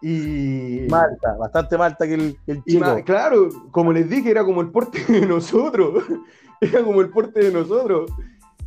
Y, 0.00 0.86
Malta, 0.88 1.36
bastante 1.38 1.76
malta 1.76 2.06
que 2.06 2.14
el, 2.14 2.38
el 2.46 2.62
chico. 2.64 2.86
claro, 3.04 3.48
como 3.72 3.92
les 3.92 4.08
dije, 4.08 4.30
era 4.30 4.44
como 4.44 4.60
el 4.60 4.70
porte 4.70 5.04
de 5.12 5.26
nosotros. 5.26 6.04
Era 6.62 6.84
como 6.84 7.00
el 7.00 7.10
porte 7.10 7.40
de 7.40 7.52
nosotros. 7.52 8.08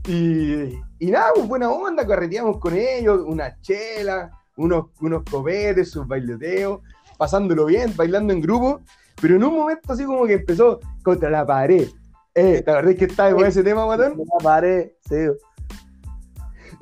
Y, 0.08 0.80
y 1.00 1.12
nada, 1.12 1.32
pues 1.34 1.48
buena 1.48 1.70
onda, 1.72 2.06
carreteamos 2.06 2.60
con 2.60 2.76
ellos, 2.76 3.22
unas 3.26 3.60
chelas, 3.62 4.32
unos, 4.58 4.86
unos 5.02 5.24
copetes, 5.30 5.90
sus 5.92 6.08
bailoteos, 6.08 6.80
pasándolo 7.18 7.66
bien, 7.66 7.94
bailando 7.96 8.34
en 8.34 8.42
grupo. 8.42 8.82
Pero 9.22 9.36
en 9.38 9.44
un 9.44 9.56
momento 9.56 9.94
así 9.94 10.04
como 10.06 10.26
que 10.26 10.34
empezó 10.34 10.80
contra 11.04 11.30
la 11.30 11.46
pared. 11.46 11.88
Eh, 12.36 12.62
¿Te 12.64 12.72
acordás 12.72 12.96
que 12.96 13.06
estaba 13.06 13.32
con 13.34 13.46
ese 13.46 13.64
tema, 13.64 13.86
Matón? 13.88 14.18
La 14.18 14.44
pared, 14.44 14.92
sí. 15.08 15.16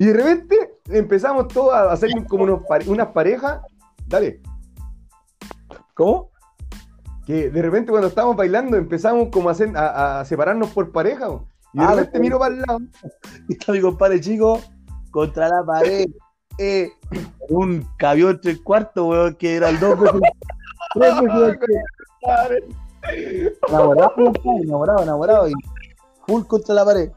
Y 0.00 0.06
de 0.06 0.12
repente 0.12 0.74
empezamos 0.90 1.46
todos 1.48 1.72
a 1.72 1.92
hacer 1.92 2.10
como 2.28 2.42
unos 2.44 2.64
pare- 2.64 2.88
unas 2.88 3.06
parejas. 3.08 3.60
Dale. 4.06 4.40
¿Cómo? 5.94 6.30
Que 7.24 7.48
de 7.50 7.62
repente 7.62 7.90
cuando 7.90 8.08
estábamos 8.08 8.36
bailando 8.36 8.76
empezamos 8.76 9.28
como 9.30 9.48
a, 9.48 9.52
hacer- 9.52 9.76
a- 9.76 10.20
a 10.20 10.24
separarnos 10.24 10.70
por 10.70 10.90
pareja. 10.90 11.28
Y 11.74 11.78
de 11.78 11.84
Ah, 11.84 11.94
repente 11.94 12.20
miro 12.20 12.38
para 12.38 12.54
el 12.54 12.60
lado. 12.62 12.78
Y 13.48 13.52
está 13.54 13.72
mi 13.72 13.80
compadre 13.80 14.20
chico 14.20 14.60
contra 15.10 15.48
la 15.48 15.64
pared. 15.64 16.06
Eh, 16.58 16.88
un 17.48 17.84
cabión 17.98 18.38
tres 18.40 18.60
cuartos, 18.60 19.06
weón, 19.08 19.34
que 19.34 19.56
era 19.56 19.68
el 19.70 19.80
dos 19.80 19.98
veces. 20.00 20.20
Tres 20.94 21.20
veces. 21.20 21.58
Enamorado, 23.68 24.12
enamorado, 24.62 25.02
enamorado. 25.02 25.48
Y 25.48 25.52
full 26.26 26.42
contra 26.44 26.74
la 26.74 26.84
pared. 26.84 27.10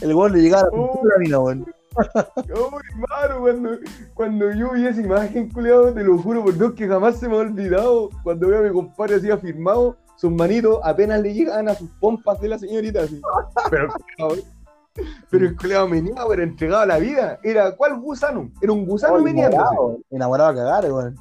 El 0.00 0.14
weón 0.14 0.32
le 0.32 0.40
llegaba 0.42 0.62
a 0.62 0.64
la 0.66 0.70
Oh. 0.82 0.92
cintura 0.92 1.14
a 1.14 1.18
la 1.18 1.24
mina, 1.24 1.38
weón. 1.38 1.66
Oh, 1.96 2.78
hermano, 2.88 3.40
cuando, 3.40 3.70
cuando 4.14 4.52
yo 4.52 4.70
vi 4.72 4.86
esa 4.86 5.00
imagen, 5.00 5.50
culiado, 5.50 5.92
te 5.92 6.02
lo 6.04 6.18
juro 6.18 6.44
por 6.44 6.54
Dios 6.56 6.72
que 6.74 6.86
jamás 6.88 7.16
se 7.18 7.28
me 7.28 7.34
ha 7.36 7.40
olvidado. 7.40 8.10
Cuando 8.22 8.48
veo 8.48 8.60
a 8.60 8.62
mi 8.62 8.72
compadre 8.72 9.16
así 9.16 9.30
afirmado, 9.30 9.96
sus 10.20 10.30
manitos 10.30 10.78
apenas 10.84 11.20
le 11.22 11.32
llegan 11.32 11.66
a 11.68 11.74
sus 11.74 11.88
pompas 11.98 12.38
de 12.40 12.48
la 12.48 12.58
señorita. 12.58 13.02
Así. 13.04 13.20
Pero, 13.70 13.88
el 14.34 14.44
pero 15.30 15.46
el 15.46 15.56
culiado 15.56 15.88
meneado, 15.88 16.28
pero 16.28 16.42
entregado 16.42 16.82
a 16.82 16.86
la 16.86 16.98
vida. 16.98 17.38
Era, 17.42 17.74
¿cuál 17.74 17.98
gusano? 18.00 18.50
Era 18.60 18.72
un 18.72 18.84
gusano 18.84 19.14
Oh, 19.14 19.22
meneándose. 19.22 19.56
enamorado, 19.62 19.98
enamorado 20.10 20.50
a 20.50 20.54
cagar, 20.54 20.84
weón. 20.92 21.16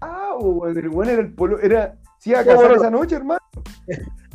Ah, 0.00 0.34
weón, 0.38 0.74
pero 0.74 0.90
bueno, 0.92 1.10
era 1.12 1.22
el 1.22 1.32
polo, 1.34 1.58
era, 1.60 1.96
se 2.18 2.30
iba 2.30 2.40
a 2.40 2.44
casar 2.44 2.70
esa 2.72 2.90
noche, 2.90 3.16
hermano. 3.16 3.40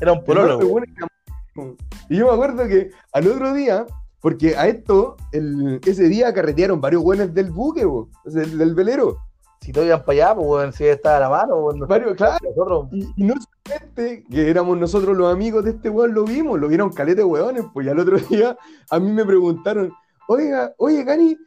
Era 0.02 0.12
un 0.12 0.24
pololo. 0.26 0.60
El 0.60 0.66
weón 0.66 1.78
Y 2.10 2.18
yo 2.18 2.28
me 2.28 2.34
acuerdo 2.34 2.68
que 2.68 2.92
al 3.14 3.28
otro 3.28 3.54
día, 3.54 3.86
porque 4.20 4.58
a 4.58 4.68
esto, 4.68 5.16
el- 5.32 5.80
ese 5.86 6.04
día 6.10 6.34
carretearon 6.34 6.82
varios 6.82 7.02
buenos 7.04 7.34
del 7.34 7.52
buque, 7.52 7.86
bo, 7.86 8.10
o 8.26 8.30
sea, 8.30 8.42
del, 8.42 8.58
del 8.58 8.76
velero. 8.76 9.18
Si 9.62 9.72
todos 9.72 9.88
iban 9.88 10.00
para 10.04 10.12
allá, 10.14 10.36
pues, 10.36 10.48
weón, 10.48 10.74
si 10.74 10.86
estaba 10.86 11.18
a 11.18 11.20
la 11.22 11.30
mano, 11.30 11.56
weón. 11.58 11.80
Varios, 11.88 12.16
claro. 12.16 12.38
Nosotros, 12.44 12.88
Y, 12.92 13.10
y 13.18 13.24
no 13.26 13.34
solamente 13.42 14.24
que 14.30 14.50
éramos 14.50 14.78
nosotros 14.78 15.18
los 15.18 15.32
amigos 15.34 15.64
de 15.66 15.72
este 15.72 15.90
weón, 15.90 16.14
lo 16.14 16.24
vimos, 16.24 16.60
lo 16.60 16.68
vieron 16.68 16.92
calete 16.94 17.24
weones, 17.24 17.66
pues 17.74 17.86
y 17.86 17.90
al 17.90 18.00
otro 18.00 18.18
día 18.30 18.58
a 18.90 19.00
mí 19.00 19.12
me 19.12 19.26
preguntaron, 19.26 19.92
oiga, 20.28 20.74
oye, 20.78 21.04
Cani, 21.06 21.38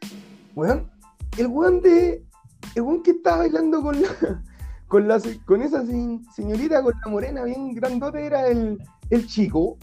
weón, 0.55 0.89
el 1.37 1.47
weón 1.47 1.81
de, 1.81 2.23
el 2.75 2.81
weón 2.83 3.01
que 3.01 3.11
estaba 3.11 3.37
bailando 3.37 3.81
con 3.81 4.01
la, 4.01 4.07
con 4.87 5.07
la, 5.07 5.19
con 5.45 5.61
esa 5.61 5.83
se- 5.85 6.19
señorita, 6.35 6.83
con 6.83 6.93
la 7.03 7.11
morena 7.11 7.43
bien 7.43 7.73
grandote, 7.73 8.23
era 8.25 8.47
el, 8.47 8.77
el 9.09 9.25
chico, 9.27 9.77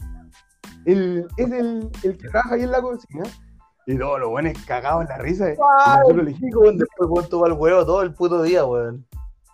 el, 0.85 1.27
es 1.35 1.51
el, 1.51 1.89
el 2.03 2.17
que 2.17 2.27
trabaja 2.29 2.55
ahí 2.55 2.63
en 2.63 2.71
la 2.71 2.81
cocina, 2.81 3.23
y 3.89 3.97
todos 3.97 4.19
los 4.19 4.29
buenos 4.29 4.53
cagados 4.67 5.01
en 5.01 5.07
la 5.09 5.17
risa, 5.17 5.51
y 5.51 5.57
nosotros 5.57 6.23
le 6.23 6.31
dijimos, 6.31 6.49
chico, 6.49 6.59
weón, 6.59 6.77
después, 6.77 7.09
weón, 7.09 7.51
el 7.51 7.57
huevo 7.57 7.85
todo 7.85 8.01
el 8.03 8.13
puto 8.13 8.43
día, 8.43 8.63
weón. 8.63 9.03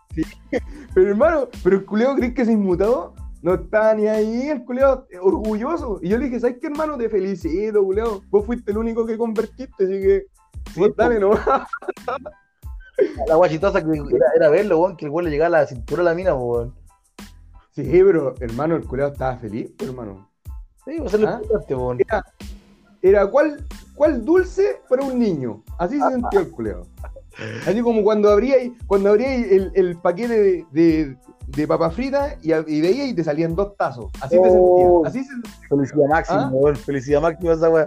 Pero 0.93 1.09
hermano, 1.09 1.47
pero 1.61 1.77
el 1.77 1.85
culeo 1.85 2.15
crees 2.15 2.33
que 2.33 2.45
se 2.45 2.53
inmutó. 2.53 3.13
No 3.41 3.55
está 3.55 3.93
ni 3.93 4.07
ahí, 4.07 4.47
el 4.47 4.63
culeo 4.63 5.05
orgulloso. 5.21 5.99
Y 6.01 6.07
yo 6.09 6.17
le 6.17 6.25
dije, 6.25 6.39
¿sabes 6.39 6.57
qué, 6.59 6.67
hermano? 6.67 6.97
Te 6.97 7.09
felicito, 7.09 7.83
culeo. 7.83 8.23
Vos 8.29 8.45
fuiste 8.45 8.71
el 8.71 8.77
único 8.77 9.05
que 9.05 9.17
convertiste, 9.17 9.83
así 9.83 10.01
que 10.01 10.25
vos 10.77 10.95
dale 10.95 11.19
no. 11.19 11.31
La 13.27 13.35
guachitosa 13.35 13.83
que 13.83 13.91
era, 13.91 14.25
era 14.35 14.49
verlo, 14.49 14.79
weón, 14.79 14.95
que 14.95 15.05
el 15.05 15.11
weón 15.11 15.25
le 15.25 15.31
llegaba 15.31 15.57
a 15.57 15.61
la 15.61 15.67
cintura 15.67 16.01
a 16.01 16.05
la 16.05 16.15
mina, 16.15 16.33
weón. 16.33 16.73
Sí, 17.71 17.83
pero 17.83 18.35
hermano, 18.39 18.77
el 18.77 18.85
culeo 18.85 19.07
estaba 19.07 19.35
feliz, 19.37 19.71
pues, 19.77 19.89
hermano. 19.89 20.29
Sí, 20.85 20.95
pues 20.97 21.13
es 21.13 21.19
lo 21.19 21.27
¿Ah? 21.27 21.41
weón. 21.69 21.99
Era, 21.99 22.23
era 23.09 23.27
¿cuál, 23.27 23.65
cuál 23.95 24.23
dulce 24.25 24.81
para 24.89 25.03
un 25.03 25.19
niño. 25.19 25.63
Así 25.77 25.99
se 25.99 26.09
sintió 26.09 26.39
el 26.39 26.49
culeo. 26.51 26.87
Así 27.67 27.81
como 27.81 28.03
cuando 28.03 28.29
abría, 28.29 28.55
cuando 28.87 29.09
abría 29.09 29.35
el, 29.35 29.71
el 29.75 29.97
paquete 29.97 30.41
de, 30.41 30.65
de, 30.71 31.17
de 31.47 31.67
papas 31.67 31.93
fritas 31.93 32.37
y, 32.41 32.53
y 32.53 32.81
veía 32.81 33.05
y 33.05 33.13
te 33.13 33.23
salían 33.23 33.55
dos 33.55 33.75
tazos. 33.77 34.11
Así 34.21 34.35
te 34.41 34.47
Oh. 34.49 35.03
sentía. 35.05 35.23
Así 35.23 35.29
se 35.29 35.67
Felicidad 35.67 36.07
máxima, 36.07 36.51
¿Ah? 36.53 36.75
Felicidad 36.75 37.21
máxima 37.21 37.53
esa 37.53 37.69
weón. 37.69 37.85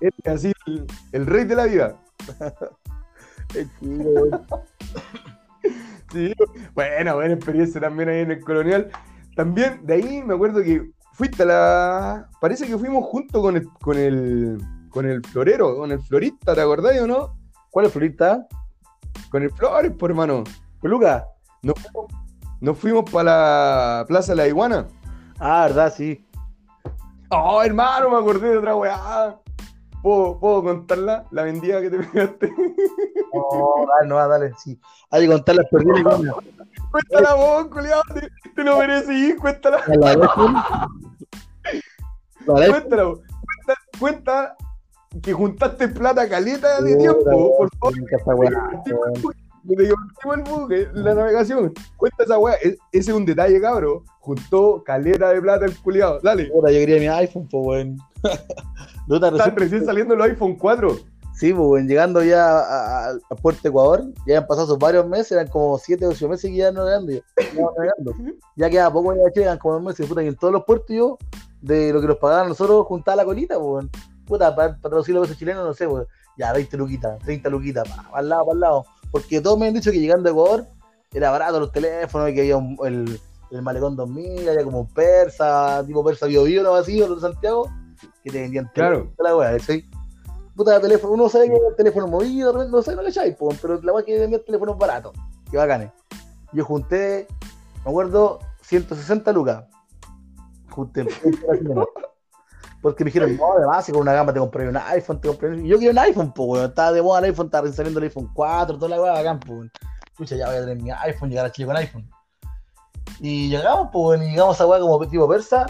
Era 0.00 0.32
así 0.34 0.52
el, 0.66 0.86
el 1.12 1.26
rey 1.26 1.44
de 1.44 1.54
la 1.54 1.64
vida. 1.64 1.96
Sí, 6.12 6.32
buena, 6.74 7.14
buena 7.14 7.34
experiencia 7.34 7.80
también 7.80 8.08
ahí 8.08 8.20
en 8.20 8.30
el 8.30 8.40
colonial. 8.40 8.90
También 9.36 9.80
de 9.84 9.94
ahí 9.94 10.22
me 10.24 10.34
acuerdo 10.34 10.62
que 10.62 10.90
fuiste 11.18 11.42
a 11.42 11.46
la. 11.46 12.30
Parece 12.40 12.66
que 12.66 12.78
fuimos 12.78 13.04
junto 13.04 13.42
con 13.42 13.56
el, 13.56 13.68
con 13.80 13.98
el, 13.98 14.62
con 14.88 15.04
el 15.04 15.20
florero, 15.24 15.76
con 15.76 15.90
el 15.90 16.00
florista, 16.00 16.54
¿te 16.54 16.60
acordás 16.60 16.96
o 17.00 17.06
no? 17.08 17.36
¿Cuál 17.70 17.86
es 17.86 17.92
Florita? 17.92 18.46
Con 19.28 19.42
el 19.42 19.50
Flores, 19.50 19.92
por 19.92 20.10
hermano. 20.10 20.44
¿Peluca? 20.80 21.26
Nos 21.62 21.74
fuimos, 21.74 22.06
nos 22.60 22.78
fuimos 22.78 23.10
para 23.10 23.24
la 23.98 24.04
Plaza 24.06 24.32
de 24.32 24.36
la 24.36 24.46
Iguana. 24.46 24.86
Ah, 25.40 25.66
verdad, 25.66 25.92
sí. 25.94 26.24
Oh, 27.30 27.62
hermano, 27.62 28.10
me 28.10 28.16
acordé 28.16 28.50
de 28.50 28.58
otra 28.58 28.76
weá. 28.76 29.36
¿Puedo, 30.08 30.40
¿Puedo 30.40 30.62
contarla? 30.62 31.26
La 31.32 31.42
vendida 31.42 31.82
que 31.82 31.90
te 31.90 31.98
pegaste. 32.02 32.50
No, 33.34 33.86
dale, 33.86 34.08
no, 34.08 34.16
dale, 34.28 34.52
sí. 34.56 34.80
Hay 35.10 35.26
que 35.26 35.32
contar 35.34 35.56
las 35.56 35.66
perdidas. 35.70 36.18
weón. 36.18 36.34
Cuéntala 36.90 37.34
vos, 37.34 37.66
culiao. 37.66 38.00
Te, 38.14 38.30
te 38.56 38.64
lo 38.64 38.78
merecí, 38.78 39.36
cuéntala. 39.36 39.76
A 39.86 39.94
la. 39.96 40.14
La 42.46 42.68
Cuéntala, 42.70 43.02
vos. 43.04 43.20
cuenta, 43.20 43.74
cuenta 44.00 44.56
que 45.22 45.32
juntaste 45.34 45.88
plata 45.88 46.26
caleta 46.26 46.80
de 46.80 46.96
tiempo, 46.96 47.56
por 47.58 47.68
favor. 47.78 47.94
que 48.08 48.16
esta 48.16 48.34
weá, 48.34 48.50
weón. 48.86 49.34
Que 49.68 49.76
te 49.76 49.82
divertimos 49.82 50.36
el 50.36 50.42
buque, 50.44 50.88
la 50.94 51.14
navegación. 51.16 51.74
Cuenta 51.98 52.24
esa 52.24 52.38
weá. 52.38 52.54
Es- 52.62 52.78
ese 52.92 53.10
es 53.10 53.16
un 53.16 53.26
detalle, 53.26 53.60
cabro. 53.60 54.04
Juntó 54.20 54.82
caleta 54.84 55.28
de 55.34 55.42
plata 55.42 55.66
el 55.66 55.76
culiado. 55.76 56.18
Dale. 56.22 56.46
Puta, 56.46 56.70
yo 56.70 56.78
quería 56.78 56.98
mi 56.98 57.08
iPhone, 57.08 57.46
pues, 57.50 57.66
weón. 57.66 57.96
No 59.08 59.18
te 59.20 59.26
Están 59.26 59.56
recién 59.56 59.84
saliendo 59.86 60.14
los 60.14 60.26
iPhone 60.28 60.56
4. 60.56 60.96
Sí, 61.34 61.52
pues, 61.54 61.84
llegando 61.86 62.22
ya 62.22 62.46
a, 62.58 63.10
a- 63.10 63.18
a 63.30 63.34
Puerto 63.36 63.66
Ecuador, 63.68 64.04
ya 64.26 64.38
han 64.38 64.46
pasado 64.46 64.66
sus 64.66 64.78
varios 64.78 65.06
meses, 65.06 65.32
eran 65.32 65.46
como 65.48 65.78
7 65.78 66.04
o 66.06 66.10
8 66.10 66.28
meses 66.28 66.50
que 66.50 66.56
ya 66.56 66.72
no 66.72 66.84
navegando. 66.84 67.22
Ya, 68.56 68.66
ya 68.66 68.70
queda 68.70 68.92
poco, 68.92 69.14
ya 69.14 69.22
llegan 69.34 69.58
como 69.58 69.78
meses, 69.80 70.06
puta, 70.06 70.20
que 70.22 70.28
en 70.28 70.36
todos 70.36 70.52
los 70.52 70.64
puertos 70.64 70.88
yo, 70.96 71.16
de 71.60 71.92
lo 71.92 72.00
que 72.00 72.08
nos 72.08 72.16
pagaban 72.16 72.48
nosotros, 72.48 72.86
juntaba 72.86 73.16
la 73.16 73.24
colita, 73.24 73.58
pues, 73.58 73.86
puta, 74.26 74.54
para, 74.54 74.76
para 74.76 74.90
traducir 74.90 75.14
los 75.14 75.22
pesos 75.26 75.38
chilenos, 75.38 75.64
no 75.64 75.74
sé, 75.74 75.86
pues, 75.88 76.06
ya 76.36 76.52
20 76.52 76.76
luquitas, 76.76 77.18
30 77.20 77.48
luquitas, 77.50 77.88
pa, 77.88 78.02
para 78.10 78.20
el 78.22 78.28
lado, 78.28 78.44
para 78.46 78.54
el 78.54 78.60
lado. 78.60 78.84
Porque 79.12 79.40
todos 79.40 79.58
me 79.58 79.68
han 79.68 79.74
dicho 79.74 79.92
que 79.92 80.00
llegando 80.00 80.28
a 80.28 80.32
Ecuador 80.32 80.64
era 81.12 81.30
barato 81.30 81.60
los 81.60 81.70
teléfonos, 81.72 82.30
y 82.30 82.34
que 82.34 82.40
había 82.40 82.56
un- 82.56 82.76
el, 82.84 83.20
el 83.52 83.62
Malecón 83.62 83.94
2000, 83.94 84.48
había 84.48 84.64
como 84.64 84.80
un 84.80 84.88
persa, 84.88 85.84
tipo 85.86 86.04
persa 86.04 86.26
bio 86.26 86.42
bio, 86.42 86.64
no 86.64 86.74
así, 86.74 87.00
o 87.00 87.14
de 87.14 87.20
Santiago, 87.20 87.70
que 88.28 88.32
te 88.32 88.42
vendían 88.42 88.70
Claro. 88.74 89.12
la 89.18 89.36
weá, 89.36 89.58
¿sí? 89.58 89.88
Puta, 90.54 90.80
teléfono, 90.80 91.14
uno 91.14 91.28
sabe 91.28 91.48
que 91.48 91.54
el 91.54 91.76
teléfono 91.76 92.08
movido, 92.08 92.52
de 92.52 92.68
no 92.68 92.82
sé, 92.82 92.94
no 92.96 93.02
le 93.02 93.10
echáis, 93.10 93.36
pero 93.62 93.80
la 93.82 93.92
weá 93.92 94.04
que 94.04 94.18
vendían 94.18 94.42
teléfonos 94.44 94.76
baratos, 94.76 95.12
que 95.50 95.56
bacanes. 95.56 95.90
Yo 96.52 96.64
junté, 96.64 97.26
me 97.84 97.90
acuerdo, 97.90 98.40
160 98.62 99.32
lucas. 99.32 99.64
Junté. 100.70 101.06
Porque 102.82 103.02
me 103.04 103.08
dijeron, 103.08 103.36
no, 103.36 103.54
además, 103.54 103.84
si 103.84 103.92
con 103.92 104.02
una 104.02 104.12
gama 104.12 104.32
te 104.32 104.38
compré 104.38 104.68
un 104.68 104.76
iPhone, 104.76 105.20
te 105.20 105.28
compré 105.28 105.48
un... 105.48 105.64
Yo 105.64 105.78
quería 105.78 105.90
un 105.90 105.98
iPhone, 105.98 106.32
pues, 106.32 106.48
weón. 106.48 106.64
Estaba 106.66 106.92
de 106.92 107.02
moda 107.02 107.18
el 107.18 107.24
iPhone, 107.26 107.46
estaba 107.46 107.68
saliendo 107.72 107.98
el 107.98 108.04
iPhone 108.04 108.30
4, 108.32 108.76
toda 108.76 108.88
la 108.88 109.02
weá 109.02 109.12
bacán, 109.14 109.40
pues. 109.40 109.70
Pucha, 110.16 110.36
ya 110.36 110.46
voy 110.46 110.56
a 110.56 110.60
tener 110.60 110.80
mi 110.80 110.90
iPhone, 110.90 111.28
llegar 111.28 111.46
a 111.46 111.52
Chile 111.52 111.66
con 111.66 111.76
iPhone. 111.76 112.08
Y 113.20 113.48
llegamos, 113.48 113.88
pues, 113.92 114.22
y 114.22 114.30
llegamos 114.30 114.60
a 114.60 114.66
weá 114.66 114.78
como 114.78 115.08
tipo 115.08 115.28
persa, 115.28 115.66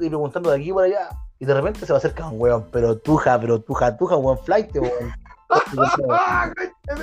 y 0.00 0.08
preguntando 0.08 0.50
de 0.50 0.56
aquí 0.56 0.72
por 0.72 0.84
allá. 0.84 1.10
Y 1.44 1.46
de 1.46 1.52
repente 1.52 1.84
se 1.84 1.92
va 1.92 1.96
a 1.96 1.98
acercar 1.98 2.32
un 2.32 2.40
weón, 2.40 2.64
pero 2.72 2.96
tuja, 2.96 3.38
pero 3.38 3.60
tuja, 3.60 3.94
tuja, 3.98 4.16
weón, 4.16 4.38
flight, 4.38 4.74
weón. 4.76 5.12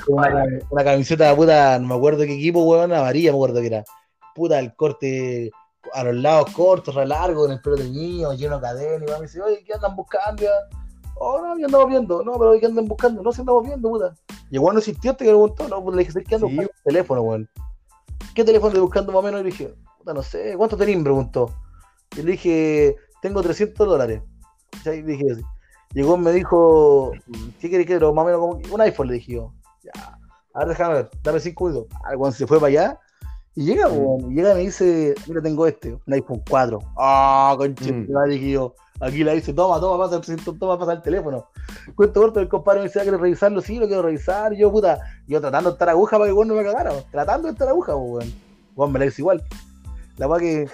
Una, 0.08 0.44
una 0.68 0.82
camiseta 0.84 1.28
de 1.28 1.36
puta, 1.36 1.78
no 1.78 1.86
me 1.86 1.94
acuerdo 1.94 2.24
qué 2.24 2.34
equipo, 2.34 2.64
weón, 2.64 2.92
amarilla, 2.92 3.30
me 3.30 3.36
acuerdo 3.36 3.60
que 3.60 3.68
era. 3.68 3.84
Puta, 4.34 4.58
el 4.58 4.74
corte 4.74 5.52
a 5.94 6.02
los 6.02 6.16
lados 6.16 6.50
cortos, 6.50 6.96
re 6.96 7.06
largo, 7.06 7.42
con 7.42 7.52
el 7.52 7.60
pelo 7.60 7.76
teñido, 7.76 8.32
lleno 8.34 8.56
de 8.56 8.62
cadena, 8.62 9.04
y 9.06 9.20
me 9.20 9.26
dice, 9.26 9.40
oye, 9.40 9.62
¿qué 9.64 9.74
andan 9.74 9.94
buscando? 9.94 10.42
ya?" 10.42 10.50
Oh, 11.14 11.40
no, 11.40 11.56
ya 11.56 11.66
andamos 11.66 11.88
viendo, 11.88 12.24
no, 12.24 12.32
pero 12.32 12.58
¿qué 12.58 12.66
andan 12.66 12.88
buscando? 12.88 13.22
No, 13.22 13.30
si 13.30 13.42
andamos 13.42 13.62
viendo, 13.64 13.88
puta. 13.90 14.12
Y 14.50 14.56
el 14.56 14.60
weón 14.60 14.74
no 14.74 14.80
existió, 14.80 15.14
te 15.14 15.24
preguntó, 15.24 15.68
no, 15.68 15.84
pues 15.84 15.94
le 15.96 16.04
dije, 16.04 16.24
¿qué 16.24 16.34
andan 16.34 16.50
Sí, 16.50 16.56
buscando? 16.56 16.80
teléfono, 16.82 17.22
weón. 17.22 17.48
¿Qué 18.34 18.42
teléfono 18.42 18.70
estoy 18.70 18.82
buscando 18.82 19.12
más 19.12 19.20
o 19.20 19.22
menos? 19.22 19.40
Y 19.40 19.44
le 19.44 19.50
dije, 19.50 19.72
puta, 19.98 20.12
no 20.12 20.22
sé, 20.24 20.54
¿cuánto 20.56 20.76
tenés? 20.76 21.00
Preguntó. 21.00 21.48
Y 22.16 22.22
le 22.22 22.32
dije, 22.32 22.96
tengo 23.20 23.40
300 23.40 23.86
dólares. 23.86 24.20
Dije, 24.84 25.36
llegó 25.92 26.16
me 26.16 26.32
dijo, 26.32 27.12
¿qué 27.60 27.70
querés 27.70 27.86
que 27.86 27.98
Más 27.98 28.02
o 28.10 28.24
menos 28.24 28.40
como 28.40 28.60
un 28.74 28.80
iPhone, 28.80 29.08
le 29.08 29.14
dije 29.14 29.32
yo. 29.34 29.52
Ya, 29.82 30.18
a 30.54 30.58
ver, 30.60 30.68
déjame 30.68 30.94
ver, 30.94 31.10
dame 31.22 31.40
5 31.40 31.64
minutos. 31.68 31.88
Ah, 32.04 32.12
cuando 32.16 32.36
se 32.36 32.46
fue 32.46 32.58
para 32.58 32.68
allá, 32.68 32.98
y 33.54 33.64
llega, 33.66 33.88
Mm. 33.88 34.30
y 34.30 34.34
llega 34.34 34.52
y 34.52 34.54
me 34.54 34.60
dice, 34.62 35.14
mira, 35.28 35.42
tengo 35.42 35.66
este, 35.66 35.92
un 35.94 36.12
iPhone 36.14 36.42
4. 36.48 36.78
Ah, 36.96 37.54
conche, 37.58 37.92
Mm. 37.92 38.06
dije 38.28 38.50
yo. 38.50 38.74
Aquí 39.00 39.24
la 39.24 39.32
dice, 39.32 39.52
toma, 39.52 39.80
toma, 39.80 40.04
pasa 40.04 40.14
el 40.16 40.20
300, 40.22 40.58
toma, 40.60 40.78
pasa 40.78 40.92
el 40.92 41.02
teléfono. 41.02 41.48
Cuento 41.96 42.20
corto, 42.20 42.38
el 42.38 42.48
compadre 42.48 42.80
me 42.80 42.86
decía, 42.86 43.02
¿quieres 43.02 43.20
revisarlo? 43.20 43.60
Sí, 43.60 43.76
lo 43.78 43.86
quiero 43.88 44.02
revisar. 44.02 44.52
Yo, 44.54 44.70
puta, 44.70 45.00
yo 45.26 45.40
tratando 45.40 45.70
de 45.70 45.74
estar 45.74 45.88
aguja 45.88 46.16
para 46.18 46.28
que 46.28 46.32
weón 46.32 46.46
no 46.48 46.54
me 46.54 46.62
cagara, 46.62 46.92
tratando 47.10 47.48
de 47.48 47.52
estar 47.52 47.68
aguja, 47.68 47.96
weón. 47.96 48.32
Weón, 48.76 48.92
me 48.92 49.00
la 49.00 49.06
hice 49.06 49.20
igual. 49.22 49.42
La 50.18 50.28
weá 50.28 50.38
que 50.38 50.68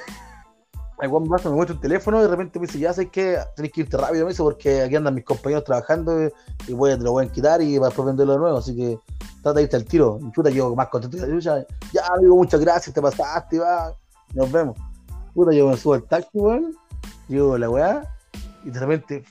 el 1.00 1.10
me 1.10 1.28
pasa, 1.28 1.48
me 1.48 1.54
muestra 1.56 1.74
el 1.74 1.80
teléfono 1.80 2.18
y 2.18 2.22
de 2.22 2.28
repente 2.28 2.58
me 2.58 2.66
dice, 2.66 2.78
ya 2.78 2.92
sabes 2.92 3.10
que 3.10 3.38
tenés 3.54 3.72
que 3.72 3.82
irte 3.82 3.96
rápido, 3.96 4.24
me 4.24 4.32
dice, 4.32 4.42
porque 4.42 4.82
aquí 4.82 4.96
andan 4.96 5.14
mis 5.14 5.24
compañeros 5.24 5.64
trabajando 5.64 6.24
y, 6.24 6.32
y 6.66 6.72
voy 6.72 6.90
a, 6.90 6.98
te 6.98 7.04
lo 7.04 7.12
voy 7.12 7.26
a 7.26 7.28
quitar 7.30 7.62
y 7.62 7.78
vas 7.78 7.96
a 7.96 8.02
venderlo 8.02 8.32
de 8.32 8.38
nuevo, 8.38 8.58
así 8.58 8.74
que 8.74 8.98
trata 9.42 9.58
de 9.58 9.62
irte 9.62 9.76
al 9.76 9.84
tiro. 9.84 10.18
Y 10.20 10.30
puta, 10.30 10.50
yo 10.50 10.74
más 10.74 10.88
contento 10.88 11.16
que 11.16 11.26
la 11.26 11.32
chucha, 11.32 11.66
ya 11.92 12.06
amigo, 12.16 12.36
muchas 12.36 12.60
gracias, 12.60 12.92
te 12.92 13.00
pasaste, 13.00 13.58
va, 13.58 13.94
nos 14.34 14.50
vemos. 14.50 14.76
Puta, 15.34 15.52
yo 15.52 15.68
me 15.68 15.76
subo 15.76 15.94
al 15.94 16.02
taxi, 16.02 16.30
weón, 16.32 16.74
llego 17.28 17.56
la 17.56 17.70
weá, 17.70 18.02
y 18.64 18.70
de 18.70 18.80
repente 18.80 19.24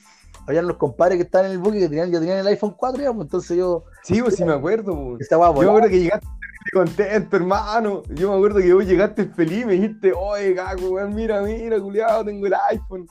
habían 0.46 0.66
los 0.66 0.78
compadres 0.78 1.18
que 1.18 1.24
estaban 1.24 1.46
en 1.48 1.52
el 1.52 1.58
buque 1.58 1.78
que 1.80 1.88
tenían, 1.88 2.10
ya 2.10 2.18
tenían 2.18 2.38
el 2.38 2.46
iPhone 2.46 2.74
4 2.76 3.02
ya, 3.02 3.12
pues, 3.12 3.26
entonces 3.26 3.56
yo, 3.58 3.84
Sí, 4.02 4.22
pues 4.22 4.36
sí 4.36 4.44
me 4.44 4.54
acuerdo, 4.54 4.94
pues. 4.94 5.20
esta 5.20 5.36
weá 5.36 5.48
Yo 5.48 5.60
me 5.60 5.66
acuerdo 5.68 5.88
que 5.90 6.00
llegaste 6.00 6.26
contento, 6.72 7.36
hermano. 7.36 8.02
Yo 8.10 8.30
me 8.30 8.36
acuerdo 8.36 8.60
que 8.60 8.74
vos 8.74 8.84
llegaste 8.84 9.26
feliz, 9.26 9.66
me 9.66 9.74
dijiste, 9.74 10.12
oye, 10.12 10.56
weón, 10.82 11.14
mira, 11.14 11.42
mira, 11.42 11.80
culiado, 11.80 12.24
tengo 12.24 12.46
el 12.46 12.54
iPhone. 12.70 13.06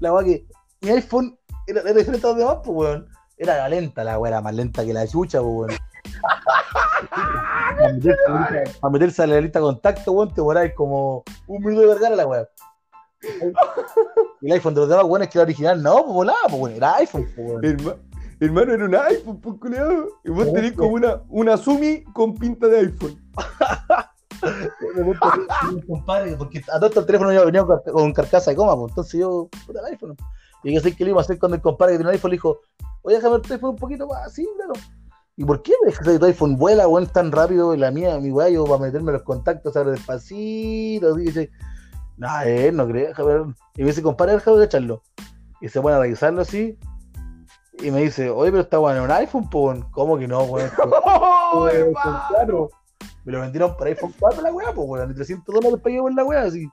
la 0.00 0.12
weá 0.12 0.24
que 0.24 0.46
mi 0.80 0.90
iPhone 0.90 1.38
era, 1.66 1.80
era 1.82 1.94
diferente 1.94 2.26
a 2.26 2.30
los 2.30 2.38
demás, 2.38 2.56
pues 2.64 2.76
weón. 2.76 3.08
Era 3.36 3.56
la 3.56 3.68
lenta, 3.68 4.04
la 4.04 4.18
weá 4.18 4.30
era 4.30 4.40
más 4.40 4.54
lenta 4.54 4.84
que 4.84 4.92
la 4.92 5.06
chucha, 5.06 5.40
pues 5.40 5.52
weón. 5.52 5.70
Para 8.80 8.92
meterse, 8.92 9.22
a 9.22 9.26
la 9.26 9.40
lista 9.40 9.58
de 9.58 9.64
contacto, 9.64 10.12
weón, 10.12 10.28
te 10.28 10.36
demoráis 10.36 10.72
como 10.74 11.24
un 11.46 11.64
minuto 11.64 11.82
de 11.82 11.88
cargar 11.88 12.12
a 12.12 12.16
la 12.16 12.26
weá. 12.26 12.48
El 14.42 14.52
iPhone 14.52 14.74
de 14.74 14.80
los 14.80 14.88
demás, 14.88 15.04
weón, 15.04 15.22
es 15.22 15.28
que 15.28 15.38
la 15.38 15.44
original 15.44 15.82
no, 15.82 16.02
pues 16.02 16.14
volaba, 16.14 16.38
pues 16.48 16.60
weón, 16.60 16.76
era 16.76 16.96
iPhone, 16.96 17.28
pues 17.34 17.84
weón. 17.84 18.11
Herma- 18.44 18.62
hermano, 18.62 18.72
era 18.72 18.84
un 18.84 18.94
iPhone, 18.94 19.40
pues, 19.40 19.56
culiado. 19.60 20.08
Y 20.24 20.30
vos 20.30 20.46
No, 20.46 20.52
tenés 20.52 20.72
como 20.72 20.90
una, 20.94 21.22
una 21.28 21.56
Sumi 21.56 22.02
con 22.12 22.34
pinta 22.34 22.66
de 22.68 22.78
iPhone. 22.80 23.16
Compadre, 25.86 26.36
porque 26.36 26.62
a 26.72 26.80
todo 26.80 27.00
el 27.00 27.06
teléfono 27.06 27.32
ya 27.32 27.44
venía 27.44 27.64
con, 27.64 27.78
car- 27.80 27.92
con 27.92 28.12
carcasa 28.12 28.50
de 28.50 28.56
coma, 28.56 28.76
pues 28.76 28.90
entonces 28.90 29.20
yo, 29.20 29.48
puta 29.66 29.80
el 29.80 29.86
iPhone. 29.92 30.16
Y 30.64 30.74
yo 30.74 30.80
sé 30.80 30.94
que 30.94 31.04
le 31.04 31.10
iba 31.10 31.20
a 31.20 31.22
hacer 31.22 31.38
cuando 31.38 31.56
el 31.56 31.62
compadre 31.62 31.92
que 31.92 31.98
tenía 31.98 32.10
el 32.10 32.16
iPhone 32.16 32.30
le 32.30 32.36
dijo, 32.36 32.60
oye, 33.02 33.16
déjame 33.16 33.36
el 33.36 33.42
teléfono 33.42 33.72
un 33.72 33.78
poquito 33.78 34.06
más, 34.06 34.26
así, 34.26 34.46
claro. 34.56 34.72
¿Y 35.36 35.44
por 35.44 35.62
qué 35.62 35.72
me 35.82 35.90
dejas 35.90 36.06
que 36.06 36.18
tu 36.18 36.24
iPhone 36.26 36.56
vuela, 36.56 36.86
weón, 36.88 37.06
tan 37.06 37.32
rápido? 37.32 37.74
Y 37.74 37.78
la 37.78 37.90
mía, 37.90 38.18
mi 38.18 38.30
weá, 38.30 38.48
yo 38.50 38.64
para 38.64 38.78
meterme 38.78 39.12
los 39.12 39.22
contactos, 39.22 39.76
abre 39.76 39.92
despacito, 39.92 41.14
así, 41.14 41.22
y 41.22 41.26
dice, 41.26 41.50
no, 42.16 42.28
eh, 42.44 42.70
no 42.72 42.86
creo, 42.86 43.08
déjame 43.08 43.28
ver. 43.32 43.42
Y 43.76 43.82
me 43.82 43.86
dice, 43.88 44.02
compadre, 44.02 44.34
déjame 44.34 44.62
echarlo. 44.64 45.02
Y 45.60 45.68
se 45.68 45.80
pone 45.80 45.96
a 45.96 46.00
revisarlo 46.00 46.42
así, 46.42 46.78
y 47.80 47.90
me 47.90 48.02
dice, 48.02 48.30
oye, 48.30 48.50
pero 48.50 48.62
está 48.62 48.78
bueno 48.78 48.98
en 48.98 49.04
un 49.04 49.10
iPhone, 49.10 49.48
pues, 49.48 49.80
¿cómo 49.90 50.18
que 50.18 50.28
no, 50.28 50.44
weón? 50.44 50.70
¡Oh, 51.04 51.68
hermano! 51.68 52.22
4. 52.28 52.70
Me 53.24 53.32
lo 53.32 53.40
vendieron 53.40 53.76
para 53.76 53.90
iPhone 53.90 54.14
4 54.18 54.42
la 54.42 54.52
weá, 54.52 54.72
pues 54.72 54.88
weón, 54.88 55.08
de 55.08 55.14
300 55.14 55.54
dólares 55.54 55.80
pagué 55.82 56.00
por 56.00 56.14
la 56.14 56.24
weá, 56.24 56.42
así. 56.42 56.68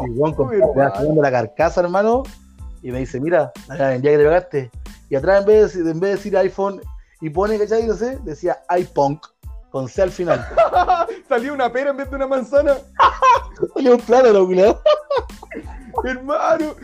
Y 0.00 0.04
el 0.04 0.10
weón 0.18 0.34
sacando 0.74 1.22
la 1.22 1.30
carcasa, 1.30 1.80
hermano, 1.80 2.24
y 2.82 2.90
me 2.90 2.98
dice, 3.00 3.20
mira, 3.20 3.52
vendía 3.68 4.10
que 4.10 4.18
le 4.18 4.24
pagaste. 4.24 4.70
Y 5.08 5.14
atrás 5.14 5.40
en 5.40 5.46
vez 5.46 5.74
de, 5.74 5.90
en 5.90 6.00
vez 6.00 6.10
de 6.10 6.16
decir 6.16 6.36
iPhone 6.36 6.80
y 7.20 7.30
pone, 7.30 7.58
¿cachai? 7.58 7.86
No 7.86 7.94
sé, 7.94 8.18
decía 8.24 8.58
iPunk, 8.76 9.24
con 9.74 9.88
C 9.88 10.02
al 10.02 10.10
final. 10.12 10.46
Salió 11.28 11.52
una 11.52 11.68
pera 11.72 11.90
en 11.90 11.96
vez 11.96 12.08
de 12.08 12.14
una 12.14 12.28
manzana. 12.28 12.74
Oye, 13.74 13.90
un 13.92 13.98
plano, 13.98 14.30
lo 14.30 14.46
culiao. 14.46 14.80
Hermano, 16.04 16.74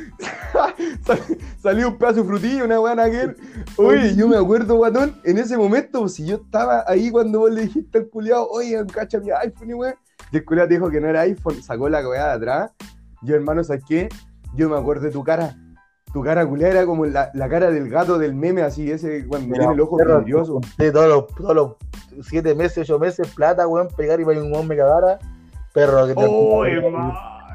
Sal- 1.07 1.39
salió 1.63 1.89
un 1.89 1.99
pedazo 1.99 2.23
de 2.23 2.29
frutilla, 2.29 2.65
una 2.65 2.81
buena 2.81 3.05
aquel. 3.05 3.37
Oye, 3.77 4.17
yo 4.17 4.27
me 4.27 4.37
acuerdo, 4.37 4.75
guatón, 4.75 5.21
en 5.23 5.39
ese 5.39 5.57
momento, 5.57 6.09
si 6.09 6.27
yo 6.27 6.37
estaba 6.37 6.83
ahí 6.89 7.13
cuando 7.13 7.39
vos 7.41 7.53
le 7.53 7.63
dijiste 7.63 7.99
al 7.99 8.09
culiado, 8.09 8.49
oye, 8.51 8.85
cacha 8.93 9.21
mi 9.21 9.31
iPhone 9.31 9.71
y 9.71 9.75
weón. 9.75 9.95
Y 10.33 10.39
el 10.39 10.45
culiado 10.45 10.69
dijo 10.69 10.91
que 10.91 11.01
no 11.01 11.07
era 11.09 11.21
iPhone, 11.21 11.63
sacó 11.63 11.89
la 11.89 12.07
weá 12.09 12.27
de 12.27 12.33
atrás. 12.33 12.73
Yo, 13.23 13.37
hermano, 13.37 13.63
saqué, 13.63 14.09
yo 14.57 14.69
me 14.69 14.77
acuerdo 14.77 15.05
de 15.05 15.13
tu 15.13 15.23
cara. 15.23 15.55
Tu 16.13 16.23
cara 16.25 16.45
culiada 16.45 16.73
era 16.73 16.87
como 16.87 17.07
la, 17.07 17.31
la 17.35 17.49
cara 17.49 17.71
del 17.71 17.89
gato 17.89 18.19
del 18.19 18.35
meme, 18.35 18.63
así, 18.63 18.91
ese 18.91 19.29
cuando 19.29 19.55
tiene 19.55 19.75
el 19.75 19.81
ojo 19.81 19.97
perro, 19.97 20.19
vidrioso. 20.19 20.61
De 20.77 20.91
todos 20.91 21.09
los, 21.09 21.27
todos 21.37 21.55
los 21.55 21.75
siete 22.23 22.55
meses, 22.55 22.79
ocho 22.89 22.99
meses, 22.99 23.29
plata, 23.35 23.67
weón, 23.67 23.89
pegar 23.97 24.21
y 24.21 24.25
para 24.25 24.37
que 24.39 24.43
un 24.43 24.53
weón 24.53 24.69
me 24.69 24.77
cagara. 24.77 25.19
Perro, 25.73 26.07
que 26.07 26.15
te 26.15 26.25
Oh. 26.27 26.65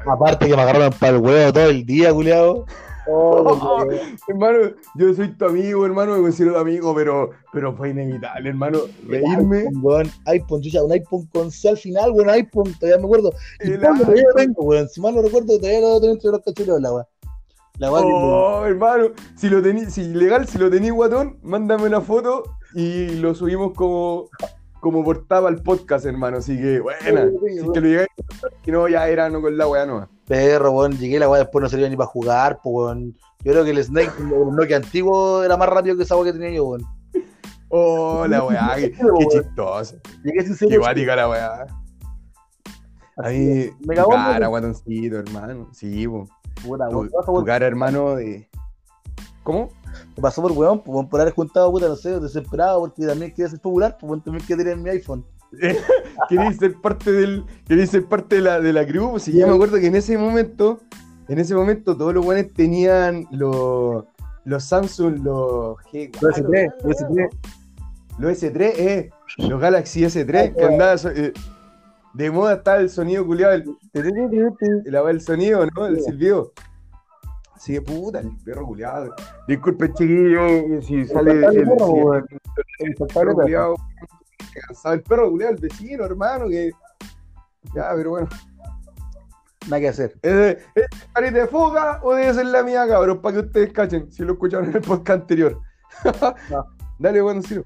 Aparte 0.08 0.46
que 0.46 0.54
me 0.56 0.62
agarraron 0.62 0.92
para 0.98 1.16
el 1.16 1.22
huevo 1.22 1.52
todo 1.52 1.70
el 1.70 1.84
día, 1.84 2.12
culiao. 2.12 2.64
Oh, 3.08 3.86
Hermano, 4.26 4.58
yo 4.96 5.14
soy 5.14 5.28
tu 5.28 5.44
amigo, 5.44 5.86
hermano, 5.86 6.16
me 6.16 6.22
considero 6.22 6.54
tu 6.54 6.58
amigo, 6.58 6.92
pero, 6.92 7.30
pero 7.52 7.72
fue 7.76 7.90
inevitable, 7.90 8.48
hermano, 8.48 8.80
reírme. 9.06 9.58
iPhone, 9.58 9.78
weón, 9.80 10.10
iPhone, 10.24 10.60
chucha, 10.60 10.82
un 10.82 10.90
iPhone 10.90 11.24
con 11.32 11.52
C 11.52 11.68
al 11.68 11.76
final, 11.76 12.10
weón, 12.10 12.30
iPhone, 12.30 12.74
todavía 12.80 12.98
me 12.98 13.04
acuerdo. 13.04 13.32
Y 13.62 13.70
El 13.74 13.80
lo 13.80 13.92
iPhone. 13.92 14.14
tengo, 14.34 14.62
weón. 14.64 14.88
Si 14.88 15.00
mal 15.00 15.14
no 15.14 15.22
recuerdo, 15.22 15.56
todavía 15.56 15.80
lo 15.82 16.00
tengo 16.00 16.14
entre 16.14 16.30
los 16.32 16.40
cachureos, 16.42 16.80
la 16.80 16.92
weá. 16.94 17.06
La 17.78 17.88
que- 17.88 17.94
Oh, 17.96 18.64
hermano, 18.64 19.08
si 19.36 19.48
lo 19.48 19.60
tení, 19.62 19.86
si 19.86 20.04
legal, 20.14 20.46
si 20.48 20.58
lo 20.58 20.70
tení 20.70 20.90
guatón, 20.90 21.38
mándame 21.42 21.84
una 21.86 22.00
foto 22.00 22.42
y 22.74 23.16
lo 23.16 23.34
subimos 23.34 23.72
como, 23.74 24.28
como 24.80 25.04
portada 25.04 25.48
al 25.48 25.62
podcast, 25.62 26.06
hermano. 26.06 26.38
Así 26.38 26.56
que, 26.56 26.80
buena. 26.80 27.00
Si 27.28 27.72
que 27.72 27.80
lo 27.80 28.06
que 28.62 28.72
no, 28.72 28.88
ya 28.88 29.08
era 29.08 29.28
no 29.28 29.40
con 29.42 29.56
la 29.58 29.66
weá 29.68 29.84
no. 29.86 30.08
Perro, 30.26 30.72
weón, 30.72 30.96
llegué, 30.98 31.18
la 31.18 31.28
weá 31.28 31.40
después 31.40 31.62
no 31.62 31.68
servía 31.68 31.88
ni 31.88 31.96
para 31.96 32.08
jugar, 32.08 32.58
weón. 32.64 33.14
Yo 33.44 33.52
creo 33.52 33.64
que 33.64 33.70
el 33.70 33.84
Snake, 33.84 34.10
el 34.18 34.56
Nokia 34.56 34.76
antiguo, 34.78 35.44
era 35.44 35.56
más 35.56 35.68
rápido 35.68 35.96
que 35.96 36.02
esa 36.04 36.16
weá 36.16 36.32
que 36.32 36.38
tenía 36.38 36.56
yo, 36.56 36.64
weón. 36.66 36.82
Oh, 37.68 38.26
la 38.26 38.42
weá, 38.44 38.72
qué, 38.76 38.90
qué 38.92 39.26
chistoso. 39.30 39.96
Llegué 40.24 40.40
sin 40.42 40.52
Qué 40.52 40.56
serio. 40.56 40.80
guática 40.80 41.14
la 41.14 41.28
weá. 41.28 41.66
A 43.18 43.26
Así 43.28 43.38
mí, 43.38 43.70
Me 43.86 43.94
cagó, 43.94 44.10
cara, 44.10 44.38
weón. 44.48 44.50
guatoncito, 44.50 45.18
hermano. 45.18 45.68
Sí, 45.72 46.06
po. 46.08 46.26
Puta, 46.64 46.88
Tu, 46.88 46.96
weón, 46.96 47.08
¿qué 47.08 47.14
pasó, 47.16 47.26
tu 47.26 47.32
weón? 47.32 47.44
cara, 47.44 47.66
hermano, 47.66 48.14
de. 48.16 48.48
¿Cómo? 49.42 49.70
Me 50.16 50.22
pasó 50.22 50.42
por 50.42 50.52
weón, 50.52 50.80
pues, 50.80 50.94
weón, 50.94 51.08
por 51.08 51.20
haber 51.20 51.32
juntado, 51.34 51.70
puta, 51.70 51.88
no 51.88 51.96
sé, 51.96 52.18
desesperado, 52.20 52.80
porque 52.80 53.06
también 53.06 53.30
quería 53.32 53.48
ser 53.48 53.60
popular, 53.60 53.96
pues, 54.00 54.22
también 54.24 54.44
quería 54.46 54.64
tener 54.64 54.76
mi 54.76 54.90
iPhone. 54.90 55.24
queréis 56.28 56.56
ser 56.58 56.74
parte 56.80 57.12
del 57.12 57.44
queréis 57.68 57.90
ser 57.90 58.04
parte 58.06 58.36
de 58.36 58.42
la 58.42 58.60
de 58.60 58.72
la 58.72 58.84
crew 58.84 59.12
pues, 59.12 59.22
sí, 59.22 59.32
yo 59.32 59.46
me 59.46 59.54
acuerdo 59.54 59.78
que 59.78 59.86
en 59.86 59.94
ese 59.94 60.18
momento 60.18 60.80
en 61.28 61.38
ese 61.38 61.54
momento 61.54 61.96
todos 61.96 62.12
los 62.12 62.24
buenos 62.24 62.52
tenían 62.52 63.26
los 63.30 64.04
los 64.44 64.64
Samsung 64.64 65.20
los 65.22 65.76
G 65.92 66.10
Los 66.20 66.36
S3, 66.36 66.74
los 66.82 66.96
S3. 66.96 67.28
los 68.18 68.42
S3 68.42 68.60
eh 68.76 69.10
los 69.38 69.60
Galaxy 69.60 70.02
S3 70.02 70.54
que 70.56 70.64
andaba 70.64 70.94
eh, 71.14 71.32
de 72.16 72.30
moda 72.30 72.54
está 72.54 72.76
el 72.78 72.88
sonido 72.88 73.26
culiado 73.26 73.54
el, 73.54 73.64
la 74.84 75.10
el 75.10 75.20
sonido 75.20 75.66
no 75.74 75.86
el 75.86 76.00
silbido 76.00 76.52
así 77.54 77.74
de 77.74 77.82
puta 77.82 78.20
el 78.20 78.30
perro 78.44 78.66
culiado 78.66 79.14
disculpen 79.46 79.92
chiquillos 79.94 80.84
si 80.86 81.04
sale 81.06 81.32
el, 81.32 81.44
el- 81.44 81.64
perro, 81.68 82.14
el 82.14 82.94
culiado 83.34 83.74
el 84.92 85.02
perro 85.02 85.30
culiado 85.30 85.52
el 85.54 85.60
vecino 85.60 86.04
hermano 86.04 86.48
que 86.48 86.70
ya 87.74 87.92
pero 87.94 88.10
bueno 88.10 88.28
Nada 89.68 89.80
que 89.80 89.88
hacer. 89.88 90.12
¿Es, 90.22 90.32
de- 90.32 90.58
es 90.76 91.34
de 91.34 91.46
foga 91.48 91.98
o 92.04 92.14
debe 92.14 92.32
ser 92.34 92.46
la 92.46 92.62
mía, 92.62 92.86
cabrón? 92.86 93.20
Para 93.20 93.34
que 93.34 93.46
ustedes 93.46 93.72
cachen, 93.72 94.12
si 94.12 94.22
lo 94.22 94.34
escucharon 94.34 94.68
en 94.68 94.76
el 94.76 94.80
podcast 94.80 95.22
anterior. 95.22 95.60
Dale, 97.00 97.20
bueno, 97.20 97.42
sí. 97.42 97.60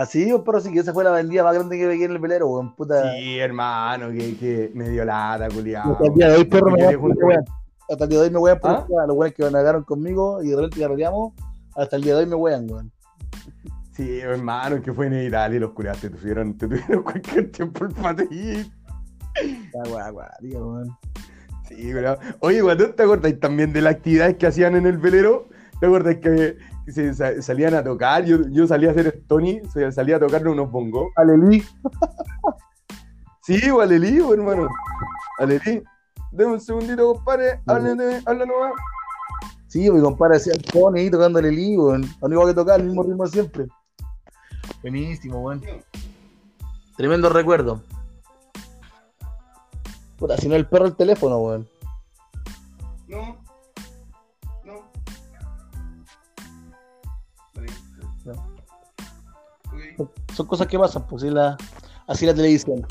Así, 0.00 0.24
weón, 0.24 0.42
pero 0.44 0.58
sí 0.62 0.72
que 0.72 0.78
esa 0.78 0.94
fue 0.94 1.04
la 1.04 1.10
vendida 1.10 1.44
más 1.44 1.54
grande 1.54 1.76
que 1.76 1.86
pegué 1.86 2.06
en 2.06 2.12
el 2.12 2.18
velero, 2.18 2.48
weón, 2.48 2.74
puta. 2.74 3.12
Sí, 3.12 3.38
hermano, 3.38 4.08
que, 4.08 4.34
que 4.34 4.70
me 4.72 4.88
dio 4.88 5.04
lata, 5.04 5.46
culiado. 5.50 5.92
Hasta 5.92 6.06
el 6.06 6.14
día 6.14 6.28
de 6.28 6.36
hoy, 6.38 6.44
perro, 6.46 6.70
me 6.70 6.96
weón. 6.96 7.44
Hasta 7.86 8.04
el 8.04 8.08
día 8.08 8.18
de 8.20 8.24
hoy 8.24 8.30
me 8.30 8.38
wean 8.38 8.58
por 8.58 8.70
¿Ah? 8.70 8.86
los 8.88 9.14
weones 9.14 9.34
que 9.34 9.44
me 9.44 9.50
nagaron 9.50 9.84
conmigo 9.84 10.42
y 10.42 10.48
de 10.48 10.56
repente 10.56 10.80
carreteamos. 10.80 11.34
Hasta 11.76 11.96
el 11.96 12.02
día 12.02 12.14
de 12.14 12.20
hoy 12.20 12.26
me 12.26 12.34
wean, 12.34 12.70
weón. 12.70 12.90
Sí, 13.92 14.20
hermano, 14.20 14.80
que 14.80 14.90
fue 14.90 15.08
inevitable 15.08 15.58
y 15.58 15.60
los 15.60 15.72
culiados 15.72 16.00
te 16.00 16.08
tuvieron, 16.08 16.56
te 16.56 16.66
tuvieron 16.66 17.02
cualquier 17.04 17.52
tiempo 17.52 17.84
el 17.84 17.92
patín. 17.92 18.72
Weá, 19.84 20.12
weá, 20.12 20.30
tío, 20.40 20.66
weón. 20.66 20.96
Sí, 21.68 21.92
culiao. 21.92 22.16
Oye, 22.38 22.62
cuando 22.62 22.94
te 22.94 23.02
acordáis 23.02 23.38
también 23.38 23.74
de 23.74 23.82
las 23.82 23.96
actividades 23.96 24.38
que 24.38 24.46
hacían 24.46 24.76
en 24.76 24.86
el 24.86 24.96
velero? 24.96 25.50
¿Te 25.80 25.86
acuerdas 25.86 26.16
que, 26.16 26.58
se 26.88 27.42
salían 27.42 27.74
a 27.74 27.82
tocar? 27.82 28.24
Yo, 28.24 28.38
yo 28.50 28.66
salía 28.66 28.90
a 28.90 28.92
hacer 28.92 29.22
Tony, 29.26 29.62
salía 29.90 30.16
a 30.16 30.20
tocarle 30.20 30.50
unos 30.50 30.70
bongos. 30.70 31.08
Alelí. 31.16 31.64
Sí, 33.42 33.58
Alelí, 33.68 34.20
pues, 34.20 34.38
hermano. 34.38 34.68
Alelí. 35.38 35.82
Deme 36.30 36.52
un 36.52 36.60
segundito, 36.60 37.14
compadre. 37.14 37.60
Háblale, 37.66 38.20
habla 38.24 38.46
nomás. 38.46 38.72
Sí, 39.66 39.90
mi 39.90 40.00
compadre 40.00 40.36
hacía 40.36 40.52
el 40.52 40.62
pone 40.72 41.00
ahí 41.00 41.10
tocándole 41.10 41.48
el 41.48 41.56
lío, 41.56 41.86
weón. 41.86 42.02
Lo 42.20 42.26
único 42.28 42.46
que 42.46 42.54
tocar 42.54 42.78
el 42.78 42.86
mismo 42.86 43.02
ritmo 43.02 43.26
siempre. 43.26 43.66
Buenísimo, 44.82 45.40
weón. 45.40 45.62
Tremendo 46.96 47.28
recuerdo. 47.30 47.82
Puta, 50.18 50.36
si 50.36 50.48
no 50.48 50.54
el 50.54 50.68
perro 50.68 50.86
el 50.86 50.94
teléfono, 50.94 51.38
weón. 51.38 51.68
Son 60.34 60.46
cosas 60.46 60.66
que 60.66 60.78
pasan, 60.78 61.06
pues 61.06 61.22
así 61.22 61.32
la, 61.32 61.56
así 62.06 62.26
la 62.26 62.34
televisión. 62.34 62.86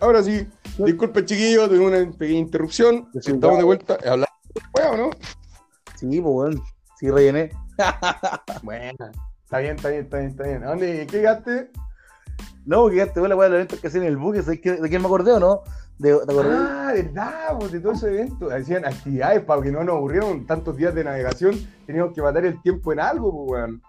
Ahora 0.00 0.22
sí, 0.22 0.46
disculpe 0.78 1.24
chiquillos, 1.24 1.68
tuvimos 1.68 1.92
una 1.92 2.10
pequeña 2.12 2.40
interrupción. 2.40 3.08
Sí, 3.20 3.32
Estamos 3.32 3.58
de 3.58 3.64
vuelta 3.64 3.94
hablando 4.04 4.26
de 4.74 4.82
¿o 4.88 4.96
no? 4.96 5.10
Sí, 5.96 6.06
pues 6.20 6.22
weón. 6.22 6.62
Sí, 6.98 7.10
rellené. 7.10 7.50
Bueno, 8.62 9.10
está 9.44 9.58
bien, 9.58 9.76
está 9.76 9.88
bien, 9.88 10.02
está 10.04 10.18
bien, 10.18 10.30
está 10.30 10.44
bien. 10.44 10.64
¿A 10.64 10.68
dónde? 10.68 11.06
¿Qué 11.10 11.16
llegaste? 11.18 11.70
No, 12.66 12.82
porque 12.82 12.96
ya 12.98 13.12
te 13.12 13.20
voy 13.20 13.26
a 13.26 13.34
la 13.34 13.36
eventos 13.56 13.78
que 13.80 13.88
hacían 13.88 14.04
en 14.04 14.10
el 14.10 14.16
buque. 14.16 14.42
¿sabes 14.42 14.60
qué- 14.62 14.72
¿De 14.76 14.88
quién 14.88 15.02
me 15.02 15.06
acordé 15.06 15.32
o 15.32 15.40
no? 15.40 15.62
De, 15.98 16.12
¿Te 16.12 16.32
acordás? 16.32 16.68
Ah, 16.70 16.92
verdad, 16.94 17.56
pues 17.58 17.72
de 17.72 17.80
todo 17.80 17.92
ese 17.92 18.08
evento. 18.08 18.50
Hacían 18.50 18.84
actividades 18.84 19.42
para 19.44 19.62
que 19.62 19.70
no 19.70 19.84
nos 19.84 19.96
aburrieron 19.96 20.46
tantos 20.46 20.76
días 20.76 20.94
de 20.94 21.04
navegación. 21.04 21.54
Teníamos 21.86 22.12
que 22.14 22.22
matar 22.22 22.44
el 22.44 22.60
tiempo 22.62 22.92
en 22.92 23.00
algo, 23.00 23.46
pues, 23.46 23.60
weón. 23.60 23.82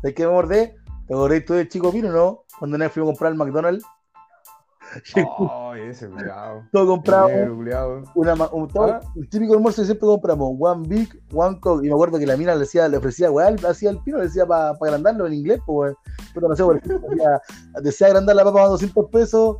¿Sabes 0.00 0.14
qué 0.14 0.26
me 0.26 0.32
acordé? 0.32 0.76
¿Te 1.06 1.14
acordás 1.14 1.44
tú 1.44 1.54
de 1.54 1.68
Chico 1.68 1.92
Pino, 1.92 2.10
no? 2.10 2.44
Cuando 2.58 2.78
vez 2.78 2.90
fuimos 2.92 3.10
a 3.10 3.12
comprar 3.12 3.32
el 3.32 3.38
McDonald's. 3.38 3.84
Oh, 5.26 5.74
ese 5.74 6.08
culiado. 6.08 6.62
Todo 6.70 6.86
compramos 6.86 7.32
una, 8.14 8.34
un, 8.52 8.68
todo- 8.68 8.92
Ah. 8.94 9.00
el 9.16 9.28
típico 9.28 9.54
almuerzo 9.54 9.82
que 9.82 9.86
siempre 9.86 10.06
compramos, 10.06 10.52
one 10.58 10.86
big, 10.86 11.08
one 11.32 11.58
coke. 11.58 11.84
Y 11.84 11.88
me 11.88 11.94
acuerdo 11.94 12.18
que 12.18 12.26
la 12.26 12.36
mina 12.36 12.54
le, 12.54 12.60
decía, 12.60 12.86
le 12.88 12.98
ofrecía, 12.98 13.30
weá, 13.30 13.48
hacía 13.68 13.90
el 13.90 13.98
pino, 14.00 14.18
le 14.18 14.24
decía 14.24 14.46
para 14.46 14.70
agrandarlo 14.70 15.26
en 15.26 15.34
inglés, 15.34 15.60
pues, 15.66 15.94
weón. 15.94 15.96
Puta, 16.32 16.48
no 16.48 16.56
sé, 16.56 16.62
por 16.64 16.76
ejemplo, 16.76 17.08
decía 17.82 18.06
agrandar 18.08 18.36
la 18.36 18.44
papa 18.44 18.62
a 18.62 18.66
200 18.68 19.10
pesos, 19.10 19.56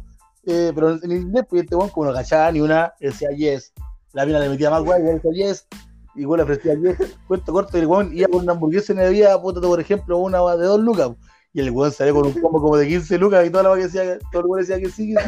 eh, 0.47 0.73
pero 0.75 0.91
en, 0.91 1.13
inglés, 1.13 1.45
pues, 1.49 1.63
este 1.63 1.77
weón, 1.77 1.91
como 1.91 2.07
no 2.07 2.13
cachaba 2.13 2.51
ni 2.53 2.61
una, 2.61 2.93
decía 3.01 3.31
yes. 3.31 3.73
La 4.13 4.27
mina 4.27 4.39
le 4.39 4.49
metía 4.49 4.71
más 4.71 4.83
weá, 4.83 4.99
y 4.99 5.09
él 5.09 5.21
decía 5.23 5.49
yes. 5.49 5.67
Y 6.15 6.25
weón 6.25 6.39
le 6.39 6.43
ofrecía 6.45 6.75
yes. 6.75 7.17
Cuento 7.27 7.53
corto, 7.53 7.77
y 7.77 7.81
el 7.81 7.87
weón 7.87 8.11
iba 8.17 8.29
con 8.29 8.43
una 8.43 8.53
hamburguesa 8.53 8.93
y 8.93 8.97
me 8.97 9.03
debía, 9.05 9.41
por 9.41 9.81
ejemplo, 9.81 10.19
una 10.19 10.39
de 10.57 10.67
2 10.67 10.81
lucas. 10.81 11.11
Y 11.53 11.61
el 11.61 11.71
weón 11.71 11.93
salió 11.93 12.15
con 12.15 12.27
un 12.27 12.33
combo 12.33 12.61
como 12.61 12.77
de 12.77 12.89
15 12.89 13.19
lucas 13.19 13.47
y 13.47 13.51
toda 13.51 13.63
la 13.63 13.75
que 13.77 13.83
decía, 13.83 14.19
todo 14.33 14.43
el 14.43 14.47
weón 14.47 14.61
decía 14.67 14.81
que 14.81 14.91
sí, 14.91 15.15
que. 15.15 15.21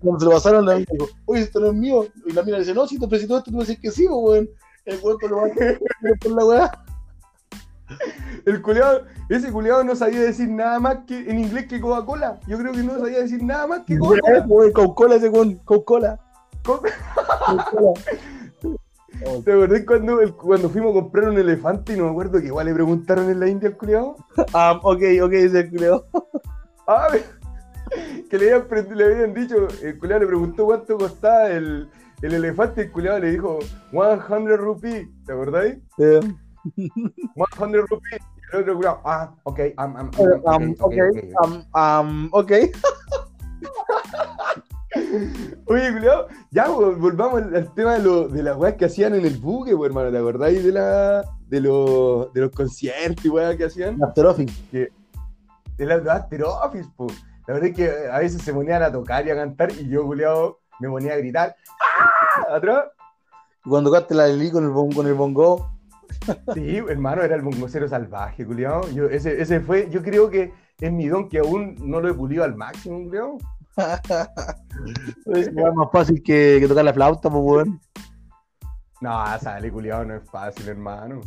Cuando 0.00 0.20
se 0.20 0.26
lo 0.26 0.32
pasaron, 0.32 0.66
la 0.66 0.74
mina 0.74 0.86
dijo, 0.90 1.08
oye, 1.26 1.42
esto 1.42 1.60
no 1.60 1.68
es 1.68 1.74
mío. 1.74 2.06
Y 2.26 2.32
la 2.32 2.42
mina 2.42 2.58
dice, 2.58 2.74
no, 2.74 2.86
si 2.86 2.98
te 2.98 3.06
ofrecí 3.06 3.26
todo 3.26 3.38
esto, 3.38 3.50
tú 3.50 3.56
me 3.56 3.64
decís 3.64 3.80
que 3.80 3.90
sí, 3.90 4.06
weón. 4.06 4.48
El 4.84 4.98
weón 5.02 5.18
con 5.18 5.30
lo 5.30 5.36
va 5.36 5.48
por 6.20 6.32
la 6.32 6.44
weá. 6.44 6.84
El 8.46 8.62
culiado, 8.62 9.02
ese 9.28 9.50
culiado 9.52 9.84
no 9.84 9.94
sabía 9.96 10.20
decir 10.20 10.48
nada 10.48 10.78
más 10.78 10.98
que 11.06 11.30
en 11.30 11.38
inglés 11.38 11.66
que 11.66 11.80
Coca-Cola. 11.80 12.40
Yo 12.46 12.58
creo 12.58 12.72
que 12.72 12.82
no 12.82 12.98
sabía 12.98 13.18
decir 13.20 13.42
nada 13.42 13.66
más 13.66 13.80
que 13.86 13.98
Coca-Cola. 13.98 14.44
Weón, 14.48 14.72
con 14.72 14.94
cola 14.94 15.14
ese 15.16 15.28
weón, 15.28 15.56
con 15.64 15.82
cola. 15.82 16.18
Coca- 16.64 16.90
Con 17.46 17.56
cola. 17.58 18.00
¿Te 19.44 19.52
acordás 19.52 19.82
cuando, 19.86 20.20
el- 20.20 20.34
cuando 20.34 20.68
fuimos 20.70 20.90
a 20.92 21.00
comprar 21.00 21.28
un 21.30 21.38
elefante 21.38 21.92
y 21.94 21.96
no 21.96 22.04
me 22.04 22.10
acuerdo 22.10 22.40
que 22.40 22.46
igual 22.46 22.66
le 22.66 22.74
preguntaron 22.74 23.28
en 23.30 23.40
la 23.40 23.48
India 23.48 23.68
al 23.68 23.76
culiado? 23.76 24.16
Ah, 24.54 24.78
ok, 24.82 25.02
ok, 25.22 25.30
dice 25.30 25.68
creo. 25.70 26.06
Ah, 26.90 27.08
que 28.30 28.38
le 28.38 28.52
habían, 28.54 28.66
pre- 28.68 28.94
le 28.94 29.04
habían 29.04 29.34
dicho, 29.34 29.68
el 29.82 29.98
culiado 29.98 30.20
le 30.20 30.26
preguntó 30.26 30.64
cuánto 30.64 30.96
costaba 30.96 31.48
el, 31.50 31.86
el 32.22 32.32
elefante 32.34 32.80
y 32.80 32.84
el 32.84 32.92
culiado 32.92 33.18
le 33.18 33.30
dijo 33.32 33.58
100 33.90 34.56
rupees, 34.56 35.06
¿te 35.26 35.32
acordáis? 35.32 35.76
Eh, 35.98 36.20
100 36.76 37.86
rupees. 37.88 38.20
Y 38.52 38.56
el 38.56 38.70
otro 38.70 39.00
ah, 39.04 39.34
ok, 39.44 39.60
um, 39.78 39.96
um, 39.96 40.10
um, 40.44 40.74
ok, 40.80 40.94
um, 41.42 41.64
um, 41.74 42.28
ok. 42.32 42.52
Oye, 45.66 45.92
culiado, 45.92 46.28
ya 46.50 46.64
pues, 46.66 46.98
volvamos 46.98 47.42
al, 47.42 47.54
al 47.54 47.72
tema 47.74 47.92
de, 47.94 48.02
lo, 48.02 48.26
de 48.28 48.42
las 48.42 48.56
weas 48.56 48.74
que 48.74 48.86
hacían 48.86 49.14
en 49.14 49.24
el 49.26 49.36
buque, 49.36 49.76
pues, 49.76 49.90
hermano, 49.90 50.10
¿te 50.10 50.18
acordáis 50.18 50.64
de, 50.64 50.72
la, 50.72 51.24
de, 51.46 51.60
los, 51.60 52.32
de 52.32 52.40
los 52.40 52.50
conciertos 52.50 53.24
y 53.24 53.28
weas 53.28 53.54
que 53.56 53.66
hacían? 53.66 54.02
After 54.02 54.26
Office. 54.26 54.52
de 54.72 54.90
las 55.86 56.02
de 56.02 56.10
After 56.10 56.42
Office, 56.44 56.88
po. 56.96 57.06
La 57.46 57.54
verdad 57.54 57.70
es 57.70 57.76
que 57.76 57.90
a 58.10 58.18
veces 58.18 58.42
se 58.42 58.52
ponían 58.52 58.82
a 58.82 58.92
tocar 58.92 59.26
y 59.26 59.30
a 59.30 59.34
cantar 59.34 59.72
y 59.72 59.88
yo, 59.88 60.04
culiado, 60.04 60.58
me 60.80 60.88
ponía 60.88 61.14
a 61.14 61.16
gritar 61.16 61.56
¡Ah! 61.80 62.56
atrás. 62.56 62.84
Cuando 63.64 63.90
cantaste 63.90 64.14
la 64.14 64.28
Lili 64.28 64.50
con 64.50 64.64
el, 64.64 64.94
con 64.94 65.06
el 65.06 65.14
bongo. 65.14 65.77
Sí, 66.54 66.76
hermano, 66.76 67.22
era 67.22 67.34
el 67.36 67.42
bongocero 67.42 67.88
salvaje, 67.88 68.44
culiado. 68.44 68.88
Yo, 68.90 69.06
ese, 69.06 69.40
ese 69.40 69.60
fue, 69.60 69.88
yo 69.90 70.02
creo 70.02 70.30
que 70.30 70.52
es 70.80 70.92
mi 70.92 71.08
don 71.08 71.28
que 71.28 71.38
aún 71.38 71.76
no 71.80 72.00
lo 72.00 72.08
he 72.08 72.14
pulido 72.14 72.44
al 72.44 72.56
máximo, 72.56 73.02
culiado. 73.04 73.38
Es 75.34 75.52
más 75.52 75.90
fácil 75.92 76.22
que, 76.22 76.58
que 76.60 76.68
tocar 76.68 76.84
la 76.84 76.92
flauta, 76.92 77.30
pues, 77.30 77.42
weón. 77.44 77.80
No, 79.00 79.38
sale, 79.38 79.70
culiado, 79.70 80.04
no 80.04 80.14
es 80.16 80.28
fácil, 80.28 80.68
hermano. 80.68 81.20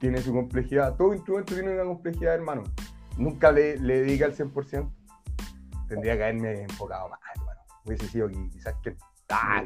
Tiene 0.00 0.18
su 0.20 0.32
complejidad. 0.32 0.94
Todo 0.96 1.14
instrumento 1.14 1.54
tiene 1.54 1.74
una 1.74 1.84
complejidad, 1.84 2.34
hermano. 2.34 2.64
Nunca 3.16 3.50
le, 3.52 3.76
le 3.78 4.00
dedica 4.00 4.26
al 4.26 4.34
100%. 4.34 4.90
Tendría 5.88 6.16
que 6.16 6.22
haberme 6.24 6.62
enfocado 6.62 7.08
más, 7.08 7.20
hermano. 7.34 7.60
Hubiese 7.84 8.06
sido 8.08 8.28
qui- 8.28 8.50
quizás 8.50 8.74
que. 8.82 8.96
¡Ah! 9.30 9.62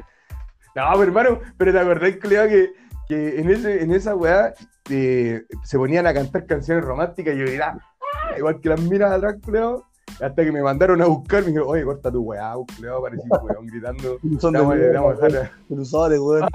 No, 0.74 0.84
pero, 0.92 1.02
hermano, 1.02 1.40
pero 1.56 1.72
te 1.72 1.78
acordás, 1.78 2.16
culiado, 2.16 2.48
que, 2.48 2.70
que 3.12 3.40
en, 3.40 3.50
ese, 3.50 3.82
en 3.82 3.92
esa 3.92 4.14
weá 4.16 4.54
eh, 4.88 5.42
se 5.64 5.76
ponían 5.76 6.06
a 6.06 6.14
cantar 6.14 6.46
canciones 6.46 6.82
románticas 6.82 7.34
y 7.34 7.38
yo 7.38 7.44
gritaba, 7.44 7.78
¡Ah! 7.78 8.38
igual 8.38 8.58
que 8.58 8.70
las 8.70 8.80
miras 8.80 9.12
atrás, 9.12 9.36
culiado. 9.44 9.84
Hasta 10.20 10.44
que 10.44 10.52
me 10.52 10.62
mandaron 10.62 11.02
a 11.02 11.06
buscar, 11.06 11.40
me 11.40 11.48
dijeron, 11.48 11.68
oye, 11.68 11.84
corta 11.84 12.10
tu 12.10 12.22
weá, 12.22 12.54
culiado, 12.74 13.02
parecí 13.02 13.28
weón 13.28 13.66
gritando. 13.66 14.18
Peluzones, 14.22 14.62
weón. 14.62 15.50
Peluzones, 15.68 16.18
weón. 16.20 16.48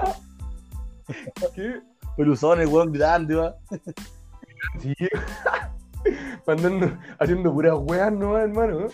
¿Qué? 1.54 1.80
Peluzones, 2.16 2.68
weón, 2.68 2.90
gritando, 2.90 3.32
iba. 3.32 3.56
Sí. 4.80 4.94
Mandando, 6.46 6.98
haciendo 7.20 7.52
puras 7.52 7.74
weas, 7.82 8.12
¿no, 8.12 8.36
hermano? 8.36 8.88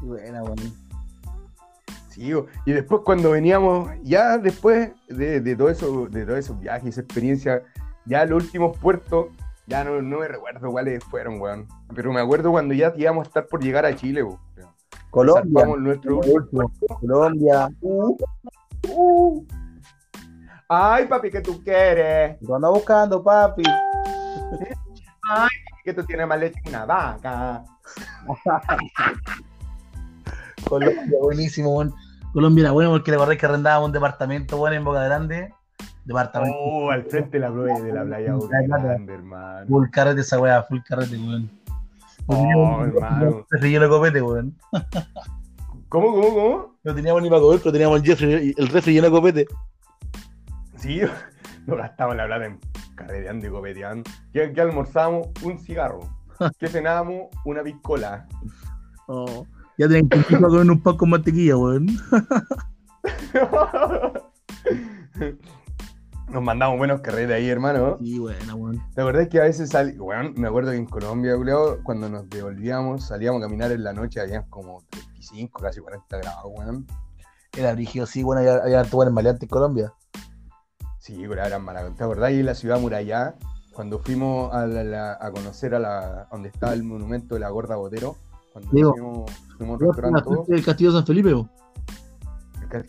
Buena, 0.00 0.42
weón. 0.42 0.85
Sí, 2.16 2.32
y 2.64 2.72
después 2.72 3.02
cuando 3.04 3.32
veníamos, 3.32 3.90
ya 4.02 4.38
después 4.38 4.90
de, 5.06 5.42
de 5.42 5.54
todo 5.54 5.68
eso, 5.68 6.06
de 6.06 6.24
todos 6.24 6.38
esos 6.38 6.58
viajes, 6.58 6.88
esa 6.88 7.02
experiencia, 7.02 7.62
ya 8.06 8.24
los 8.24 8.42
últimos 8.42 8.78
puertos, 8.78 9.26
ya 9.66 9.84
no, 9.84 10.00
no 10.00 10.20
me 10.20 10.28
recuerdo 10.28 10.70
cuáles 10.70 11.04
fueron, 11.04 11.38
weón. 11.38 11.68
Pero 11.94 12.14
me 12.14 12.20
acuerdo 12.20 12.52
cuando 12.52 12.72
ya 12.72 12.90
íbamos 12.96 13.26
a 13.26 13.28
estar 13.28 13.46
por 13.46 13.62
llegar 13.62 13.84
a 13.84 13.94
Chile, 13.94 14.22
bo. 14.22 14.40
Colombia. 15.10 15.66
Nuestro 15.66 16.20
último. 16.20 16.72
Colombia. 17.00 17.68
Uh. 17.82 19.44
Ay, 20.66 21.06
papi, 21.06 21.30
¿qué 21.30 21.42
tú 21.42 21.62
quieres? 21.62 22.40
Lo 22.40 22.54
anda 22.54 22.70
buscando, 22.70 23.22
papi. 23.22 23.62
Que 25.84 25.92
tú 25.92 26.02
tienes 26.04 26.26
más 26.26 26.40
leche 26.40 26.58
que 26.62 26.70
una 26.70 26.86
vaca. 26.86 27.62
Colombia, 30.66 31.18
buenísimo, 31.20 31.76
weón. 31.76 31.94
Colombia 32.36 32.64
era 32.64 32.72
bueno 32.72 32.90
porque 32.90 33.10
le 33.10 33.16
acordé 33.16 33.38
que 33.38 33.46
arrendábamos 33.46 33.86
un 33.86 33.92
departamento, 33.94 34.58
weón, 34.58 34.74
en 34.74 34.84
Boca 34.84 35.02
Grande. 35.02 35.54
Departamento. 36.04 36.54
Oh, 36.60 36.90
al 36.90 37.04
frente 37.04 37.38
de 37.38 37.40
la, 37.40 37.50
playa- 37.50 37.82
de 37.82 37.92
la 37.94 38.04
playa 38.04 38.34
Boca 38.34 38.58
Grande, 38.60 39.14
hermano. 39.14 39.66
Full 39.66 39.88
carrete 39.88 40.20
esa 40.20 40.38
weá, 40.38 40.62
full 40.64 40.80
carrete, 40.86 41.16
weón. 41.16 41.50
Oh, 42.26 42.84
hermano. 42.84 43.46
Se 43.48 43.56
relleno 43.56 43.84
de 43.84 43.88
copete, 43.88 44.20
weón. 44.20 44.54
¿Cómo, 45.88 46.12
cómo, 46.12 46.34
cómo? 46.34 46.76
No 46.84 46.94
teníamos 46.94 47.22
ni 47.22 47.30
para 47.30 47.40
comer, 47.40 47.58
pero 47.60 47.72
teníamos 47.72 48.00
el, 48.00 48.04
Jeffrey, 48.04 48.54
el 48.54 48.68
refri 48.68 48.92
lleno 48.92 49.06
de 49.06 49.12
copete. 49.12 49.46
Sí, 50.76 51.00
nos 51.66 51.78
gastamos 51.78 52.16
la 52.16 52.26
plata 52.26 52.44
en 52.44 52.60
carreteando 52.96 53.46
y 53.46 53.50
copeteando. 53.50 54.10
¿Qué, 54.34 54.52
almorzamos? 54.60 55.28
Un 55.42 55.58
cigarro. 55.58 56.00
¿Qué 56.58 56.68
cenábamos? 56.68 57.28
Una 57.46 57.62
piscola. 57.62 58.28
Oh. 59.08 59.46
Ya 59.78 59.86
tenían 59.88 60.08
que 60.08 60.18
ir 60.18 60.36
a 60.36 60.40
comer 60.48 60.70
un 60.70 60.80
pan 60.80 60.96
con 60.96 61.10
mantequilla, 61.10 61.56
weón. 61.56 61.86
Nos 66.28 66.42
mandamos 66.42 66.76
buenos 66.78 67.00
carretes 67.02 67.34
ahí, 67.36 67.48
hermano. 67.48 67.98
Sí, 68.00 68.18
buena, 68.18 68.54
weón. 68.54 68.82
La 68.96 69.04
verdad 69.04 69.22
es 69.22 69.28
que 69.28 69.38
a 69.40 69.44
veces 69.44 69.70
salí, 69.70 69.96
bueno, 69.96 70.32
me 70.36 70.48
acuerdo 70.48 70.72
que 70.72 70.76
en 70.76 70.86
Colombia, 70.86 71.36
culiao, 71.36 71.78
cuando 71.84 72.08
nos 72.08 72.28
devolvíamos, 72.28 73.06
salíamos 73.06 73.40
a 73.40 73.44
caminar 73.46 73.70
en 73.70 73.84
la 73.84 73.92
noche, 73.92 74.20
habían 74.20 74.42
como 74.50 74.82
35, 74.90 75.60
casi 75.62 75.80
40 75.80 76.16
grados, 76.18 76.44
weón. 76.46 76.86
Era 77.56 77.72
brígido, 77.72 78.06
sí, 78.06 78.22
bueno, 78.22 78.40
había, 78.40 78.56
había 78.56 78.82
buen 78.90 79.14
maleante 79.14 79.44
en 79.46 79.50
Colombia. 79.50 79.92
Sí, 80.98 81.24
pero 81.28 81.44
eran 81.44 81.62
maravillosos. 81.64 81.96
¿Te 81.96 82.04
acordás 82.04 82.28
ahí 82.28 82.40
en 82.40 82.46
la 82.46 82.54
ciudad 82.56 82.80
murallá? 82.80 83.36
Cuando 83.72 84.00
fuimos 84.00 84.52
a, 84.52 84.66
la- 84.66 84.82
la- 84.84 85.18
a 85.20 85.30
conocer 85.30 85.74
a 85.74 85.78
la 85.78 86.28
donde 86.32 86.48
estaba 86.48 86.72
el 86.72 86.82
monumento 86.82 87.34
de 87.34 87.40
la 87.40 87.48
Gorda 87.50 87.76
Botero, 87.76 88.16
cuando 88.56 88.70
Digo, 88.72 88.92
fuimos, 88.94 89.30
fuimos 89.58 89.80
restaurante 89.80 90.22
todos. 90.22 90.48
El 90.48 90.64
castillo 90.64 90.92
de 90.92 90.98
San 90.98 91.06
Felipe, 91.06 91.34
po. 91.34 91.48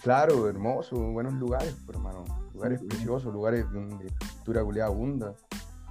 Claro, 0.02 0.48
hermoso, 0.48 0.96
buenos 0.96 1.34
lugares, 1.34 1.76
pues, 1.86 1.98
hermano. 1.98 2.24
Lugares 2.54 2.82
preciosos, 2.82 3.34
lugares 3.34 3.70
donde 3.72 4.06
la 4.06 4.28
cultura 4.34 4.64
culiada 4.64 4.90
abunda. 4.90 5.34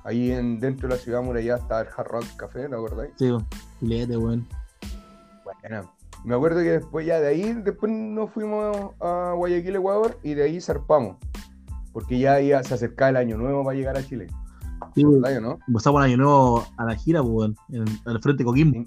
Ahí 0.04 0.32
en, 0.32 0.60
dentro 0.60 0.88
de 0.88 0.94
la 0.94 1.00
ciudad 1.00 1.22
murallada 1.22 1.58
está 1.58 1.80
el 1.82 1.88
Hard 1.94 2.08
Rock 2.08 2.24
Café, 2.36 2.68
¿te 2.68 2.74
acordáis? 2.74 3.12
Sí. 3.16 3.30
Filete, 3.80 4.16
weón. 4.16 4.46
Bueno, 5.44 5.92
me 6.24 6.34
acuerdo 6.34 6.60
que 6.60 6.72
después 6.72 7.06
ya 7.06 7.20
de 7.20 7.28
ahí, 7.28 7.52
después 7.52 7.92
nos 7.92 8.30
fuimos 8.30 8.92
a 9.00 9.34
Guayaquil, 9.36 9.76
Ecuador, 9.76 10.18
y 10.22 10.34
de 10.34 10.44
ahí 10.44 10.60
zarpamos. 10.60 11.16
Porque 11.92 12.18
ya, 12.18 12.40
ya 12.40 12.62
se 12.62 12.74
acercaba 12.74 13.10
el 13.10 13.16
año 13.16 13.36
nuevo 13.36 13.62
para 13.64 13.76
llegar 13.76 13.96
a 13.96 14.02
Chile. 14.02 14.26
Sí, 14.94 15.04
po. 15.04 15.12
¿Verdad 15.20 15.38
o 15.38 15.40
no? 15.40 15.58
Empezamos 15.68 16.00
el 16.00 16.12
año 16.12 16.16
nuevo 16.16 16.64
a 16.76 16.84
la 16.84 16.94
gira, 16.94 17.22
weón. 17.22 17.56
Al 18.04 18.20
frente 18.20 18.42
de 18.42 18.44
Coquimbo. 18.44 18.84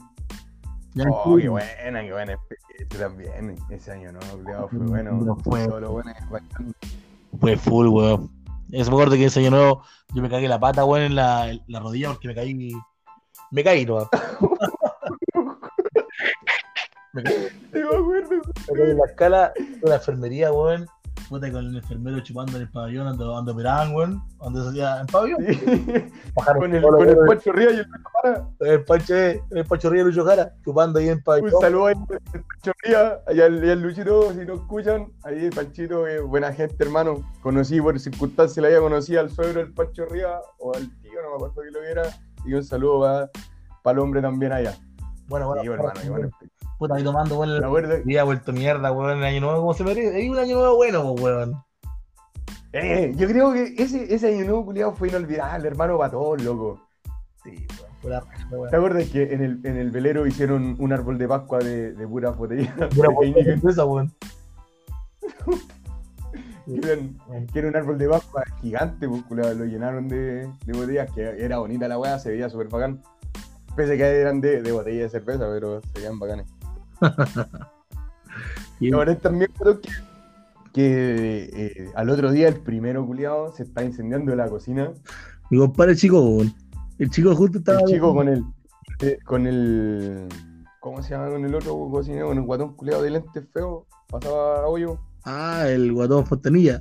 Oh, 1.11 1.37
qué 1.37 1.49
buena, 1.49 2.01
qué 2.01 2.11
buena 2.11 2.33
experiencia 2.33 2.99
también. 2.99 3.55
Ese 3.69 3.91
año 3.91 4.11
culiao, 4.31 4.67
fue 4.69 4.79
No 4.79 4.85
bueno. 4.87 5.37
fue. 5.43 5.67
Todo 5.67 5.79
lo 5.79 5.91
bueno. 5.91 6.11
Fue 7.39 7.55
full, 7.57 7.87
weón. 7.87 8.31
Eso 8.71 8.91
me 8.91 8.97
acuerdo 8.97 9.15
que 9.15 9.25
ese 9.25 9.39
año 9.39 9.51
nuevo 9.51 9.83
yo 10.13 10.21
me 10.21 10.29
cagué 10.29 10.47
la 10.47 10.59
pata, 10.59 10.85
weón, 10.85 11.05
en 11.05 11.15
la, 11.15 11.49
en 11.49 11.61
la 11.67 11.79
rodilla 11.79 12.09
porque 12.09 12.27
me 12.27 12.35
caí. 12.35 12.71
Me 13.51 13.63
caí, 13.63 13.85
no. 13.85 14.07
me 17.13 17.23
caí 17.23 17.35
Sí, 17.71 17.73
me 17.73 17.81
acuerdo. 17.83 18.29
me 18.29 18.77
caí 18.77 18.91
en 18.91 18.97
la 18.97 19.05
escala 19.05 19.53
de 19.55 19.89
la 19.89 19.95
enfermería, 19.95 20.51
weón. 20.51 20.85
Puta, 21.29 21.51
con 21.51 21.63
el 21.63 21.75
enfermero 21.75 22.19
chupando 22.21 22.57
en 22.57 22.63
el 22.63 22.69
pabellón, 22.71 23.05
donde, 23.05 23.23
donde 23.23 23.51
operaban, 23.51 23.93
weón. 23.93 24.23
Donde 24.39 24.63
se 24.63 24.69
hacía 24.69 25.01
en 25.01 25.07
pabellón. 25.07 25.45
Sí. 25.45 25.59
Con 26.33 26.73
el, 26.73 26.81
con 26.81 27.07
el. 27.07 27.17
Pancho 27.27 27.51
Ríos 27.51 27.73
y 27.73 27.77
el 27.77 27.87
Pancho 27.87 28.09
Jara. 28.23 28.47
el 28.61 28.83
Pancho, 28.83 29.15
el 29.15 29.65
Pancho 29.67 29.89
Río 29.91 30.05
Lucho 30.05 30.25
Jara, 30.25 30.53
chupando 30.65 30.97
ahí 30.97 31.09
en 31.09 31.17
Un 31.17 31.23
pabellón. 31.23 31.61
saludo 31.61 31.85
ahí 31.85 31.95
al 31.95 32.43
Pancho 32.43 32.71
Ríos, 32.83 33.13
allá 33.27 33.45
al, 33.45 33.81
Luchito, 33.81 34.33
si 34.33 34.39
no 34.39 34.55
escuchan. 34.55 35.13
Ahí 35.23 35.45
el 35.45 35.51
Panchito, 35.51 36.07
eh, 36.07 36.19
buena 36.19 36.51
gente, 36.51 36.83
hermano. 36.83 37.21
Conocí 37.43 37.79
por 37.79 37.99
circunstancias, 37.99 38.57
la 38.57 38.67
había 38.69 38.79
conocido 38.79 39.19
al 39.21 39.29
suegro 39.29 39.59
del 39.59 39.71
Pancho 39.71 40.05
Ríos 40.07 40.31
o 40.57 40.75
al 40.75 40.89
tío, 41.01 41.21
no 41.21 41.29
me 41.29 41.35
acuerdo 41.35 41.61
que 41.61 41.71
lo 41.71 41.81
viera. 41.81 42.03
Y 42.43 42.53
un 42.53 42.63
saludo 42.63 43.29
para 43.83 43.93
el 43.93 43.99
hombre 43.99 44.21
también 44.21 44.51
allá. 44.51 44.75
Bueno, 45.27 45.47
bueno, 45.47 45.61
Sí, 45.61 45.67
hermano, 45.67 45.99
qué 46.01 46.09
bueno. 46.09 46.29
Puta, 46.79 46.95
ahí 46.95 47.03
tomando, 47.03 47.37
weón. 47.37 47.63
Acuerdo. 47.63 47.95
Había 47.95 48.23
vuelto 48.23 48.51
mierda, 48.51 48.91
weón, 48.91 49.19
el 49.19 49.23
año 49.23 49.41
nuevo, 49.41 49.59
como 49.59 49.73
se 49.75 49.83
merece. 49.83 50.15
Hay 50.15 50.29
un 50.29 50.39
año 50.39 50.55
nuevo 50.57 50.75
bueno, 50.77 51.03
po, 51.03 51.11
weón. 51.21 51.53
Eh, 52.73 53.13
yo 53.15 53.27
creo 53.27 53.51
que 53.53 53.73
ese, 53.77 54.13
ese 54.13 54.27
año 54.33 54.45
nuevo 54.45 54.65
culiado 54.65 54.93
fue 54.93 55.09
inolvidable, 55.09 55.67
hermano, 55.67 55.97
para 55.97 56.11
todos, 56.11 56.41
loco. 56.41 56.81
Sí, 57.43 57.67
weón, 58.03 58.21
raja, 58.21 58.47
weón. 58.51 58.69
¿Te 58.69 58.75
acuerdas 58.75 59.09
que 59.09 59.33
en 59.33 59.43
el, 59.43 59.59
en 59.63 59.77
el 59.77 59.91
velero 59.91 60.25
hicieron 60.25 60.75
un 60.79 60.93
árbol 60.93 61.17
de 61.17 61.27
Pascua 61.27 61.59
de, 61.59 61.93
de 61.93 62.07
puras 62.07 62.35
botellas? 62.37 62.73
Pura 62.95 63.09
Heineken? 63.21 63.55
sorpresa, 63.59 63.85
weón. 63.85 64.11
que, 66.65 66.75
eran- 66.77 67.17
que 67.51 67.59
era 67.59 67.67
un 67.67 67.75
árbol 67.75 67.97
de 67.97 68.07
Pascua 68.07 68.43
gigante, 68.61 69.07
pues, 69.09 69.23
culiao, 69.23 69.53
lo 69.53 69.65
llenaron 69.65 70.07
de, 70.07 70.47
de 70.65 70.73
botellas, 70.73 71.11
que 71.11 71.23
era 71.43 71.57
bonita 71.57 71.87
la 71.87 71.97
weá, 71.97 72.19
se 72.19 72.31
veía 72.31 72.49
súper 72.49 72.67
bacán. 72.69 73.01
Pese 73.75 73.93
a 73.93 73.97
que 73.97 74.03
eran 74.03 74.41
de, 74.41 74.61
de 74.61 74.71
botella 74.71 75.03
de 75.03 75.09
cerveza, 75.09 75.47
pero 75.51 75.81
se 75.81 75.99
veían 75.99 76.19
bacanes. 76.19 76.45
Y- 78.79 78.93
Ahora 78.93 79.15
también 79.17 79.51
creo 79.57 79.79
que, 79.81 79.89
que 80.73 81.49
eh, 81.53 81.91
al 81.95 82.09
otro 82.09 82.31
día, 82.31 82.47
el 82.47 82.55
primero 82.61 83.05
culiado, 83.05 83.51
se 83.53 83.63
está 83.63 83.83
incendiando 83.83 84.35
la 84.35 84.47
cocina. 84.47 84.91
Mi 85.49 85.57
compadre 85.59 85.95
chico. 85.95 86.41
El 86.97 87.09
chico 87.09 87.35
justo 87.35 87.57
estaba. 87.59 87.81
El 87.81 87.87
chico 87.87 88.13
con 88.13 88.27
el. 88.29 88.43
eh, 89.01 89.17
con 89.25 89.47
el. 89.47 90.27
¿Cómo 90.79 91.01
se 91.03 91.09
llama? 91.11 91.29
Con 91.29 91.43
el 91.45 91.53
otro 91.55 91.75
cocinero, 91.91 92.27
con 92.27 92.37
el 92.37 92.43
guatón 92.43 92.75
culiado 92.75 93.01
de 93.03 93.09
lentes 93.09 93.45
feo. 93.53 93.85
Pasaba 94.07 94.59
a 94.63 94.67
hoyo. 94.67 94.97
Ah, 95.25 95.65
el 95.67 95.91
guatón 95.91 96.25
Fontanilla. 96.25 96.79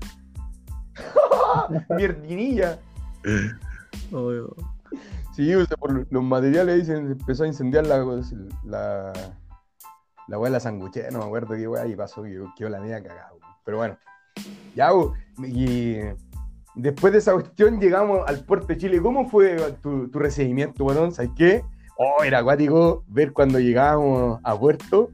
Mierdinilla. 1.90 2.78
Obvio. 4.12 4.54
Sí, 5.34 5.54
o 5.54 5.64
sea, 5.64 5.76
por 5.76 6.06
los 6.12 6.22
materiales 6.22 6.86
se 6.86 6.96
empezó 6.96 7.44
a 7.44 7.46
incendiar 7.48 7.86
la. 7.86 8.04
La, 8.64 9.12
la 10.28 10.38
weá 10.38 10.50
de 10.50 10.54
la 10.54 10.60
sanguchera, 10.60 11.10
no 11.10 11.18
me 11.18 11.24
acuerdo 11.24 11.54
qué 11.54 11.66
weá, 11.66 11.86
y 11.86 11.96
pasó 11.96 12.22
que 12.22 12.40
quedó 12.56 12.68
la 12.68 12.80
media 12.80 13.02
cagada. 13.02 13.30
weón. 13.32 13.54
Pero 13.64 13.76
bueno, 13.78 13.98
ya, 14.74 14.92
weón, 14.92 15.14
y 15.44 15.96
después 16.74 17.12
de 17.12 17.18
esa 17.18 17.32
cuestión 17.32 17.80
llegamos 17.80 18.28
al 18.28 18.44
puerto 18.44 18.66
de 18.68 18.76
Chile. 18.76 19.00
¿Cómo 19.02 19.28
fue 19.28 19.56
tu, 19.82 20.08
tu 20.08 20.18
recibimiento, 20.18 20.84
weón? 20.84 21.12
¿Sabes 21.12 21.30
qué? 21.36 21.64
Oh, 21.96 22.22
era 22.22 22.38
acuático 22.38 23.02
ver 23.08 23.32
cuando 23.32 23.58
llegábamos 23.58 24.38
a 24.44 24.56
puerto 24.56 25.10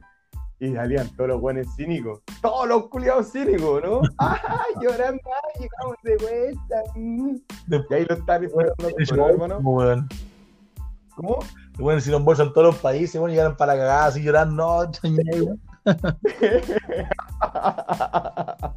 y 0.59 0.73
salían 0.73 1.09
todos 1.15 1.29
los 1.29 1.41
buenos 1.41 1.67
cínicos. 1.75 2.21
Todos 2.41 2.67
los 2.67 2.87
culiados 2.89 3.31
cínicos, 3.31 3.83
¿no? 3.83 4.01
¡Ah, 4.19 4.65
llorando! 4.81 5.21
¡Ah, 5.25 5.59
llegamos 5.59 5.95
de 6.03 6.17
vuelta! 6.17 7.89
Y 7.89 7.93
ahí 7.93 8.05
lo 8.05 8.15
están 8.15 8.43
¿no, 9.15 9.29
hermano. 9.29 9.57
weón. 9.59 10.07
¿Cómo? 11.15 11.39
Bueno, 11.77 11.99
hicieron 11.99 12.23
bolsa 12.23 12.43
en 12.43 12.53
todos 12.53 12.67
los 12.67 12.77
países, 12.77 13.19
bueno, 13.19 13.33
llegaron 13.33 13.57
para 13.57 13.73
la 13.73 13.79
cagada 13.79 14.05
así 14.07 14.23
llorando, 14.23 14.55
no. 14.55 14.91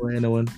Bueno, 0.00 0.30
bueno. 0.30 0.50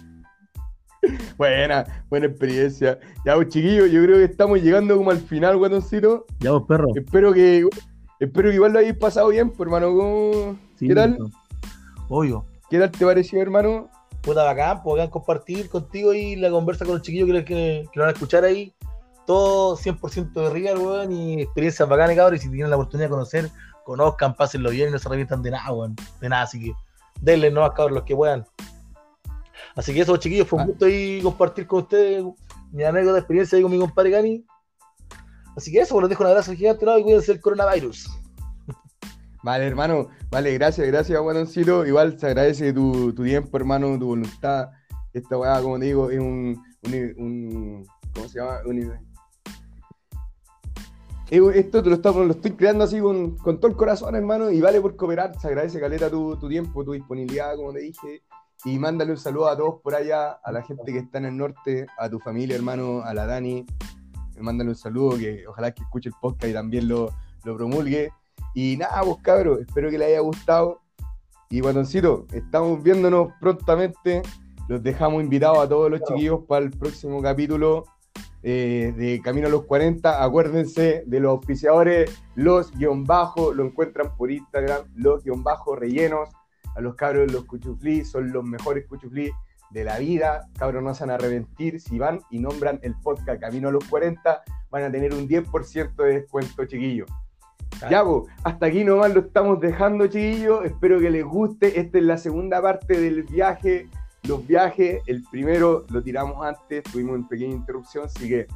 Buena, 1.39 1.85
buena 2.11 2.27
experiencia. 2.27 2.99
Ya, 3.25 3.35
pues, 3.35 3.49
chiquillos, 3.49 3.91
yo 3.91 4.03
creo 4.03 4.19
que 4.19 4.25
estamos 4.25 4.61
llegando 4.61 4.97
como 4.97 5.11
al 5.11 5.19
final, 5.19 5.57
guatoncito. 5.57 6.27
Ya 6.41 6.51
vos, 6.53 6.65
perro. 6.69 6.89
Espero 6.95 7.33
que, 7.33 7.67
espero 8.21 8.51
que 8.51 8.55
igual 8.55 8.73
lo 8.73 8.79
hayáis 8.81 8.97
pasado 8.97 9.29
bien, 9.29 9.51
pues, 9.51 9.61
hermano. 9.67 9.89
¿Cómo- 9.95 10.57
Sí, 10.77 10.89
¿Qué 10.89 10.95
tal? 10.95 11.19
Obvio. 12.09 12.45
¿Qué 12.71 12.79
tal 12.79 12.91
te 12.91 13.05
pareció, 13.05 13.41
hermano? 13.41 13.89
Puta 14.23 14.45
bacán, 14.45 14.83
pues 14.83 14.97
bacán 14.97 15.11
compartir 15.11 15.69
contigo 15.71 16.13
y 16.13 16.37
la 16.37 16.51
conversa 16.51 16.85
con 16.85 16.95
los 16.95 17.03
chiquillos 17.03 17.27
que, 17.29 17.45
que, 17.45 17.85
que 17.91 17.99
lo 17.99 18.03
van 18.03 18.11
a 18.11 18.13
escuchar 18.13 18.45
ahí. 18.45 18.75
Todo 19.31 19.77
100% 19.77 20.33
de 20.33 20.51
real, 20.51 20.79
weón, 20.79 21.13
y 21.13 21.43
experiencias 21.43 21.89
bacanas, 21.89 22.17
cabrón. 22.17 22.35
Y 22.35 22.39
si 22.41 22.51
tienen 22.51 22.69
la 22.69 22.75
oportunidad 22.75 23.07
de 23.07 23.11
conocer, 23.13 23.49
conozcan, 23.85 24.35
pásenlo 24.35 24.71
bien 24.71 24.89
y 24.89 24.93
no 24.93 24.99
se 24.99 25.07
arrepientan 25.07 25.41
de 25.41 25.53
nada, 25.53 25.71
weón. 25.73 25.95
De 26.21 26.29
nada, 26.29 26.43
así 26.43 26.59
que 26.59 26.73
denle 27.21 27.49
nomás, 27.49 27.71
cabrón, 27.77 27.95
los 27.95 28.03
que 28.03 28.17
puedan. 28.17 28.45
Así 29.77 29.95
que 29.95 30.01
eso, 30.01 30.17
chiquillos, 30.17 30.49
fue 30.49 30.57
un 30.57 30.63
Ah. 30.65 30.67
gusto 30.67 30.87
ahí 30.87 31.21
compartir 31.23 31.69
con 31.69 31.83
ustedes 31.83 32.25
mi 32.73 32.83
anécdota, 32.83 33.19
experiencia 33.19 33.55
ahí 33.55 33.63
con 33.63 33.71
mi 33.71 33.79
compadre 33.79 34.11
Gani. 34.11 34.45
Así 35.57 35.71
que 35.71 35.79
eso, 35.81 35.95
pues, 35.95 36.03
les 36.03 36.11
dejo 36.11 36.25
un 36.25 36.31
abrazo 36.31 36.53
gigante, 36.53 36.85
¿no? 36.85 36.99
Y 36.99 37.05
cuídense 37.05 37.31
del 37.31 37.41
coronavirus. 37.41 38.11
Vale, 39.45 39.65
hermano. 39.65 40.09
Vale, 40.29 40.55
gracias, 40.55 40.85
gracias, 40.89 41.21
guatoncito. 41.21 41.87
Igual 41.87 42.19
se 42.19 42.27
agradece 42.27 42.73
tu, 42.73 43.13
tu 43.15 43.23
tiempo, 43.23 43.57
hermano, 43.57 43.97
tu 43.97 44.07
voluntad. 44.07 44.71
Esta 45.13 45.39
weá, 45.39 45.63
como 45.63 45.79
te 45.79 45.85
digo, 45.85 46.11
es 46.11 46.19
un, 46.19 46.61
un, 46.83 46.95
un- 47.17 47.87
¿cómo 48.13 48.29
se 48.29 48.41
llama? 48.41 48.59
Un- 48.67 49.10
esto 51.31 51.81
te 51.81 51.91
lo, 51.91 52.31
estoy 52.31 52.53
creando 52.53 52.85
así 52.85 53.01
con, 53.01 53.37
con 53.37 53.61
todo 53.61 53.71
el 53.71 53.77
corazón, 53.77 54.17
hermano, 54.17 54.51
y 54.51 54.61
vale 54.61 54.81
por 54.81 54.97
cooperar. 54.97 55.39
Se 55.39 55.47
agradece, 55.47 55.79
Caleta, 55.79 56.11
tu, 56.11 56.37
tu 56.37 56.49
tiempo, 56.49 56.85
tu 56.85 56.93
disponibilidad, 56.93 57.55
como 57.55 57.73
te 57.73 57.81
dije. 57.81 58.23
Y 58.65 58.79
mándale 58.79 59.13
un 59.13 59.17
saludo 59.17 59.49
a 59.49 59.57
todos 59.57 59.81
por 59.81 59.95
allá, 59.95 60.33
a 60.33 60.51
la 60.51 60.63
gente 60.63 60.93
que 60.93 60.99
está 60.99 61.19
en 61.19 61.27
el 61.27 61.37
norte, 61.37 61.87
a 61.99 62.11
tu 62.11 62.19
familia, 62.19 62.57
hermano, 62.57 63.03
a 63.03 63.15
la 63.15 63.27
Dani. 63.27 63.65
Mándale 64.41 64.71
un 64.71 64.77
saludo, 64.77 65.17
que 65.17 65.47
ojalá 65.47 65.73
que 65.73 65.83
escuche 65.83 66.09
el 66.09 66.15
podcast 66.21 66.51
y 66.51 66.53
también 66.53 66.89
lo, 66.89 67.11
lo 67.45 67.57
promulgue. 67.57 68.11
Y 68.55 68.77
nada, 68.77 69.03
pues 69.03 69.19
cabros, 69.23 69.61
espero 69.61 69.89
que 69.89 69.99
les 69.99 70.09
haya 70.09 70.21
gustado. 70.21 70.81
Y 71.49 71.61
guatoncito, 71.61 72.27
estamos 72.33 72.83
viéndonos 72.83 73.33
prontamente. 73.41 74.23
Los 74.69 74.83
dejamos 74.83 75.23
invitados 75.23 75.59
a 75.59 75.69
todos 75.69 75.91
los 75.91 76.01
chiquillos 76.03 76.41
para 76.49 76.65
el 76.65 76.71
próximo 76.73 77.23
capítulo 77.23 77.85
eh, 78.43 78.95
de 78.97 79.21
Camino 79.23 79.49
a 79.49 79.51
los 79.51 79.65
40. 79.65 80.23
Acuérdense 80.23 81.05
de 81.07 81.21
los 81.21 81.31
auspiciadores, 81.31 82.23
los 82.35 82.73
guion 82.77 83.05
bajo, 83.05 83.53
lo 83.53 83.65
encuentran 83.65 84.17
por 84.17 84.31
Instagram, 84.31 84.85
los 84.95 85.23
guion 85.25 85.43
bajo 85.43 85.77
rellenos. 85.77 86.29
A 86.77 86.81
los 86.81 86.95
cabros 86.95 87.31
los 87.33 87.45
cuchuflí, 87.45 88.05
son 88.05 88.33
los 88.33 88.45
mejores 88.45 88.87
cuchuflí 88.87 89.31
de 89.71 89.85
la 89.85 89.99
vida. 89.99 90.49
Cabros, 90.59 90.83
no 90.83 90.95
se 90.95 91.05
van 91.05 91.11
a 91.11 91.15
arrepentir. 91.15 91.81
Si 91.81 91.99
van 91.99 92.21
y 92.31 92.39
nombran 92.39 92.79
el 92.83 92.95
podcast 92.95 93.41
Camino 93.41 93.69
a 93.69 93.73
los 93.73 93.85
40, 93.89 94.43
van 94.71 94.85
a 94.85 94.91
tener 94.91 95.13
un 95.15 95.29
10% 95.29 95.95
de 95.97 96.21
descuento, 96.21 96.65
chiquillos. 96.65 97.11
Ya, 97.89 98.05
pues, 98.05 98.25
hasta 98.45 98.67
aquí 98.67 98.85
nomás 98.85 99.15
lo 99.15 99.21
estamos 99.21 99.61
dejando, 99.61 100.07
chiquillos. 100.07 100.65
Espero 100.65 101.01
que 101.01 101.11
les 101.11 101.25
guste. 101.25 101.81
Esta 101.81 101.99
es 101.99 102.05
la 102.05 102.19
segunda 102.19 102.61
parte 102.61 103.01
del 103.01 103.23
viaje. 103.23 103.89
Los 104.25 104.47
viajes, 104.47 105.03
el 105.07 105.23
primero 105.31 105.85
lo 105.89 106.03
tiramos 106.03 106.45
antes, 106.45 106.85
tuvimos 106.85 107.19
una 107.19 107.29
pequeña 107.29 107.55
interrupción, 107.55 108.05
así 108.05 108.29
que 108.29 108.47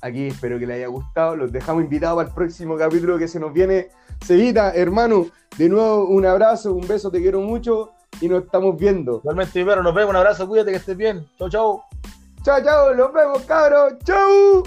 aquí 0.00 0.28
espero 0.28 0.58
que 0.58 0.66
les 0.66 0.76
haya 0.76 0.86
gustado. 0.88 1.36
Los 1.36 1.52
dejamos 1.52 1.84
invitados 1.84 2.20
al 2.20 2.32
próximo 2.32 2.76
capítulo 2.76 3.18
que 3.18 3.28
se 3.28 3.38
nos 3.38 3.52
viene. 3.52 3.88
Cevita, 4.24 4.74
hermano, 4.74 5.26
de 5.58 5.68
nuevo 5.68 6.06
un 6.06 6.24
abrazo, 6.26 6.72
un 6.72 6.86
beso, 6.86 7.10
te 7.10 7.20
quiero 7.20 7.40
mucho 7.40 7.90
y 8.20 8.28
nos 8.28 8.44
estamos 8.44 8.76
viendo. 8.78 9.18
Igualmente, 9.18 9.58
mi 9.58 9.64
perro, 9.64 9.82
nos 9.82 9.94
vemos, 9.94 10.10
un 10.10 10.16
abrazo, 10.16 10.48
cuídate 10.48 10.70
que 10.70 10.76
estés 10.78 10.96
bien. 10.96 11.26
Chau, 11.38 11.48
chau. 11.50 11.82
Chao, 12.42 12.62
chao, 12.62 12.94
nos 12.94 13.12
vemos, 13.12 13.42
cabros. 13.42 13.94
Chau. 14.04 14.62